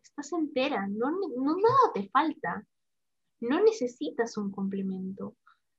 estás 0.03 0.33
entera, 0.33 0.87
no, 0.87 1.11
no 1.11 1.55
nada 1.55 1.93
te 1.93 2.09
falta. 2.09 2.67
No 3.39 3.61
necesitas 3.61 4.37
un 4.37 4.51
complemento. 4.51 5.35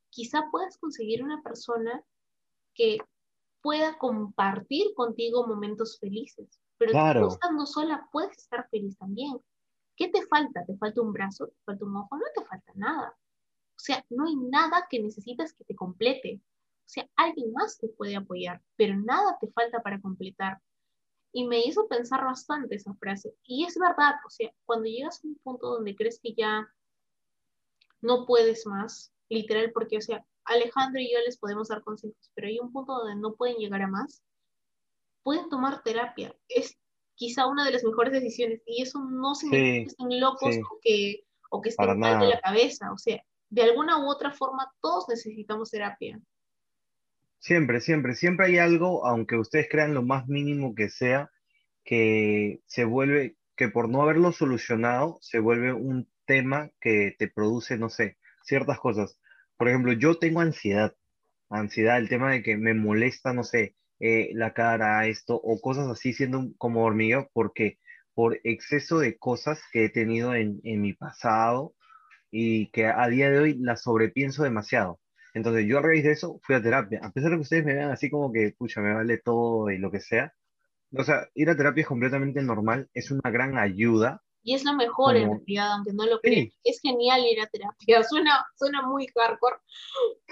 Quizá 0.08 0.48
puedas 0.50 0.78
conseguir 0.78 1.22
una 1.22 1.42
persona 1.42 2.02
que 2.74 2.98
pueda 3.60 3.96
compartir 3.98 4.92
contigo 4.94 5.46
momentos 5.46 5.98
felices, 5.98 6.60
pero 6.78 6.92
tú 6.92 7.28
estando 7.28 7.64
sola 7.64 8.08
puedes 8.10 8.36
estar 8.36 8.68
feliz 8.70 8.96
también. 8.98 9.40
¿Qué 9.96 10.08
te 10.08 10.26
falta? 10.26 10.64
¿Te 10.64 10.76
falta 10.76 11.00
un 11.00 11.12
brazo? 11.12 11.46
¿Te 11.46 11.62
falta 11.64 11.84
un 11.84 11.96
ojo? 11.96 12.16
No 12.16 12.24
te 12.34 12.44
falta 12.44 12.72
nada. 12.74 13.16
O 13.82 13.84
sea, 13.84 14.06
no 14.10 14.26
hay 14.26 14.36
nada 14.36 14.86
que 14.88 15.02
necesitas 15.02 15.52
que 15.54 15.64
te 15.64 15.74
complete. 15.74 16.40
O 16.86 16.88
sea, 16.88 17.10
alguien 17.16 17.52
más 17.52 17.80
te 17.80 17.88
puede 17.88 18.14
apoyar, 18.14 18.62
pero 18.76 18.94
nada 18.96 19.36
te 19.40 19.50
falta 19.50 19.82
para 19.82 20.00
completar. 20.00 20.60
Y 21.32 21.48
me 21.48 21.58
hizo 21.64 21.88
pensar 21.88 22.24
bastante 22.24 22.76
esa 22.76 22.94
frase. 22.94 23.34
Y 23.42 23.64
es 23.64 23.76
verdad, 23.76 24.14
o 24.24 24.30
sea, 24.30 24.52
cuando 24.66 24.84
llegas 24.84 25.24
a 25.24 25.26
un 25.26 25.34
punto 25.42 25.66
donde 25.66 25.96
crees 25.96 26.20
que 26.22 26.32
ya 26.32 26.72
no 28.00 28.24
puedes 28.24 28.64
más, 28.66 29.12
literal, 29.28 29.72
porque, 29.72 29.98
o 29.98 30.00
sea, 30.00 30.24
Alejandro 30.44 31.00
y 31.00 31.12
yo 31.12 31.18
les 31.26 31.38
podemos 31.38 31.66
dar 31.66 31.82
consejos, 31.82 32.30
pero 32.34 32.46
hay 32.46 32.60
un 32.60 32.70
punto 32.70 32.92
donde 32.92 33.16
no 33.16 33.34
pueden 33.34 33.56
llegar 33.56 33.82
a 33.82 33.88
más, 33.88 34.22
pueden 35.24 35.48
tomar 35.48 35.82
terapia. 35.82 36.36
Es 36.48 36.78
quizá 37.16 37.48
una 37.48 37.64
de 37.64 37.72
las 37.72 37.82
mejores 37.82 38.12
decisiones 38.12 38.62
y 38.64 38.82
eso 38.82 39.00
no 39.00 39.34
significa 39.34 39.72
que 39.72 39.84
sí, 39.86 39.90
estén 39.90 40.20
locos 40.20 40.54
sí, 40.54 40.60
o 40.60 40.78
que, 40.80 41.24
o 41.50 41.60
que 41.60 41.70
estén 41.70 41.98
mal 41.98 42.20
de 42.20 42.28
la 42.28 42.40
cabeza. 42.40 42.92
O 42.92 42.98
sea, 42.98 43.20
de 43.52 43.62
alguna 43.62 43.98
u 43.98 44.08
otra 44.08 44.32
forma 44.32 44.72
todos 44.80 45.06
necesitamos 45.10 45.70
terapia. 45.70 46.18
Siempre, 47.38 47.80
siempre, 47.80 48.14
siempre 48.14 48.46
hay 48.46 48.58
algo, 48.58 49.06
aunque 49.06 49.36
ustedes 49.36 49.68
crean 49.70 49.92
lo 49.92 50.02
más 50.02 50.26
mínimo 50.26 50.74
que 50.74 50.88
sea, 50.88 51.30
que 51.84 52.62
se 52.66 52.84
vuelve, 52.84 53.36
que 53.54 53.68
por 53.68 53.90
no 53.90 54.02
haberlo 54.02 54.32
solucionado, 54.32 55.18
se 55.20 55.38
vuelve 55.38 55.74
un 55.74 56.08
tema 56.24 56.70
que 56.80 57.14
te 57.18 57.28
produce, 57.28 57.76
no 57.76 57.90
sé, 57.90 58.16
ciertas 58.42 58.78
cosas. 58.78 59.18
Por 59.58 59.68
ejemplo, 59.68 59.92
yo 59.92 60.18
tengo 60.18 60.40
ansiedad, 60.40 60.94
ansiedad, 61.50 61.98
el 61.98 62.08
tema 62.08 62.30
de 62.30 62.42
que 62.42 62.56
me 62.56 62.72
molesta, 62.72 63.34
no 63.34 63.44
sé, 63.44 63.76
eh, 64.00 64.30
la 64.32 64.54
cara, 64.54 65.06
esto, 65.08 65.36
o 65.36 65.60
cosas 65.60 65.88
así, 65.88 66.14
siendo 66.14 66.54
como 66.56 66.84
hormiga, 66.84 67.28
porque 67.34 67.78
por 68.14 68.40
exceso 68.44 68.98
de 68.98 69.18
cosas 69.18 69.60
que 69.72 69.84
he 69.84 69.88
tenido 69.90 70.34
en, 70.34 70.60
en 70.64 70.80
mi 70.80 70.94
pasado 70.94 71.74
y 72.32 72.68
que 72.72 72.86
a 72.86 73.08
día 73.08 73.30
de 73.30 73.38
hoy 73.40 73.54
las 73.60 73.82
sobrepienso 73.82 74.42
demasiado. 74.44 75.00
Entonces 75.34 75.66
yo 75.68 75.78
a 75.78 75.82
raíz 75.82 76.04
de 76.04 76.12
eso 76.12 76.40
fui 76.42 76.56
a 76.56 76.62
terapia. 76.62 77.00
A 77.04 77.12
pesar 77.12 77.30
de 77.30 77.36
que 77.38 77.42
ustedes 77.42 77.64
me 77.66 77.74
vean 77.74 77.92
así 77.92 78.10
como 78.10 78.32
que, 78.32 78.54
pucha, 78.58 78.80
me 78.82 78.94
vale 78.94 79.18
todo 79.18 79.70
y 79.70 79.78
lo 79.78 79.90
que 79.92 80.00
sea. 80.00 80.34
O 80.96 81.04
sea, 81.04 81.28
ir 81.34 81.50
a 81.50 81.56
terapia 81.56 81.82
es 81.82 81.88
completamente 81.88 82.42
normal, 82.42 82.88
es 82.94 83.10
una 83.10 83.30
gran 83.30 83.58
ayuda, 83.58 84.22
Y 84.42 84.54
es 84.54 84.64
lo 84.64 84.74
mejor 84.74 85.16
en 85.16 85.28
como, 85.28 85.34
realidad, 85.38 85.72
aunque 85.74 85.92
no 85.94 86.06
lo 86.06 86.20
crean. 86.20 86.48
sí, 86.50 86.54
Es 86.64 86.80
genial 86.80 87.24
ir 87.26 87.40
a 87.40 87.46
terapia. 87.48 88.02
Suena, 88.04 88.44
suena 88.56 88.82
muy 88.82 89.06
hardcore. 89.14 89.56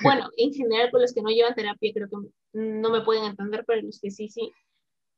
Bueno, 0.02 0.28
en 0.36 0.52
general 0.52 0.90
con 0.90 1.02
los 1.02 1.12
que 1.14 1.22
no 1.22 1.30
llevan 1.30 1.54
terapia 1.54 1.92
creo 1.94 2.08
que 2.08 2.16
no 2.52 2.90
me 2.90 3.02
pueden 3.02 3.24
entender, 3.24 3.64
pero 3.66 3.82
los 3.82 4.00
que 4.00 4.10
sí, 4.10 4.28
sí. 4.28 4.52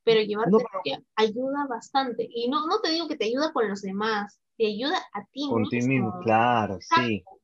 Pero 0.05 0.21
llevar 0.23 0.49
no, 0.51 0.59
pero 0.59 0.68
terapia 0.83 1.03
ayuda 1.16 1.66
bastante. 1.68 2.29
Y 2.31 2.49
no, 2.49 2.66
no 2.66 2.81
te 2.81 2.90
digo 2.90 3.09
que 3.09 3.16
te 3.16 3.27
ayuda 3.27 3.53
con 3.53 3.68
los 3.68 3.83
demás, 3.83 4.40
te 4.62 4.68
ayuda 4.68 4.96
a 5.12 5.25
ti 5.33 5.48
mismo, 5.51 6.20
claro, 6.22 6.79
sí. 6.81 7.16
Exacto. 7.16 7.42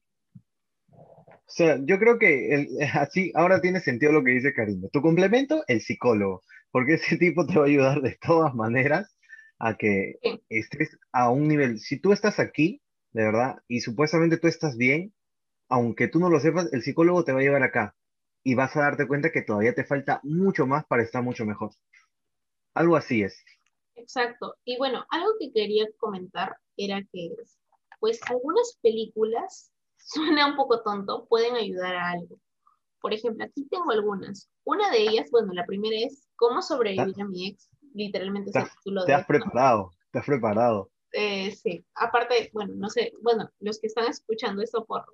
O 1.27 1.51
sea, 1.51 1.79
yo 1.85 1.99
creo 1.99 2.19
que 2.19 2.55
el- 2.55 2.69
así 2.95 3.33
ahora 3.35 3.61
tiene 3.61 3.81
sentido 3.81 4.13
lo 4.13 4.23
que 4.25 4.33
dice 4.33 4.53
Karina. 4.55 4.89
Tu 4.93 5.01
complemento, 5.03 5.65
el 5.67 5.81
psicólogo, 5.81 6.43
porque 6.71 6.95
ese 6.95 7.17
tipo 7.17 7.47
te 7.47 7.57
va 7.59 7.65
a 7.65 7.67
ayudar 7.69 8.01
de 8.03 8.17
todas 8.21 8.55
maneras 8.55 9.17
a 9.59 9.77
que 9.77 10.15
Sí, 10.23 10.41
estés 10.49 10.99
a 11.13 11.31
un 11.31 11.49
nivel. 11.49 11.81
Si 11.81 11.99
tú 12.01 12.13
estás 12.13 12.39
aquí, 12.39 12.83
de 13.13 13.25
verdad, 13.25 13.57
y 13.67 13.81
supuestamente 13.81 14.37
tú 14.39 14.47
estás 14.49 14.77
bien, 14.77 15.13
aunque 15.69 16.09
tú 16.09 16.21
no 16.21 16.31
lo 16.31 16.41
sepas, 16.41 16.73
el 16.73 16.83
psicólogo 16.83 17.25
te 17.25 17.33
va 17.33 17.41
a 17.41 17.43
llevar 17.43 17.63
acá 17.65 17.97
y 18.45 18.55
vas 18.55 18.77
a 18.77 18.83
darte 18.83 19.09
cuenta 19.09 19.33
que 19.33 19.43
todavía 19.43 19.75
te 19.75 19.85
falta 19.85 20.21
mucho 20.25 20.67
más 20.67 20.87
para 20.87 21.03
estar 21.03 21.23
mucho 21.23 21.47
mejor. 21.47 21.71
Algo 22.75 22.97
así 22.97 23.23
es. 23.23 23.45
exacto. 23.95 24.57
Y 24.65 24.79
bueno, 24.79 25.05
algo 25.11 25.33
que 25.39 25.53
quería 25.53 25.87
comentar 25.99 26.57
era 26.79 27.03
que, 27.13 27.31
pues, 28.01 28.21
algunas 28.31 28.79
películas, 28.83 29.73
suena 29.99 30.47
un 30.47 30.57
poco 30.57 30.83
tonto, 30.83 31.27
pueden 31.27 31.57
ayudar 31.57 31.95
a 31.95 32.11
algo. 32.13 32.39
Por 33.01 33.13
ejemplo, 33.13 33.45
aquí 33.45 33.67
tengo 33.71 33.91
algunas. 33.91 34.49
Una 34.65 34.91
de 34.91 35.03
ellas, 35.03 35.29
bueno, 35.31 35.53
la 35.53 35.67
primera 35.67 35.97
es 35.99 36.29
¿Cómo 36.39 36.61
¿Te, 36.61 36.67
sobrevivir 36.67 37.21
a 37.21 37.25
mi 37.25 37.49
ex? 37.49 37.69
Literalmente 37.95 38.51
es 38.51 38.53
te 38.53 38.59
el 38.59 38.65
has 38.65 38.77
título 38.77 39.05
te 39.05 39.13
de 39.13 39.15
has 39.15 39.21
esto. 39.23 39.33
preparado? 39.33 39.91
¿Te 40.13 40.19
has 40.21 40.27
preparado? 40.27 40.91
Eh, 41.13 41.51
sí, 41.53 41.85
aparte, 41.95 42.51
bueno, 42.53 42.75
no 42.77 42.89
sé, 42.89 43.13
bueno, 43.23 43.51
los 43.61 43.81
que 43.81 43.87
están 43.89 44.07
escuchando 44.07 44.63
esto 44.63 44.85
por 44.85 45.05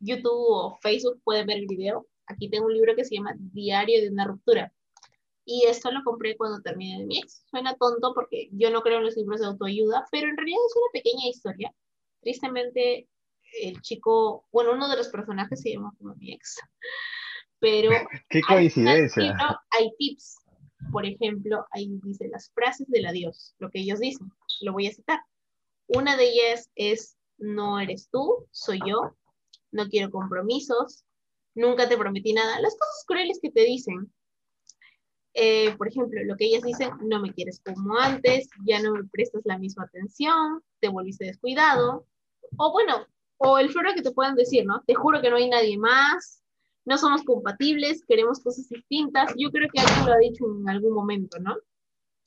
YouTube 0.00 0.46
o 0.48 0.78
Facebook 0.80 1.20
pueden 1.22 1.46
ver 1.46 1.58
el 1.58 1.66
video. 1.66 2.06
Aquí 2.26 2.50
tengo 2.50 2.66
un 2.66 2.74
libro 2.74 2.94
que 2.96 3.04
se 3.04 3.16
llama 3.16 3.34
Diario 3.36 4.00
de 4.00 4.10
una 4.10 4.26
ruptura. 4.26 4.72
Y 5.44 5.64
esto 5.66 5.90
lo 5.90 6.02
compré 6.04 6.36
cuando 6.36 6.62
terminé 6.62 7.00
de 7.00 7.06
mi 7.06 7.18
ex. 7.18 7.44
Suena 7.50 7.76
tonto 7.76 8.14
porque 8.14 8.48
yo 8.52 8.70
no 8.70 8.82
creo 8.82 8.98
en 8.98 9.04
los 9.04 9.16
libros 9.16 9.40
de 9.40 9.46
autoayuda, 9.46 10.06
pero 10.10 10.28
en 10.28 10.36
realidad 10.36 10.60
es 10.66 10.76
una 10.76 10.92
pequeña 10.92 11.28
historia. 11.28 11.74
Tristemente, 12.22 13.08
el 13.62 13.80
chico, 13.82 14.46
bueno, 14.52 14.72
uno 14.72 14.88
de 14.88 14.96
los 14.96 15.08
personajes 15.08 15.60
se 15.60 15.72
llama 15.72 15.92
como 15.98 16.14
mi 16.16 16.32
ex, 16.32 16.56
pero 17.60 17.90
¡Qué 18.30 18.40
coincidencia! 18.42 19.22
libro 19.22 19.58
hay 19.70 19.92
tips. 19.98 20.36
Por 20.92 21.06
ejemplo, 21.06 21.66
ahí 21.70 21.88
dice 22.02 22.28
las 22.28 22.50
frases 22.52 22.86
del 22.88 23.06
adiós, 23.06 23.54
lo 23.58 23.70
que 23.70 23.80
ellos 23.80 24.00
dicen. 24.00 24.30
Lo 24.60 24.72
voy 24.72 24.86
a 24.86 24.92
citar. 24.92 25.20
Una 25.86 26.16
de 26.16 26.30
ellas 26.30 26.70
es, 26.74 27.16
no 27.38 27.80
eres 27.80 28.08
tú, 28.10 28.46
soy 28.50 28.80
yo, 28.86 29.16
no 29.70 29.88
quiero 29.88 30.10
compromisos, 30.10 31.04
nunca 31.54 31.88
te 31.88 31.96
prometí 31.96 32.32
nada. 32.32 32.60
Las 32.60 32.74
cosas 32.74 33.04
crueles 33.06 33.38
que 33.40 33.50
te 33.50 33.64
dicen. 33.64 34.12
Eh, 35.34 35.76
por 35.76 35.88
ejemplo, 35.88 36.20
lo 36.24 36.36
que 36.36 36.46
ellas 36.46 36.62
dicen, 36.62 36.90
no 37.02 37.20
me 37.20 37.32
quieres 37.32 37.60
como 37.64 37.98
antes, 37.98 38.48
ya 38.64 38.80
no 38.80 38.92
me 38.92 39.04
prestas 39.04 39.42
la 39.44 39.58
misma 39.58 39.84
atención, 39.84 40.62
te 40.80 40.88
volviste 40.88 41.24
descuidado. 41.26 42.06
O 42.56 42.72
bueno, 42.72 43.06
o 43.38 43.58
el 43.58 43.70
floro 43.70 43.94
que 43.94 44.02
te 44.02 44.12
puedan 44.12 44.36
decir, 44.36 44.64
¿no? 44.64 44.82
Te 44.86 44.94
juro 44.94 45.20
que 45.20 45.30
no 45.30 45.36
hay 45.36 45.48
nadie 45.48 45.76
más, 45.76 46.44
no 46.84 46.98
somos 46.98 47.24
compatibles, 47.24 48.04
queremos 48.06 48.40
cosas 48.40 48.68
distintas. 48.68 49.34
Yo 49.36 49.50
creo 49.50 49.68
que 49.72 49.80
alguien 49.80 50.06
lo 50.06 50.12
ha 50.12 50.18
dicho 50.18 50.44
en 50.46 50.68
algún 50.68 50.92
momento, 50.94 51.38
¿no? 51.40 51.56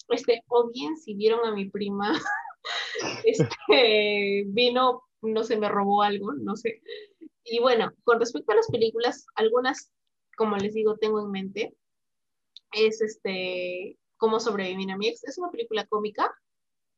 Este, 0.09 0.41
o 0.47 0.69
bien 0.69 0.97
si 0.97 1.13
vieron 1.13 1.45
a 1.45 1.51
mi 1.51 1.69
prima 1.69 2.13
este, 3.23 4.43
vino, 4.47 5.03
no 5.21 5.43
sé, 5.43 5.57
me 5.57 5.69
robó 5.69 6.01
algo, 6.01 6.33
no 6.33 6.55
sé. 6.55 6.81
Y 7.43 7.59
bueno, 7.59 7.93
con 8.03 8.19
respecto 8.19 8.51
a 8.51 8.55
las 8.55 8.67
películas, 8.67 9.25
algunas, 9.35 9.91
como 10.35 10.57
les 10.57 10.73
digo, 10.73 10.97
tengo 10.97 11.21
en 11.21 11.31
mente, 11.31 11.77
es 12.71 13.01
este, 13.01 13.97
Cómo 14.17 14.39
sobrevivir 14.39 14.91
a 14.91 14.97
mi 14.97 15.07
ex, 15.07 15.23
es 15.25 15.37
una 15.37 15.51
película 15.51 15.85
cómica, 15.85 16.33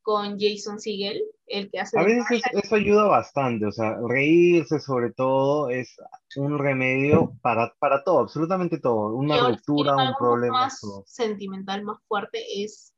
con 0.02 0.38
Jason 0.38 0.80
Segel, 0.80 1.22
el 1.46 1.70
que 1.70 1.80
hace... 1.80 1.98
A 1.98 2.02
veces 2.02 2.42
eso, 2.52 2.74
ayuda 2.74 3.04
bastante, 3.04 3.66
o 3.66 3.72
sea, 3.72 3.98
reírse 4.08 4.80
sobre 4.80 5.12
todo 5.12 5.68
es 5.68 5.94
un 6.36 6.58
remedio 6.58 7.34
para, 7.42 7.74
para 7.78 8.02
todo, 8.02 8.20
absolutamente 8.20 8.78
todo, 8.78 9.14
una 9.14 9.48
ruptura, 9.48 9.94
un 9.96 10.14
problema. 10.18 10.62
Más 10.62 10.80
sentimental, 11.06 11.82
más 11.82 11.98
fuerte 12.08 12.42
es 12.62 12.94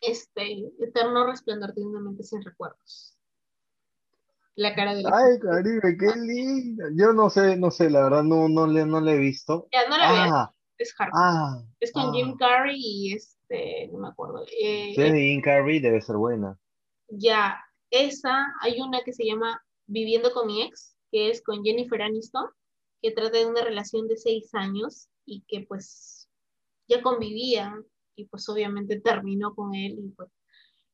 este 0.00 0.66
Eterno 0.80 1.26
Resplandor 1.26 1.74
de 1.74 1.84
una 1.84 2.00
mente 2.00 2.24
sin 2.24 2.42
recuerdos. 2.42 3.16
La 4.56 4.74
cara 4.74 4.92
de 4.92 5.04
Ay, 5.06 5.38
Caribe, 5.38 5.96
qué 5.96 6.18
linda. 6.18 6.86
Yo 6.96 7.12
no 7.12 7.30
sé, 7.30 7.56
no 7.56 7.70
sé, 7.70 7.90
la 7.90 8.02
verdad 8.02 8.24
no, 8.24 8.48
no, 8.48 8.66
le, 8.66 8.84
no 8.84 9.00
le 9.00 9.12
he 9.12 9.18
visto. 9.18 9.68
Ya, 9.72 9.88
no 9.88 9.96
la 9.96 10.24
ah, 10.24 10.54
Es. 10.78 10.94
Ah, 11.12 11.62
es 11.80 11.92
con 11.92 12.12
Jim 12.14 12.34
ah. 12.34 12.36
Carrey 12.38 12.78
y 12.78 13.14
es 13.14 13.38
este, 13.48 13.88
no 13.88 13.98
me 13.98 14.08
acuerdo. 14.08 14.44
Eh, 14.60 14.92
si 14.94 15.02
es 15.02 15.12
de 15.12 15.18
Jim 15.18 15.40
Carrey, 15.40 15.80
debe 15.80 16.00
ser 16.00 16.16
buena. 16.16 16.58
Ya, 17.08 17.58
esa, 17.90 18.46
hay 18.60 18.80
una 18.80 19.02
que 19.02 19.12
se 19.12 19.24
llama 19.24 19.62
Viviendo 19.86 20.32
con 20.32 20.46
mi 20.46 20.62
ex, 20.62 20.96
que 21.10 21.30
es 21.30 21.42
con 21.42 21.64
Jennifer 21.64 22.02
Aniston, 22.02 22.46
que 23.00 23.12
trata 23.12 23.38
de 23.38 23.46
una 23.46 23.62
relación 23.62 24.06
de 24.06 24.16
seis 24.16 24.54
años 24.54 25.08
y 25.24 25.42
que 25.48 25.64
pues 25.66 26.28
ya 26.88 27.00
convivían 27.00 27.84
y 28.16 28.26
pues 28.26 28.48
obviamente 28.48 29.00
terminó 29.00 29.54
con 29.54 29.74
él 29.74 29.98
y 29.98 30.10
pues 30.10 30.28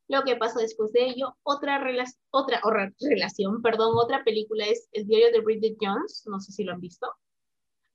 lo 0.06 0.22
que 0.22 0.36
pasa 0.36 0.60
después 0.60 0.92
de 0.92 1.06
ello. 1.08 1.36
Otra, 1.42 1.82
otra, 2.30 2.60
otra 2.62 2.92
relación, 3.00 3.62
perdón, 3.62 3.96
otra 3.96 4.22
película 4.22 4.66
es 4.66 4.88
El 4.92 5.06
diario 5.06 5.32
de 5.32 5.40
Bridget 5.40 5.76
Jones, 5.80 6.22
no 6.26 6.38
sé 6.40 6.52
si 6.52 6.62
lo 6.62 6.72
han 6.72 6.80
visto 6.80 7.06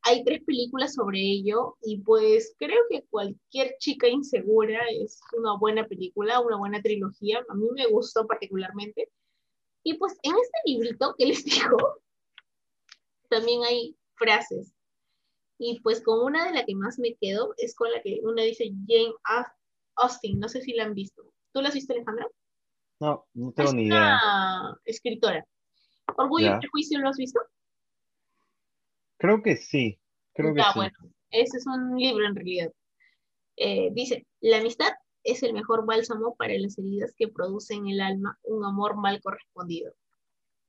hay 0.03 0.23
tres 0.23 0.43
películas 0.45 0.93
sobre 0.93 1.19
ello 1.19 1.77
y 1.81 1.99
pues 1.99 2.55
creo 2.57 2.81
que 2.89 3.03
cualquier 3.09 3.75
chica 3.79 4.07
insegura 4.07 4.79
es 4.89 5.19
una 5.38 5.57
buena 5.57 5.85
película, 5.88 6.39
una 6.39 6.57
buena 6.57 6.81
trilogía. 6.81 7.43
A 7.49 7.53
mí 7.53 7.67
me 7.73 7.85
gustó 7.88 8.25
particularmente. 8.25 9.12
Y 9.83 9.95
pues 9.95 10.17
en 10.23 10.31
este 10.31 10.57
librito 10.65 11.15
que 11.17 11.25
les 11.25 11.43
digo, 11.45 11.77
también 13.29 13.63
hay 13.63 13.95
frases. 14.15 14.73
Y 15.57 15.79
pues 15.81 16.01
con 16.01 16.21
una 16.21 16.45
de 16.45 16.53
las 16.53 16.65
que 16.65 16.75
más 16.75 16.99
me 16.99 17.15
quedo 17.15 17.53
es 17.57 17.75
con 17.75 17.91
la 17.91 18.01
que 18.01 18.19
una 18.23 18.43
dice 18.43 18.71
Jane 18.88 19.13
Austen. 19.95 20.39
No 20.39 20.47
sé 20.47 20.62
si 20.62 20.73
la 20.73 20.85
han 20.85 20.93
visto. 20.93 21.23
¿Tú 21.51 21.62
la 21.62 21.67
has 21.67 21.73
visto, 21.73 21.93
Alejandra? 21.93 22.27
No, 23.01 23.25
no 23.33 23.51
tengo 23.51 23.73
ni 23.73 23.88
idea. 23.88 24.19
Una 24.23 24.79
escritora. 24.85 25.45
¿Orgullo 26.15 26.55
y 26.55 26.59
Prejuicio 26.59 26.99
lo 26.99 27.09
has 27.09 27.17
visto? 27.17 27.39
Creo 29.19 29.43
que 29.43 29.58
sí, 29.58 29.99
creo 30.34 30.53
que 30.53 30.62
ah, 30.62 30.71
sí. 30.73 30.79
bueno, 30.79 30.97
ese 31.29 31.58
es 31.58 31.67
un 31.67 31.97
libro 31.97 32.25
en 32.25 32.36
realidad. 32.36 32.71
Eh, 33.58 33.89
dice, 33.91 34.25
la 34.39 34.58
amistad 34.58 34.91
es 35.23 35.43
el 35.43 35.53
mejor 35.53 35.86
bálsamo 35.86 36.36
para 36.36 36.58
las 36.58 36.77
heridas 36.77 37.13
que 37.17 37.27
produce 37.27 37.73
en 37.73 37.88
el 37.89 37.99
alma 37.99 38.39
un 38.43 38.63
amor 38.63 38.95
mal 38.95 39.21
correspondido. 39.21 39.93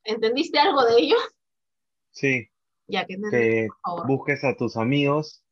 ¿Entendiste 0.02 0.58
algo 0.58 0.84
de 0.84 0.94
ello? 0.98 1.16
Sí. 2.10 2.48
Ya 2.88 3.06
que, 3.06 3.16
que 3.30 3.68
busques 4.08 4.42
a 4.42 4.56
tus 4.56 4.76
amigos 4.76 5.44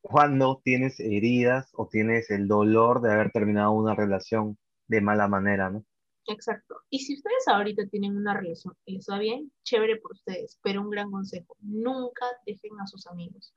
cuando 0.00 0.62
tienes 0.64 0.98
heridas 0.98 1.68
o 1.74 1.88
tienes 1.88 2.30
el 2.30 2.48
dolor 2.48 3.02
de 3.02 3.12
haber 3.12 3.30
terminado 3.32 3.72
una 3.72 3.94
relación 3.94 4.56
de 4.88 5.02
mala 5.02 5.28
manera, 5.28 5.68
¿no? 5.68 5.84
Exacto. 6.30 6.76
Y 6.90 7.00
si 7.00 7.14
ustedes 7.14 7.48
ahorita 7.48 7.86
tienen 7.88 8.16
una 8.16 8.34
relación 8.34 8.74
y 8.84 8.94
les 8.94 9.06
va 9.10 9.18
bien, 9.18 9.50
chévere 9.64 9.96
por 9.96 10.12
ustedes, 10.12 10.58
pero 10.62 10.80
un 10.80 10.90
gran 10.90 11.10
consejo, 11.10 11.56
nunca 11.60 12.24
dejen 12.46 12.78
a 12.80 12.86
sus 12.86 13.06
amigos. 13.08 13.52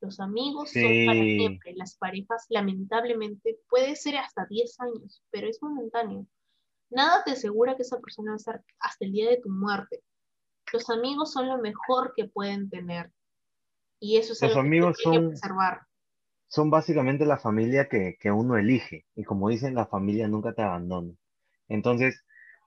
Los 0.00 0.20
amigos 0.20 0.70
son 0.72 1.06
para 1.06 1.20
siempre, 1.20 1.74
las 1.74 1.96
parejas 1.96 2.46
lamentablemente 2.48 3.58
puede 3.68 3.96
ser 3.96 4.16
hasta 4.16 4.46
10 4.46 4.80
años, 4.80 5.22
pero 5.30 5.48
es 5.48 5.62
momentáneo. 5.62 6.26
Nada 6.90 7.22
te 7.24 7.32
asegura 7.32 7.76
que 7.76 7.82
esa 7.82 8.00
persona 8.00 8.32
va 8.32 8.34
a 8.34 8.36
estar 8.36 8.64
hasta 8.80 9.04
el 9.04 9.12
día 9.12 9.28
de 9.28 9.40
tu 9.40 9.50
muerte. 9.50 10.02
Los 10.72 10.88
amigos 10.90 11.32
son 11.32 11.48
lo 11.48 11.58
mejor 11.58 12.14
que 12.16 12.26
pueden 12.26 12.68
tener. 12.68 13.10
Y 14.00 14.16
eso 14.16 14.32
es 14.32 14.42
Los 14.42 14.50
algo 14.50 14.60
amigos 14.60 14.96
que 14.96 15.02
son, 15.02 15.12
que 15.12 15.28
preservar. 15.28 15.80
Son 16.46 16.70
básicamente 16.70 17.26
la 17.26 17.38
familia 17.38 17.88
que, 17.88 18.16
que 18.20 18.30
uno 18.30 18.56
elige. 18.56 19.06
Y 19.16 19.24
como 19.24 19.48
dicen, 19.48 19.74
la 19.74 19.86
familia 19.86 20.28
nunca 20.28 20.52
te 20.52 20.62
abandona. 20.62 21.12
Entonces, 21.68 22.24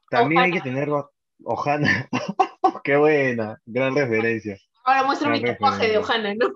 también 0.09 0.41
hay 0.41 0.51
que 0.51 0.61
tenerlo. 0.61 1.11
Ojana. 1.43 2.07
Qué 2.83 2.97
buena, 2.97 3.59
gran 3.65 3.95
referencia. 3.95 4.57
Ahora 4.83 5.03
muestra 5.03 5.29
mi 5.29 5.41
tatuaje 5.41 5.87
de 5.89 5.97
Ojana, 5.97 6.33
¿no? 6.35 6.49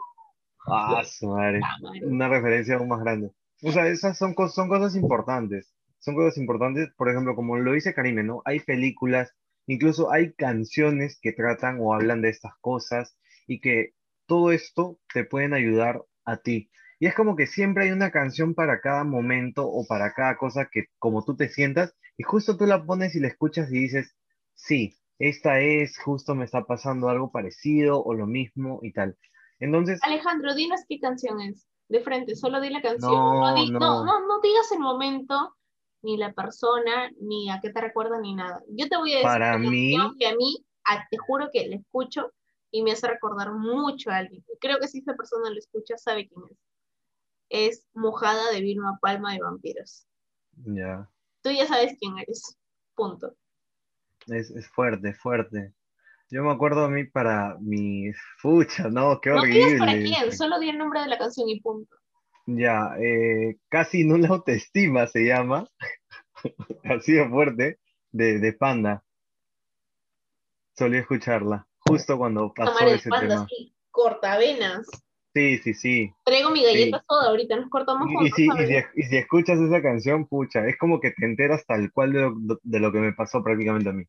Ah, 0.68 1.04
su 1.04 1.28
madre. 1.28 1.62
Una 2.04 2.28
referencia 2.28 2.76
aún 2.76 2.90
más 2.90 3.02
grande. 3.02 3.32
O 3.64 3.72
sea, 3.72 3.88
esas 3.88 4.18
son, 4.18 4.36
son 4.50 4.68
cosas 4.68 4.96
importantes. 4.96 5.74
Son 6.00 6.16
cosas 6.16 6.38
importantes, 6.38 6.90
por 6.98 7.10
ejemplo, 7.10 7.36
como 7.36 7.58
lo 7.58 7.74
dice 7.74 7.94
Karime, 7.94 8.24
¿no? 8.24 8.42
Hay 8.46 8.60
películas, 8.60 9.34
incluso 9.66 10.12
hay 10.12 10.34
canciones 10.34 11.20
que 11.22 11.32
tratan 11.32 11.78
o 11.80 11.94
hablan 11.94 12.22
de 12.22 12.30
estas 12.30 12.54
cosas 12.62 13.18
y 13.48 13.60
que 13.60 13.94
todo 14.28 14.52
esto 14.52 15.00
te 15.14 15.24
pueden 15.24 15.54
ayudar 15.54 16.04
a 16.26 16.38
ti. 16.38 16.70
Y 17.00 17.08
es 17.08 17.16
como 17.16 17.36
que 17.36 17.48
siempre 17.48 17.86
hay 17.86 17.92
una 17.92 18.12
canción 18.12 18.54
para 18.54 18.82
cada 18.82 19.04
momento 19.04 19.68
o 19.68 19.86
para 19.88 20.14
cada 20.14 20.38
cosa 20.38 20.70
que 20.72 20.86
como 21.00 21.24
tú 21.24 21.36
te 21.36 21.50
sientas 21.50 21.96
y 22.18 22.24
justo 22.24 22.58
tú 22.58 22.66
la 22.66 22.86
pones 22.86 23.16
y 23.16 23.20
la 23.20 23.28
escuchas 23.28 23.70
y 23.72 23.80
dices, 23.80 24.16
sí, 24.54 24.98
esta 25.20 25.60
es, 25.60 25.98
justo 26.00 26.36
me 26.36 26.46
está 26.46 26.64
pasando 26.66 27.10
algo 27.10 27.32
parecido 27.32 28.04
o 28.04 28.14
lo 28.14 28.26
mismo 28.26 28.80
y 28.82 28.94
tal. 28.94 29.18
Entonces... 29.60 30.00
Alejandro, 30.04 30.56
dinos 30.56 30.82
qué 30.88 31.00
canción 31.00 31.42
es. 31.42 31.68
De 31.88 32.02
frente, 32.02 32.36
solo 32.36 32.62
di 32.62 32.70
la 32.70 32.82
canción. 32.82 33.14
No, 33.14 34.04
no, 34.04 34.28
no. 34.28 34.42
digas 34.42 34.72
el 34.72 34.80
momento, 34.80 35.56
ni 36.02 36.18
la 36.18 36.34
persona, 36.34 37.12
ni 37.22 37.50
a 37.52 37.60
qué 37.62 37.70
te 37.70 37.80
recuerda, 37.80 38.20
ni 38.20 38.34
nada. 38.34 38.62
Yo 38.70 38.88
te 38.90 38.98
voy 38.98 39.12
a 39.14 39.18
decir 39.18 39.30
Para 39.30 39.58
mí... 39.58 39.96
que 40.18 40.28
a 40.28 40.36
mí, 40.36 40.66
te 41.12 41.18
juro 41.18 41.50
que 41.54 41.68
la 41.68 41.76
escucho 41.76 42.32
y 42.72 42.82
me 42.82 42.92
hace 42.92 43.08
recordar 43.08 43.54
mucho 43.54 44.10
a 44.10 44.18
alguien. 44.18 44.44
Creo 44.60 44.80
que 44.80 44.88
si 44.88 45.00
esa 45.00 45.16
persona 45.16 45.50
lo 45.50 45.58
escucha, 45.58 45.98
sabe 45.98 46.28
quién 46.28 46.42
es. 46.50 46.58
Es 47.48 47.88
Mojada 47.94 48.52
de 48.52 48.62
Vilma 48.62 48.98
Palma 49.00 49.34
de 49.34 49.40
Vampiros. 49.40 50.08
Ya 50.66 51.08
tú 51.46 51.52
ya 51.52 51.68
sabes 51.68 51.96
quién 52.00 52.18
eres. 52.18 52.58
Punto. 52.96 53.36
Es, 54.28 54.50
es 54.50 54.68
fuerte, 54.68 55.14
fuerte. 55.14 55.74
Yo 56.32 56.42
me 56.42 56.52
acuerdo 56.52 56.86
a 56.86 56.90
mí 56.90 57.04
para 57.04 57.56
mi 57.60 58.12
fucha, 58.40 58.90
¿no? 58.90 59.22
Qué 59.22 59.32
horrible. 59.32 59.74
No 59.74 59.86
para 59.86 59.94
quién, 59.94 60.32
solo 60.36 60.60
di 60.60 60.70
el 60.70 60.78
nombre 60.80 61.02
de 61.02 61.08
la 61.08 61.20
canción 61.20 61.48
y 61.48 61.62
punto. 61.62 61.96
Ya, 62.48 62.96
eh, 63.00 63.58
casi 63.70 64.04
nula 64.04 64.30
autoestima 64.30 65.06
se 65.06 65.26
llama. 65.26 65.68
Así 66.84 67.14
de 67.14 67.30
fuerte, 67.30 67.80
de, 68.12 68.40
de 68.40 68.54
Panda. 68.54 69.04
Solía 70.76 71.02
escucharla, 71.02 71.68
justo 71.78 72.18
cuando 72.18 72.52
pasó 72.54 72.88
ese 72.88 73.10
tema. 73.10 73.46
Sí, 73.48 73.76
cortavenas. 73.92 74.88
Sí, 75.36 75.58
sí, 75.58 75.74
sí. 75.74 76.14
Traigo 76.24 76.50
mi 76.50 76.64
galleta 76.64 77.04
toda, 77.06 77.28
ahorita 77.28 77.58
nos 77.58 77.70
cortamos 77.70 78.08
juntos. 78.08 78.40
Y, 78.40 78.48
y, 78.96 79.04
si, 79.04 79.18
escuchas 79.18 79.60
esa 79.60 79.82
canción, 79.82 80.28
pucha, 80.28 80.66
es 80.66 80.78
como 80.78 81.02
que 81.02 81.12
te 81.12 81.26
enteras 81.26 81.66
tal 81.66 81.92
cual 81.92 82.14
de 82.64 82.80
lo, 82.80 82.92
que 82.94 83.00
me 83.00 83.12
pasó 83.12 83.44
prácticamente 83.44 83.90
a 83.90 83.92
mí. 83.92 84.06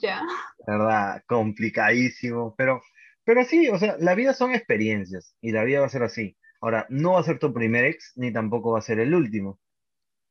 Ya. 0.00 0.22
¿Verdad? 0.66 1.22
Complicadísimo, 1.26 2.54
pero, 2.56 2.80
pero 3.24 3.44
sí, 3.44 3.68
o 3.68 3.76
sea, 3.78 3.96
la 3.98 4.14
vida 4.14 4.32
son 4.32 4.54
experiencias 4.54 5.36
y 5.42 5.52
la 5.52 5.62
vida 5.62 5.80
va 5.80 5.86
a 5.86 5.90
ser 5.90 6.04
así. 6.04 6.38
Ahora, 6.62 6.86
no 6.88 7.12
va 7.12 7.20
a 7.20 7.24
ser 7.24 7.38
tu 7.38 7.52
primer 7.52 7.84
ex, 7.84 8.12
ni 8.16 8.32
tampoco 8.32 8.72
va 8.72 8.78
a 8.78 8.82
ser 8.82 8.98
el 8.98 9.14
último. 9.14 9.60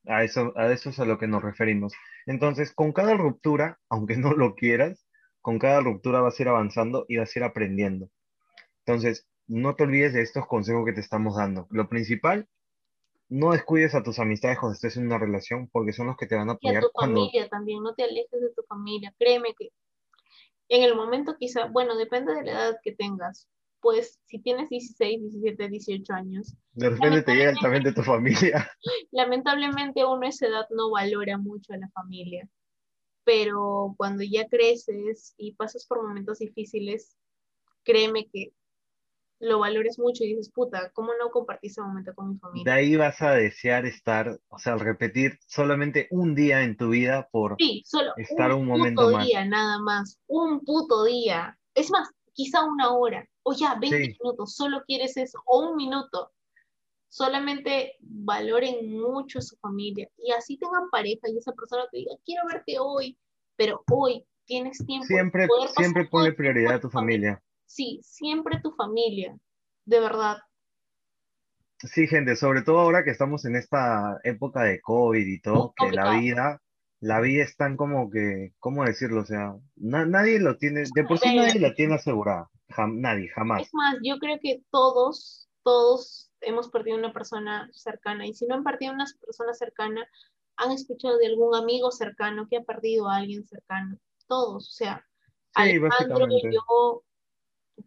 A 0.08 0.24
eso, 0.24 0.54
a 0.58 0.71
eso 0.71 0.89
es 0.89 1.00
a 1.00 1.06
lo 1.06 1.19
que 1.19 1.28
nos 1.28 1.43
referimos. 1.43 1.93
Entonces, 2.26 2.74
con 2.74 2.93
cada 2.93 3.13
ruptura, 3.13 3.78
aunque 3.89 4.17
no 4.17 4.34
lo 4.34 4.55
quieras, 4.55 5.05
con 5.39 5.59
cada 5.59 5.82
ruptura 5.82 6.20
vas 6.22 6.39
a 6.39 6.41
ir 6.41 6.49
avanzando 6.49 7.05
y 7.07 7.18
vas 7.18 7.36
a 7.36 7.39
ir 7.39 7.43
aprendiendo. 7.43 8.09
Entonces, 8.86 9.28
no 9.52 9.76
te 9.76 9.84
olvides 9.84 10.14
de 10.14 10.22
estos 10.22 10.47
consejos 10.47 10.86
que 10.86 10.93
te 10.93 11.02
estamos 11.02 11.36
dando. 11.36 11.68
Lo 11.72 11.89
principal, 11.89 12.47
no 13.28 13.52
descuides 13.52 13.93
a 13.95 14.02
tus 14.02 14.18
amistades 14.18 14.58
cuando 14.58 14.76
estés 14.76 14.95
en 14.95 15.08
una 15.08 15.18
relación, 15.18 15.68
porque 15.68 15.91
son 15.91 16.08
los 16.08 16.16
que 16.16 16.26
te 16.26 16.36
van 16.36 16.49
a 16.49 16.54
apoyar. 16.54 16.76
Y 16.82 16.86
a 16.86 16.89
tu 16.89 16.91
familia 16.97 17.49
también, 17.49 17.84
no 17.84 17.93
te 17.93 18.04
alejes 18.04 18.41
de 18.41 18.54
tu 18.56 18.64
familia. 18.64 19.14
Créeme 19.20 19.54
que 19.60 19.74
en 20.70 20.84
el 20.84 20.95
momento 20.95 21.36
quizá, 21.38 21.66
bueno, 21.66 21.97
depende 21.97 22.34
de 22.34 22.43
la 22.43 22.52
edad 22.52 22.80
que 22.82 22.93
tengas, 22.93 23.49
pues 23.82 24.22
si 24.26 24.39
tienes 24.39 24.70
16, 24.70 25.22
17, 25.22 25.68
18 25.68 26.14
años. 26.14 26.56
De 26.72 26.89
repente 26.89 27.24
te 27.24 27.36
llega 27.36 27.54
también 27.62 27.84
de 27.84 27.91
tu 27.91 28.04
familia. 28.04 28.72
Lamentablemente 29.12 30.06
uno 30.06 30.26
a 30.26 30.30
esa 30.30 30.47
edad 30.47 30.66
no 30.70 30.91
valora 30.91 31.38
mucho 31.38 31.74
a 31.74 31.78
la 31.78 31.89
familia, 31.89 32.47
pero 33.26 33.95
cuando 33.97 34.24
ya 34.24 34.47
creces 34.47 35.34
y 35.38 35.56
pasas 35.56 35.86
por 35.88 36.02
momentos 36.02 36.39
difíciles, 36.39 37.18
créeme 37.84 38.30
que 38.30 38.54
lo 39.42 39.60
valores 39.60 39.98
mucho 39.98 40.24
y 40.24 40.30
dices, 40.30 40.52
puta, 40.54 40.92
¿cómo 40.94 41.12
no 41.20 41.32
compartí 41.32 41.68
ese 41.68 41.82
momento 41.82 42.14
con 42.14 42.30
mi 42.30 42.38
familia? 42.38 42.74
De 42.74 42.80
ahí 42.80 42.96
vas 42.96 43.22
a 43.22 43.32
desear 43.32 43.86
estar, 43.86 44.39
o 44.48 44.60
sea, 44.60 44.76
repetir 44.76 45.39
solamente 45.48 46.08
un 46.12 46.36
día 46.36 46.62
en 46.62 46.78
tu 46.78 46.89
vida 46.89 47.28
por 47.32 47.56
sí, 47.58 47.84
solo 47.86 48.14
estar 48.18 48.54
un, 48.54 48.68
momento 48.68 49.04
puto 49.04 49.18
más. 49.18 49.26
día, 49.26 49.44
nada 49.46 49.80
más. 49.80 50.20
Un 50.28 50.64
puto 50.64 51.06
día. 51.06 51.58
Es 51.74 51.89
más, 51.89 52.10
quizá 52.34 52.64
una 52.64 52.94
hora. 52.94 53.28
O 53.44 53.54
ya, 53.54 53.76
20 53.76 54.16
minutos. 54.20 54.56
Solo 54.56 54.84
quieres 54.86 55.18
eso. 55.18 55.42
O 55.46 55.70
un 55.70 55.76
minuto. 55.76 56.32
Solamente 57.10 57.98
valoren 58.00 58.92
mucho 58.92 59.39
a 59.39 59.42
su 59.42 59.58
familia. 59.58 60.08
Y 60.18 60.32
así 60.32 60.58
tengan 60.58 60.89
pareja 60.92 61.28
y 61.28 61.38
esa 61.38 61.52
persona 61.54 61.84
te 61.92 61.98
diga, 61.98 62.14
quiero 62.24 62.44
verte 62.48 62.78
hoy. 62.80 63.18
Pero 63.56 63.84
hoy 63.92 64.24
tienes 64.46 64.78
tiempo. 64.86 65.08
Siempre, 65.08 65.48
siempre 65.76 66.06
ponle 66.06 66.32
prioridad 66.34 66.76
a 66.76 66.80
tu 66.80 66.89
familia 66.89 67.42
sí, 67.72 67.99
siempre 68.03 68.59
tu 68.61 68.72
familia, 68.72 69.38
de 69.86 69.99
verdad. 69.99 70.38
Sí, 71.80 72.07
gente, 72.07 72.36
sobre 72.36 72.61
todo 72.61 72.80
ahora 72.80 73.03
que 73.03 73.11
estamos 73.11 73.45
en 73.45 73.55
esta 73.55 74.19
época 74.24 74.63
de 74.63 74.82
COVID 74.82 75.26
y 75.26 75.41
todo, 75.41 75.74
que 75.76 75.91
la 75.91 76.19
vida, 76.19 76.61
la 76.99 77.19
vida 77.22 77.43
es 77.43 77.55
tan 77.55 77.78
como 77.78 78.11
que, 78.11 78.53
¿cómo 78.59 78.84
decirlo? 78.84 79.22
O 79.22 79.26
sea, 79.26 79.55
nadie 79.78 80.39
lo 80.39 80.57
tiene, 80.57 80.84
de 80.93 81.03
por 81.03 81.17
sí 81.17 81.36
nadie 81.36 81.59
la 81.59 81.74
tiene 81.74 81.95
asegurada, 81.95 82.49
nadie, 82.89 83.30
jamás. 83.30 83.63
Es 83.63 83.74
más, 83.74 83.97
yo 84.03 84.19
creo 84.19 84.38
que 84.39 84.61
todos, 84.69 85.49
todos 85.63 86.32
hemos 86.41 86.69
perdido 86.69 86.97
una 86.97 87.13
persona 87.13 87.69
cercana, 87.72 88.28
y 88.28 88.34
si 88.34 88.45
no 88.45 88.55
han 88.55 88.63
perdido 88.63 88.93
una 88.93 89.05
persona 89.26 89.53
cercana, 89.53 90.05
han 90.57 90.72
escuchado 90.72 91.17
de 91.17 91.28
algún 91.28 91.55
amigo 91.55 91.91
cercano 91.91 92.47
que 92.47 92.57
ha 92.57 92.63
perdido 92.63 93.09
a 93.09 93.15
alguien 93.15 93.47
cercano, 93.47 93.97
todos, 94.28 94.69
o 94.69 94.72
sea, 94.72 95.03
sí, 95.55 95.61
Alejandro, 95.63 96.28
yo, 96.30 97.03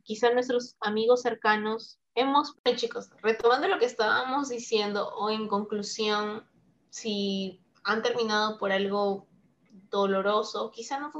quizá 0.02 0.32
nuestros 0.32 0.76
amigos 0.80 1.22
cercanos, 1.22 1.98
hemos, 2.14 2.56
chicos, 2.76 3.10
retomando 3.22 3.68
lo 3.68 3.78
que 3.78 3.86
estábamos 3.86 4.48
diciendo 4.48 5.08
o 5.16 5.30
en 5.30 5.48
conclusión, 5.48 6.46
si 6.90 7.60
han 7.82 8.02
terminado 8.02 8.58
por 8.58 8.72
algo 8.72 9.26
doloroso, 9.90 10.70
quizá 10.70 10.98
no 10.98 11.12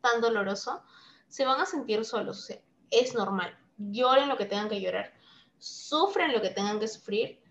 tan 0.00 0.20
doloroso, 0.20 0.82
se 1.28 1.44
van 1.44 1.60
a 1.60 1.66
sentir 1.66 2.04
solos, 2.04 2.52
es 2.90 3.14
normal, 3.14 3.58
lloren 3.78 4.28
lo 4.28 4.36
que 4.36 4.44
tengan 4.44 4.68
que 4.68 4.80
llorar, 4.80 5.12
sufren 5.58 6.32
lo 6.32 6.42
que 6.42 6.50
tengan 6.50 6.78
que 6.78 6.88
sufrir, 6.88 7.42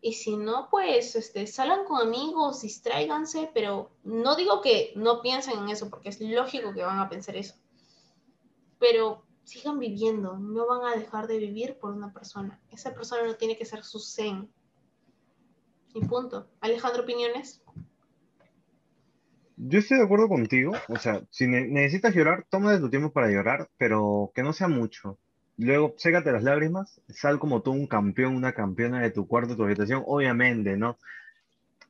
y 0.00 0.12
si 0.12 0.36
no, 0.36 0.68
pues 0.70 1.16
este, 1.16 1.46
salgan 1.46 1.84
con 1.84 2.00
amigos, 2.00 2.62
distráiganse, 2.62 3.50
pero 3.52 3.90
no 4.04 4.36
digo 4.36 4.60
que 4.60 4.92
no 4.94 5.22
piensen 5.22 5.58
en 5.58 5.68
eso, 5.70 5.90
porque 5.90 6.10
es 6.10 6.20
lógico 6.20 6.72
que 6.72 6.84
van 6.84 7.00
a 7.00 7.08
pensar 7.08 7.36
eso. 7.36 7.54
Pero 8.78 9.24
sigan 9.48 9.78
viviendo, 9.78 10.36
no 10.38 10.66
van 10.66 10.84
a 10.84 10.94
dejar 10.94 11.26
de 11.26 11.38
vivir 11.38 11.78
por 11.80 11.94
una 11.94 12.12
persona. 12.12 12.60
Esa 12.70 12.92
persona 12.92 13.24
no 13.24 13.34
tiene 13.36 13.56
que 13.56 13.64
ser 13.64 13.82
su 13.82 13.98
zen. 13.98 14.46
Y 15.94 16.04
punto. 16.04 16.46
Alejandro, 16.60 17.02
¿opiniones? 17.02 17.62
Yo 19.56 19.78
estoy 19.78 19.96
de 19.96 20.04
acuerdo 20.04 20.28
contigo. 20.28 20.72
O 20.88 20.96
sea, 20.96 21.22
si 21.30 21.46
necesitas 21.46 22.14
llorar, 22.14 22.44
toma 22.50 22.78
tu 22.78 22.90
tiempo 22.90 23.10
para 23.10 23.30
llorar, 23.30 23.70
pero 23.78 24.30
que 24.34 24.42
no 24.42 24.52
sea 24.52 24.68
mucho. 24.68 25.18
Luego, 25.56 25.94
sécate 25.96 26.30
las 26.30 26.44
lágrimas, 26.44 27.00
sal 27.08 27.38
como 27.38 27.62
tú 27.62 27.72
un 27.72 27.86
campeón, 27.86 28.36
una 28.36 28.52
campeona 28.52 29.00
de 29.00 29.10
tu 29.10 29.26
cuarto, 29.26 29.56
tu 29.56 29.64
habitación. 29.64 30.02
Obviamente, 30.06 30.76
¿no? 30.76 30.98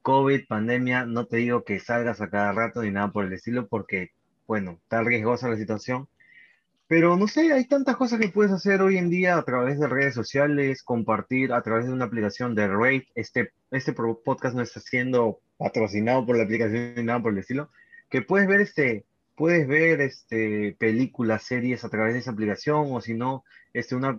COVID, 0.03 0.47
pandemia, 0.47 1.07
no 1.07 1.27
te 1.27 1.39
digo 1.39 1.65
que 1.65 1.81
salgas 1.81 2.21
a 2.21 2.31
cada 2.31 2.53
rato 2.53 2.83
ni 2.83 2.93
nada 2.93 3.11
por 3.11 3.25
el 3.25 3.33
estilo, 3.33 3.67
porque, 3.67 4.13
bueno, 4.47 4.79
está 4.85 5.03
riesgosa 5.03 5.49
la 5.49 5.57
situación 5.57 6.09
pero 6.89 7.17
no 7.17 7.29
sé, 7.29 7.53
hay 7.53 7.67
tantas 7.67 7.97
cosas 7.97 8.19
que 8.19 8.31
puedes 8.31 8.51
hacer 8.51 8.81
hoy 8.81 8.97
en 8.97 9.11
día 9.11 9.37
a 9.37 9.43
través 9.45 9.79
de 9.79 9.87
redes 9.87 10.15
sociales, 10.15 10.83
compartir 10.83 11.53
a 11.53 11.61
través 11.61 11.87
de 11.87 11.93
una 11.93 12.07
aplicación 12.07 12.55
de 12.55 12.67
Rate. 12.67 13.09
Este, 13.15 13.53
este 13.71 13.93
podcast 13.93 14.57
no 14.57 14.63
está 14.63 14.81
siendo 14.81 15.41
patrocinado 15.59 16.25
por 16.25 16.39
la 16.39 16.45
aplicación 16.45 16.95
ni 16.97 17.03
nada 17.03 17.21
por 17.21 17.33
el 17.33 17.41
estilo. 17.41 17.69
Que 18.09 18.23
puedes 18.23 18.49
ver 18.49 18.63
este, 18.63 19.05
puedes 19.37 19.69
ver 19.69 20.01
este 20.01 20.77
películas, 20.79 21.43
series 21.43 21.85
a 21.85 21.91
través 21.91 22.15
de 22.15 22.21
esa 22.21 22.31
aplicación, 22.31 22.87
o 22.91 23.03
si 23.03 23.13
no, 23.13 23.45
este, 23.75 23.95
una, 23.95 24.19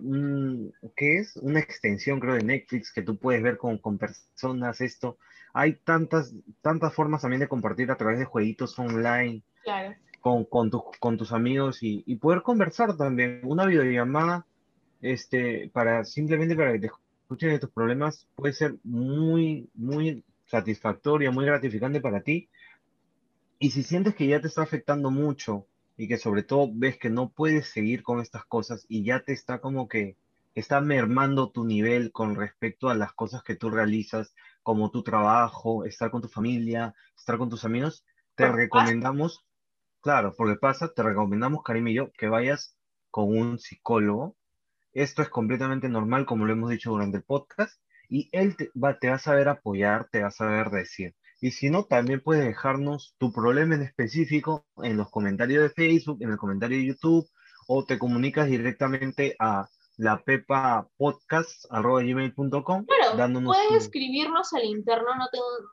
¿qué 0.96 1.18
es? 1.18 1.36
Una 1.38 1.58
extensión, 1.58 2.20
creo, 2.20 2.34
de 2.34 2.44
Netflix 2.44 2.92
que 2.92 3.02
tú 3.02 3.18
puedes 3.18 3.42
ver 3.42 3.56
con, 3.56 3.78
con 3.78 3.98
personas, 3.98 4.80
esto. 4.80 5.18
Hay 5.52 5.74
tantas, 5.74 6.32
tantas 6.62 6.94
formas 6.94 7.22
también 7.22 7.40
de 7.40 7.48
compartir 7.48 7.90
a 7.90 7.96
través 7.96 8.20
de 8.20 8.26
jueguitos 8.26 8.78
online. 8.78 9.42
Claro 9.64 9.92
con, 10.20 10.44
con, 10.44 10.70
con 10.98 11.16
tus 11.16 11.32
amigos 11.32 11.78
y, 11.82 12.16
poder 12.16 12.42
conversar 12.42 12.96
también. 12.96 13.40
Una 13.44 13.66
videollamada, 13.66 14.46
este, 15.00 15.70
para 15.72 16.04
simplemente 16.04 16.54
para 16.56 16.72
que 16.72 16.78
te 16.80 16.86
escuchen 16.86 17.50
de 17.50 17.58
tus 17.58 17.70
problemas, 17.70 18.28
puede 18.36 18.52
ser 18.54 18.76
muy, 18.84 19.68
muy 19.74 20.24
satisfactoria, 20.46 21.30
muy 21.30 21.46
gratificante 21.46 22.00
para 22.00 22.22
ti. 22.22 22.48
Y 23.58 23.70
si 23.70 23.82
sientes 23.82 24.14
que 24.14 24.26
ya 24.26 24.40
te 24.40 24.48
está 24.48 24.62
afectando 24.62 25.10
mucho 25.10 25.66
y 25.96 26.08
que 26.08 26.18
sobre 26.18 26.42
todo 26.42 26.70
ves 26.72 26.98
que 26.98 27.10
no 27.10 27.28
puedes 27.30 27.68
seguir 27.68 28.02
con 28.02 28.20
estas 28.20 28.44
cosas 28.44 28.86
y 28.88 29.04
ya 29.04 29.20
te 29.20 29.32
está 29.32 29.60
como 29.60 29.88
que 29.88 30.16
está 30.54 30.80
mermando 30.80 31.50
tu 31.50 31.64
nivel 31.64 32.10
con 32.10 32.34
respecto 32.34 32.88
a 32.88 32.94
las 32.94 33.12
cosas 33.12 33.42
que 33.42 33.54
tú 33.54 33.70
realizas, 33.70 34.34
como 34.62 34.90
tu 34.90 35.02
trabajo, 35.02 35.84
estar 35.84 36.10
con 36.10 36.22
tu 36.22 36.28
familia, 36.28 36.94
estar 37.16 37.38
con 37.38 37.48
tus 37.48 37.64
amigos, 37.64 38.04
te 38.34 38.50
recomendamos 38.50 39.44
Claro, 40.00 40.34
porque 40.36 40.56
pasa, 40.56 40.92
te 40.92 41.02
recomendamos, 41.02 41.62
Karim 41.62 41.88
y 41.88 41.94
yo, 41.94 42.10
que 42.12 42.28
vayas 42.28 42.76
con 43.10 43.36
un 43.36 43.58
psicólogo. 43.58 44.36
Esto 44.92 45.22
es 45.22 45.28
completamente 45.28 45.88
normal, 45.88 46.26
como 46.26 46.46
lo 46.46 46.52
hemos 46.52 46.70
dicho 46.70 46.90
durante 46.90 47.18
el 47.18 47.24
podcast, 47.24 47.80
y 48.08 48.28
él 48.32 48.56
te 48.56 48.70
va, 48.72 48.98
te 48.98 49.08
va 49.08 49.16
a 49.16 49.18
saber 49.18 49.48
apoyar, 49.48 50.08
te 50.10 50.22
va 50.22 50.28
a 50.28 50.32
saber 50.32 50.70
decir. 50.70 51.14
Y 51.40 51.52
si 51.52 51.70
no, 51.70 51.84
también 51.84 52.20
puedes 52.22 52.44
dejarnos 52.44 53.14
tu 53.18 53.32
problema 53.32 53.74
en 53.74 53.82
específico 53.82 54.66
en 54.82 54.96
los 54.96 55.10
comentarios 55.10 55.62
de 55.62 55.70
Facebook, 55.70 56.18
en 56.22 56.30
el 56.30 56.36
comentario 56.36 56.78
de 56.78 56.86
YouTube, 56.86 57.28
o 57.68 57.84
te 57.84 57.98
comunicas 57.98 58.48
directamente 58.48 59.36
a 59.38 59.68
la 59.96 60.22
pepa 60.22 60.88
podcast.gmail.com. 60.96 62.86
Claro, 62.86 63.44
pueden 63.44 63.74
escribirnos 63.74 64.52
al 64.54 64.64
interno, 64.64 65.14
no, 65.14 65.26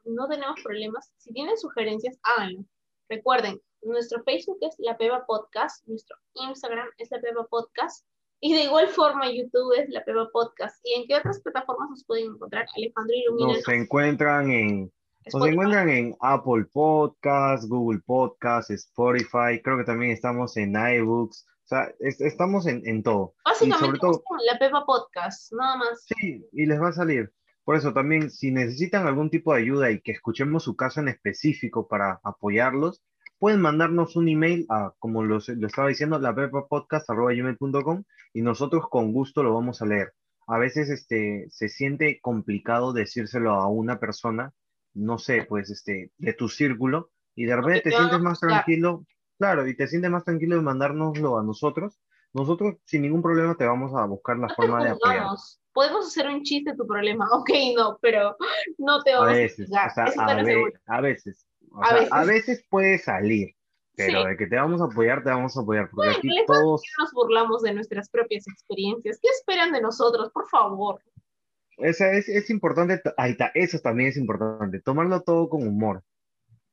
no 0.06 0.28
tenemos 0.28 0.62
problemas. 0.62 1.12
Si 1.18 1.32
tienen 1.34 1.58
sugerencias, 1.58 2.20
háganlo. 2.24 2.66
Recuerden, 3.10 3.60
nuestro 3.88 4.24
Facebook 4.24 4.58
es 4.62 4.76
La 4.80 4.98
Peba 4.98 5.26
Podcast, 5.26 5.88
nuestro 5.88 6.18
Instagram 6.34 6.88
es 6.98 7.10
La 7.12 7.20
Peba 7.20 7.46
Podcast, 7.48 8.06
y 8.40 8.54
de 8.54 8.64
igual 8.66 8.88
forma 8.90 9.32
YouTube 9.32 9.74
es 9.80 9.90
La 9.90 10.04
Peba 10.04 10.30
Podcast. 10.32 10.80
¿Y 10.84 10.94
en 11.00 11.08
qué 11.08 11.16
otras 11.16 11.42
plataformas 11.42 11.90
nos 11.90 12.06
pueden 12.06 12.34
encontrar, 12.34 12.68
Alejandro 12.76 13.16
Ilumina? 13.16 13.54
Nos 13.54 13.68
encuentran 13.70 14.52
en, 14.52 14.92
nos 15.34 15.48
encuentran 15.48 15.90
en 15.90 16.16
Apple 16.22 16.66
Podcast, 16.72 17.68
Google 17.68 18.02
Podcast, 18.06 18.70
Spotify, 18.72 19.62
creo 19.64 19.78
que 19.78 19.86
también 19.86 20.12
estamos 20.12 20.56
en 20.58 20.76
iBooks, 20.76 21.46
o 21.48 21.68
sea, 21.68 21.92
estamos 22.00 22.68
en, 22.68 22.82
en, 22.86 23.04
todo. 23.04 23.34
Básicamente, 23.44 23.86
sobre 23.86 24.00
todo, 24.00 24.24
La 24.46 24.60
Pepa 24.60 24.86
Podcast, 24.86 25.52
nada 25.54 25.78
más. 25.78 26.06
Sí, 26.06 26.46
y 26.54 26.66
les 26.66 26.80
va 26.82 26.90
a 26.90 26.94
salir. 26.94 27.32
Por 27.66 27.76
eso 27.76 27.92
también, 27.92 28.30
si 28.30 28.52
necesitan 28.52 29.06
algún 29.06 29.30
tipo 29.30 29.54
de 29.54 29.60
ayuda 29.60 29.92
y 29.92 30.00
que 30.00 30.14
escuchemos 30.14 30.64
su 30.64 30.78
caso 30.78 31.02
en 31.02 31.10
específico 31.10 31.88
para 31.88 32.22
apoyarlos, 32.24 33.04
pueden 33.40 33.62
mandarnos 33.62 34.16
un 34.16 34.30
email 34.30 34.66
a, 34.70 34.94
como 35.00 35.24
lo, 35.24 35.38
estaba 35.38 35.88
diciendo, 35.88 36.20
la 36.20 36.34
gmail.com 36.34 38.04
y 38.34 38.42
nosotros 38.42 38.86
con 38.90 39.14
gusto 39.14 39.44
lo 39.44 39.54
vamos 39.54 39.82
a 39.82 39.86
leer. 39.86 40.14
A 40.48 40.58
veces 40.58 40.90
este, 40.90 41.48
se 41.50 41.70
siente 41.70 42.20
complicado 42.22 42.94
decírselo 42.94 43.52
a 43.52 43.68
una 43.68 44.00
persona, 44.00 44.54
no 44.94 45.18
sé, 45.18 45.46
pues 45.48 45.70
este, 45.70 46.12
de 46.18 46.34
tu 46.34 46.48
círculo, 46.50 47.12
y 47.36 47.46
de 47.46 47.56
repente 47.56 47.82
te 47.82 47.92
sientes 47.92 48.20
más 48.20 48.40
tranquilo, 48.40 49.06
claro, 49.38 49.68
y 49.68 49.76
te 49.76 49.88
sientes 49.88 50.10
más 50.10 50.24
tranquilo 50.24 50.56
de 50.56 50.62
mandárnoslo 50.64 51.38
a 51.38 51.44
nosotros. 51.44 52.00
Nosotros 52.34 52.76
sin 52.86 53.04
ningún 53.04 53.22
problema 53.22 53.56
te 53.56 53.66
vamos 53.66 53.94
a 53.96 54.06
buscar 54.06 54.38
la 54.38 54.50
forma 54.50 54.84
de 54.84 54.92
apoyar. 54.92 55.28
Podemos 55.74 56.08
hacer 56.08 56.28
un 56.28 56.42
chiste 56.42 56.72
de 56.72 56.78
tu 56.78 56.88
problema, 56.88 57.28
ok, 57.32 57.50
no, 57.76 58.00
pero 58.02 58.36
no 58.80 59.04
te 59.04 59.14
vamos 59.14 59.30
a 59.30 59.34
veces, 59.34 59.70
a 60.88 61.02
veces, 61.02 61.47
a, 62.12 62.24
veces. 62.26 62.66
puede 62.70 62.98
salir, 62.98 63.56
pero 63.96 64.26
de 64.26 64.38
que 64.38 64.48
te 64.48 64.56
vamos 64.56 64.82
a 64.82 64.86
apoyar, 64.86 65.24
te 65.24 65.30
vamos 65.30 65.56
a 65.58 65.62
apoyar. 65.62 65.90
Porque 65.90 66.10
aquí 66.10 66.30
todos. 66.46 66.82
Nos 67.00 67.12
burlamos 67.14 67.62
de 67.62 67.74
nuestras 67.74 68.10
propias 68.10 68.48
experiencias. 68.48 69.20
¿Qué 69.22 69.30
esperan 69.30 69.72
de 69.72 69.82
nosotros, 69.82 70.32
por 70.32 70.48
favor? 70.50 71.02
Esa 71.78 72.12
es, 72.14 72.28
es 72.28 72.50
importante, 72.50 73.02
ahí 73.18 73.32
está, 73.32 73.52
eso 73.54 73.78
también 73.80 74.10
es 74.10 74.18
importante, 74.18 74.82
tomarlo 74.82 75.22
todo 75.22 75.48
con 75.48 75.68
humor. 75.68 76.04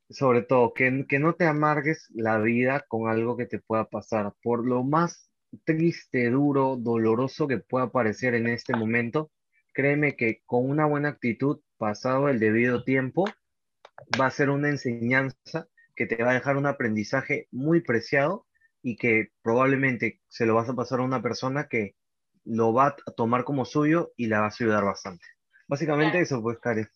Sobre 0.09 0.42
todo, 0.42 0.72
que, 0.72 1.07
que 1.09 1.18
no 1.18 1.34
te 1.34 1.47
amargues 1.47 2.09
la 2.14 2.38
vida 2.38 2.84
con 2.88 3.09
algo 3.09 3.36
que 3.36 3.47
te 3.47 3.59
pueda 3.59 3.86
pasar. 3.86 4.32
Por 4.42 4.66
lo 4.66 4.82
más 4.82 5.30
triste, 5.64 6.30
duro, 6.30 6.76
doloroso 6.76 7.49
que 7.49 7.59
pueda 7.59 7.90
parecer 7.90 8.34
en 8.34 8.49
este 8.49 8.76
momento, 8.76 9.30
créeme 9.72 10.16
que 10.16 10.42
con 10.47 10.68
una 10.68 10.86
buena 10.86 11.11
actitud, 11.11 11.61
pasado 11.76 12.28
el 12.28 12.38
debido 12.38 12.84
tiempo, 12.84 13.24
va 14.20 14.26
a 14.26 14.30
ser 14.30 14.51
una 14.51 14.68
enseñanza 14.68 15.68
que 15.97 16.07
te 16.07 16.22
va 16.22 16.30
a 16.30 16.34
dejar 16.34 16.57
un 16.57 16.66
aprendizaje 16.66 17.49
muy 17.51 17.80
preciado 17.82 18.47
y 18.82 18.97
que 18.97 19.32
probablemente 19.42 20.20
se 20.28 20.47
lo 20.47 20.55
vas 20.55 20.68
a 20.68 20.74
pasar 20.74 21.01
a 21.01 21.05
una 21.05 21.22
persona 21.22 21.68
que 21.68 21.97
lo 22.45 22.72
va 22.72 22.88
a 22.88 23.12
tomar 23.12 23.45
como 23.45 23.64
suyo 23.64 24.12
y 24.16 24.26
la 24.26 24.40
va 24.40 24.47
a 24.47 24.51
ayudar 24.51 24.84
bastante. 24.84 25.24
Básicamente 25.68 26.12
Claro. 26.12 26.24
eso, 26.24 26.42
pues. 26.42 26.59
Así 26.64 26.86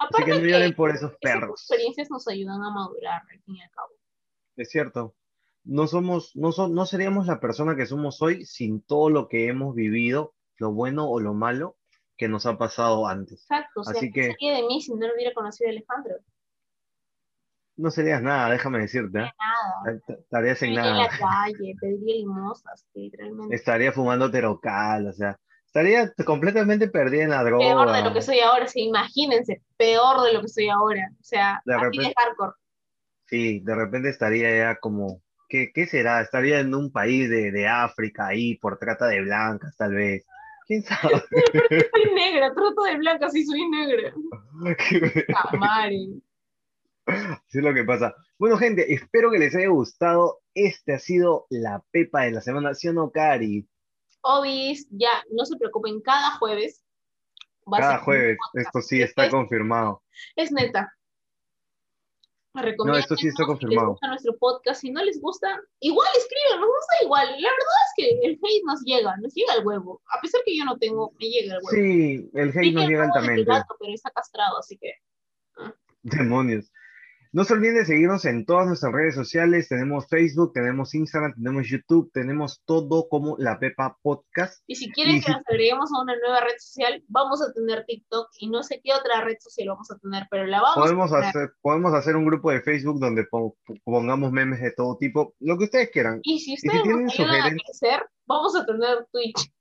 Aparte 0.00 0.24
que 0.24 0.38
no 0.38 0.46
lloren 0.46 0.74
por 0.74 0.90
esos 0.90 1.10
esas 1.10 1.20
perros. 1.20 1.60
experiencias 1.60 2.10
nos 2.10 2.26
ayudan 2.26 2.62
a 2.62 2.70
madurar, 2.70 3.22
al 3.30 3.42
fin 3.42 3.56
y 3.56 3.62
al 3.62 3.70
cabo. 3.70 3.88
Es 4.56 4.70
cierto. 4.70 5.14
No 5.62 5.86
somos, 5.86 6.34
no 6.34 6.52
so- 6.52 6.68
no 6.68 6.86
seríamos 6.86 7.26
la 7.26 7.38
persona 7.38 7.76
que 7.76 7.86
somos 7.86 8.20
hoy 8.22 8.44
sin 8.46 8.82
todo 8.82 9.10
lo 9.10 9.28
que 9.28 9.46
hemos 9.48 9.74
vivido, 9.74 10.34
lo 10.56 10.72
bueno 10.72 11.08
o 11.08 11.20
lo 11.20 11.34
malo 11.34 11.76
que 12.20 12.28
nos 12.28 12.44
ha 12.44 12.58
pasado 12.58 13.06
antes. 13.08 13.40
Exacto, 13.40 13.80
o 13.80 13.84
sea, 13.84 13.94
Así 13.96 14.12
¿qué 14.12 14.20
que- 14.20 14.26
sería 14.32 14.56
de 14.56 14.62
mí 14.64 14.80
si 14.82 14.94
no 14.94 15.06
lo 15.08 15.14
hubiera 15.14 15.32
conocido 15.32 15.68
a 15.68 15.72
Alejandro? 15.72 16.16
No 17.76 17.90
serías 17.90 18.20
nada, 18.22 18.50
déjame 18.50 18.78
decirte. 18.80 19.20
¿eh? 19.20 19.32
Nada. 19.86 19.98
Estarías 20.06 20.62
en 20.62 20.70
Viviría 20.70 20.90
en 20.90 20.96
nada. 20.98 21.08
la 21.10 21.18
calle, 21.18 21.74
pediría 21.80 22.14
limosnas, 22.16 22.86
literalmente. 22.92 23.54
Estaría 23.56 23.90
fumando 23.92 24.30
terocal, 24.30 25.06
o 25.08 25.12
sea, 25.14 25.38
estaría 25.64 26.12
completamente 26.26 26.88
perdida 26.88 27.22
en 27.24 27.30
la 27.30 27.42
droga. 27.42 27.64
Peor 27.64 27.92
de 27.92 28.02
lo 28.02 28.12
que 28.12 28.20
soy 28.20 28.40
ahora, 28.40 28.66
sí, 28.66 28.82
imagínense, 28.82 29.62
peor 29.78 30.20
de 30.22 30.34
lo 30.34 30.42
que 30.42 30.48
soy 30.48 30.68
ahora. 30.68 31.08
O 31.18 31.24
sea, 31.24 31.62
De 31.64 31.78
repente- 31.78 32.12
hardcore. 32.16 32.52
Sí, 33.24 33.60
de 33.60 33.74
repente 33.74 34.10
estaría 34.10 34.54
ya 34.58 34.76
como, 34.78 35.22
¿qué, 35.48 35.70
qué 35.72 35.86
será? 35.86 36.20
Estaría 36.20 36.60
en 36.60 36.74
un 36.74 36.92
país 36.92 37.30
de, 37.30 37.50
de 37.50 37.66
África 37.66 38.26
ahí 38.26 38.58
por 38.58 38.76
trata 38.78 39.06
de 39.06 39.22
blancas, 39.22 39.74
tal 39.78 39.94
vez. 39.94 40.26
¿Quién 40.70 40.84
sabe? 40.84 41.20
Soy 41.92 42.14
negra, 42.14 42.54
trato 42.54 42.82
de 42.84 42.96
blanca, 42.96 43.28
sí 43.28 43.44
soy 43.44 43.68
negra. 43.68 44.14
Camaren. 45.50 46.22
Así 47.06 47.58
es 47.58 47.64
lo 47.64 47.74
que 47.74 47.82
pasa. 47.82 48.14
Bueno, 48.38 48.56
gente, 48.56 48.92
espero 48.94 49.32
que 49.32 49.40
les 49.40 49.52
haya 49.56 49.66
gustado. 49.68 50.38
Este 50.54 50.92
ha 50.94 51.00
sido 51.00 51.46
la 51.50 51.82
pepa 51.90 52.22
de 52.22 52.30
la 52.30 52.40
semana, 52.40 52.72
¿sí 52.74 52.86
o 52.86 52.92
no, 52.92 53.10
Cari? 53.10 53.68
Obis, 54.22 54.86
ya, 54.90 55.10
no 55.32 55.44
se 55.44 55.56
preocupen, 55.56 56.00
cada 56.02 56.32
jueves. 56.38 56.84
va 57.66 57.78
Cada 57.78 57.98
jueves, 57.98 58.38
esto 58.54 58.80
sí 58.80 59.02
está 59.02 59.24
Es- 59.24 59.30
confirmado. 59.32 60.04
Es 60.36 60.52
neta. 60.52 60.92
No, 62.52 62.96
esto 62.96 63.14
sí 63.16 63.28
está 63.28 63.44
Si 63.44 63.46
les 63.46 63.46
confirmado. 63.46 63.90
gusta 63.90 64.08
nuestro 64.08 64.36
podcast, 64.38 64.80
si 64.80 64.90
no 64.90 65.04
les 65.04 65.20
gusta, 65.20 65.60
igual 65.80 66.08
escriban, 66.16 66.60
nos 66.60 66.68
gusta 66.68 67.04
igual. 67.04 67.26
La 67.40 67.48
verdad 67.48 67.80
es 67.86 67.92
que 67.96 68.26
el 68.26 68.32
hate 68.42 68.64
nos 68.66 68.82
llega, 68.82 69.16
nos 69.18 69.32
llega 69.34 69.54
el 69.54 69.64
huevo. 69.66 70.02
A 70.06 70.20
pesar 70.20 70.40
que 70.44 70.56
yo 70.56 70.64
no 70.64 70.76
tengo, 70.78 71.12
me 71.20 71.26
llega 71.26 71.54
el 71.54 71.60
huevo. 71.62 71.70
Sí, 71.70 72.30
el 72.34 72.48
hate 72.50 72.72
nos 72.74 72.88
llega 72.88 73.04
altamente. 73.04 73.44
gato, 73.44 73.76
pero 73.78 73.92
está 73.94 74.10
castrado, 74.10 74.58
así 74.58 74.76
que. 74.78 74.94
Demonios. 76.02 76.72
No 77.32 77.44
se 77.44 77.52
olviden 77.54 77.76
de 77.76 77.84
seguirnos 77.84 78.24
en 78.24 78.44
todas 78.44 78.66
nuestras 78.66 78.92
redes 78.92 79.14
sociales. 79.14 79.68
Tenemos 79.68 80.08
Facebook, 80.08 80.52
tenemos 80.52 80.92
Instagram, 80.96 81.32
tenemos 81.34 81.68
YouTube, 81.68 82.10
tenemos 82.12 82.60
todo 82.64 83.08
como 83.08 83.36
La 83.38 83.60
Pepa 83.60 83.96
Podcast. 84.02 84.64
Y 84.66 84.74
si 84.74 84.90
quieren 84.90 85.16
Y 85.16 85.20
que 85.20 85.26
si- 85.26 85.32
nos 85.32 85.42
agreguemos 85.48 85.90
a 85.92 86.02
una 86.02 86.16
nueva 86.18 86.40
red 86.40 86.56
social, 86.58 87.04
vamos 87.06 87.40
a 87.40 87.52
tener 87.52 87.84
TikTok 87.86 88.28
y 88.40 88.50
no 88.50 88.64
sé 88.64 88.80
qué 88.82 88.92
otra 88.94 89.22
red 89.22 89.36
social 89.38 89.68
vamos 89.68 89.88
a 89.92 89.98
tener, 89.98 90.26
pero 90.28 90.44
la 90.46 90.60
vamos 90.60 90.84
Podemos 90.84 91.12
a 91.12 91.16
tener. 91.16 91.28
hacer, 91.28 91.50
podemos 91.60 91.94
hacer 91.94 92.16
un 92.16 92.26
grupo 92.26 92.50
de 92.50 92.62
Facebook 92.62 92.98
donde 92.98 93.22
po- 93.30 93.56
pongamos 93.84 94.32
memes 94.32 94.60
de 94.60 94.72
todo 94.72 94.96
tipo, 94.98 95.34
lo 95.38 95.56
que 95.56 95.64
ustedes 95.66 95.90
quieran. 95.90 96.18
Y 96.24 96.40
si 96.40 96.56
si 96.56 96.66
ustedes 96.66 96.82
tienen 96.82 97.04
nos 97.04 97.14
ayudan 97.20 97.42
a 97.42 97.50
crecer, 97.50 98.06
vamos 98.26 98.56
a 98.56 98.66
tener 98.66 99.06
Twitch, 99.12 99.52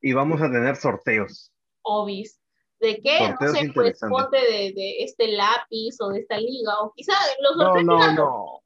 Y 0.00 0.12
vamos 0.14 0.40
a 0.40 0.50
tener 0.50 0.76
sorteos. 0.76 1.52
Obis. 1.82 2.40
¿De 2.80 3.00
qué? 3.02 3.34
No 3.40 3.52
sé, 3.52 3.64
interesantes. 3.66 4.08
ponte 4.10 4.36
de, 4.36 4.72
de 4.74 4.96
este 5.04 5.28
lápiz 5.28 5.96
o 6.00 6.10
de 6.10 6.20
esta 6.20 6.36
liga, 6.38 6.72
o 6.80 6.92
quizá 6.94 7.12
los 7.40 7.56
No, 7.56 7.64
sorteos 7.64 8.14
no, 8.14 8.60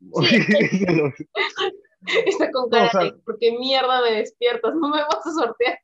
no. 0.10 0.22
Sí. 0.26 0.36
Está 2.26 2.50
con 2.52 2.70
cara 2.70 2.84
No, 2.84 2.88
o 2.88 2.90
sea- 2.92 3.04
de, 3.04 3.12
¿por 3.24 3.38
qué 3.38 3.52
mierda 3.58 4.00
me 4.02 4.12
despiertas? 4.12 4.74
No 4.74 4.88
me 4.88 5.02
vas 5.02 5.26
a 5.26 5.30
sortear. 5.32 5.78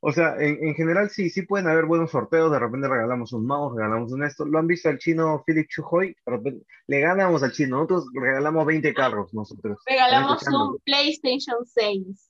O 0.00 0.12
sea, 0.12 0.36
en, 0.38 0.62
en 0.68 0.74
general 0.74 1.10
sí, 1.10 1.28
sí 1.28 1.42
pueden 1.42 1.66
haber 1.66 1.86
buenos 1.86 2.12
sorteos. 2.12 2.52
De 2.52 2.58
repente 2.58 2.86
regalamos 2.88 3.32
un 3.32 3.46
mouse, 3.46 3.74
regalamos 3.76 4.12
un 4.12 4.22
esto. 4.22 4.44
¿Lo 4.44 4.58
han 4.58 4.66
visto 4.68 4.88
al 4.88 4.98
chino 4.98 5.42
Philip 5.44 5.66
Chujoy? 5.68 6.14
Le 6.86 7.00
ganamos 7.00 7.42
al 7.42 7.50
chino. 7.52 7.76
Nosotros 7.78 8.06
regalamos 8.14 8.64
20 8.64 8.94
carros, 8.94 9.34
nosotros. 9.34 9.78
Regalamos 9.86 10.42
un 10.46 10.78
PlayStation 10.84 11.56
6. 11.66 12.28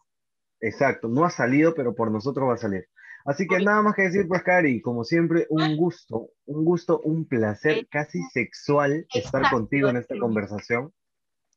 Exacto, 0.61 1.09
no 1.09 1.24
ha 1.26 1.30
salido, 1.30 1.74
pero 1.74 1.95
por 1.95 2.11
nosotros 2.11 2.49
va 2.49 2.55
a 2.55 2.59
salir. 2.59 2.88
Así 3.25 3.47
que 3.47 3.59
nada 3.59 3.81
más 3.81 3.95
que 3.95 4.03
decir, 4.03 4.29
pues, 4.29 4.43
Cari, 4.43 4.83
como 4.83 5.03
siempre, 5.03 5.47
un 5.49 5.77
gusto, 5.77 6.29
un 6.45 6.64
gusto, 6.64 7.01
un 7.01 7.27
placer 7.27 7.87
casi 7.89 8.22
sexual 8.33 9.07
estar 9.14 9.41
Exacto, 9.41 9.57
contigo 9.57 9.89
en 9.89 9.97
esta 9.97 10.18
conversación. 10.18 10.93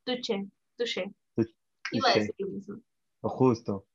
Tuche, 0.05 0.47
tuche. 0.77 1.13
Tuche. 1.35 1.53
Iba 1.91 2.09
a 2.09 2.13
decir 2.13 2.35
lo 2.37 2.47
mismo. 2.47 2.81
Lo 3.21 3.29
justo. 3.29 3.85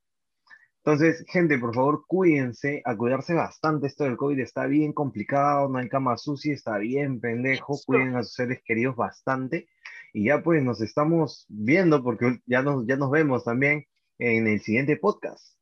Entonces, 0.85 1.25
gente, 1.29 1.59
por 1.59 1.75
favor, 1.75 2.05
cuídense, 2.07 2.83
a 2.85 2.97
cuidarse 2.97 3.35
bastante. 3.35 3.87
Esto 3.87 4.05
del 4.05 4.17
COVID 4.17 4.41
está 4.41 4.67
bien 4.67 4.93
complicado, 4.93 5.69
no 5.69 5.79
hay 5.79 5.89
cama 5.89 6.19
sucia, 6.19 6.53
está 6.53 6.77
bien 6.77 7.21
pendejo. 7.21 7.79
Cuiden 7.87 8.17
a 8.17 8.23
sus 8.25 8.35
seres 8.35 8.61
queridos 8.65 8.97
bastante. 8.97 9.69
Y 10.13 10.25
ya 10.25 10.43
pues 10.43 10.63
nos 10.63 10.83
estamos 10.83 11.47
viendo 11.49 12.03
porque 12.03 12.41
ya 12.47 12.63
nos, 12.63 12.85
ya 12.87 12.97
nos 12.97 13.11
vemos 13.11 13.45
también 13.45 13.87
en 14.19 14.47
el 14.47 14.61
siguiente 14.61 14.97
podcast. 14.97 15.57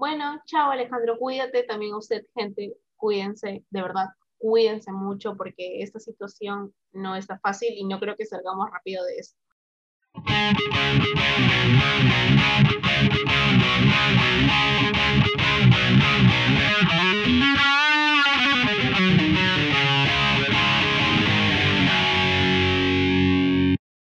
Bueno, 0.00 0.40
chao 0.46 0.70
Alejandro, 0.70 1.18
cuídate, 1.18 1.62
también 1.64 1.92
usted 1.94 2.24
gente, 2.34 2.74
cuídense, 2.96 3.66
de 3.68 3.82
verdad, 3.82 4.06
cuídense 4.38 4.90
mucho 4.92 5.36
porque 5.36 5.82
esta 5.82 6.00
situación 6.00 6.72
no 6.92 7.16
está 7.16 7.38
fácil 7.38 7.74
y 7.74 7.84
no 7.84 8.00
creo 8.00 8.16
que 8.16 8.24
salgamos 8.24 8.70
rápido 8.70 9.04
de 9.04 9.16
esto. 9.18 9.38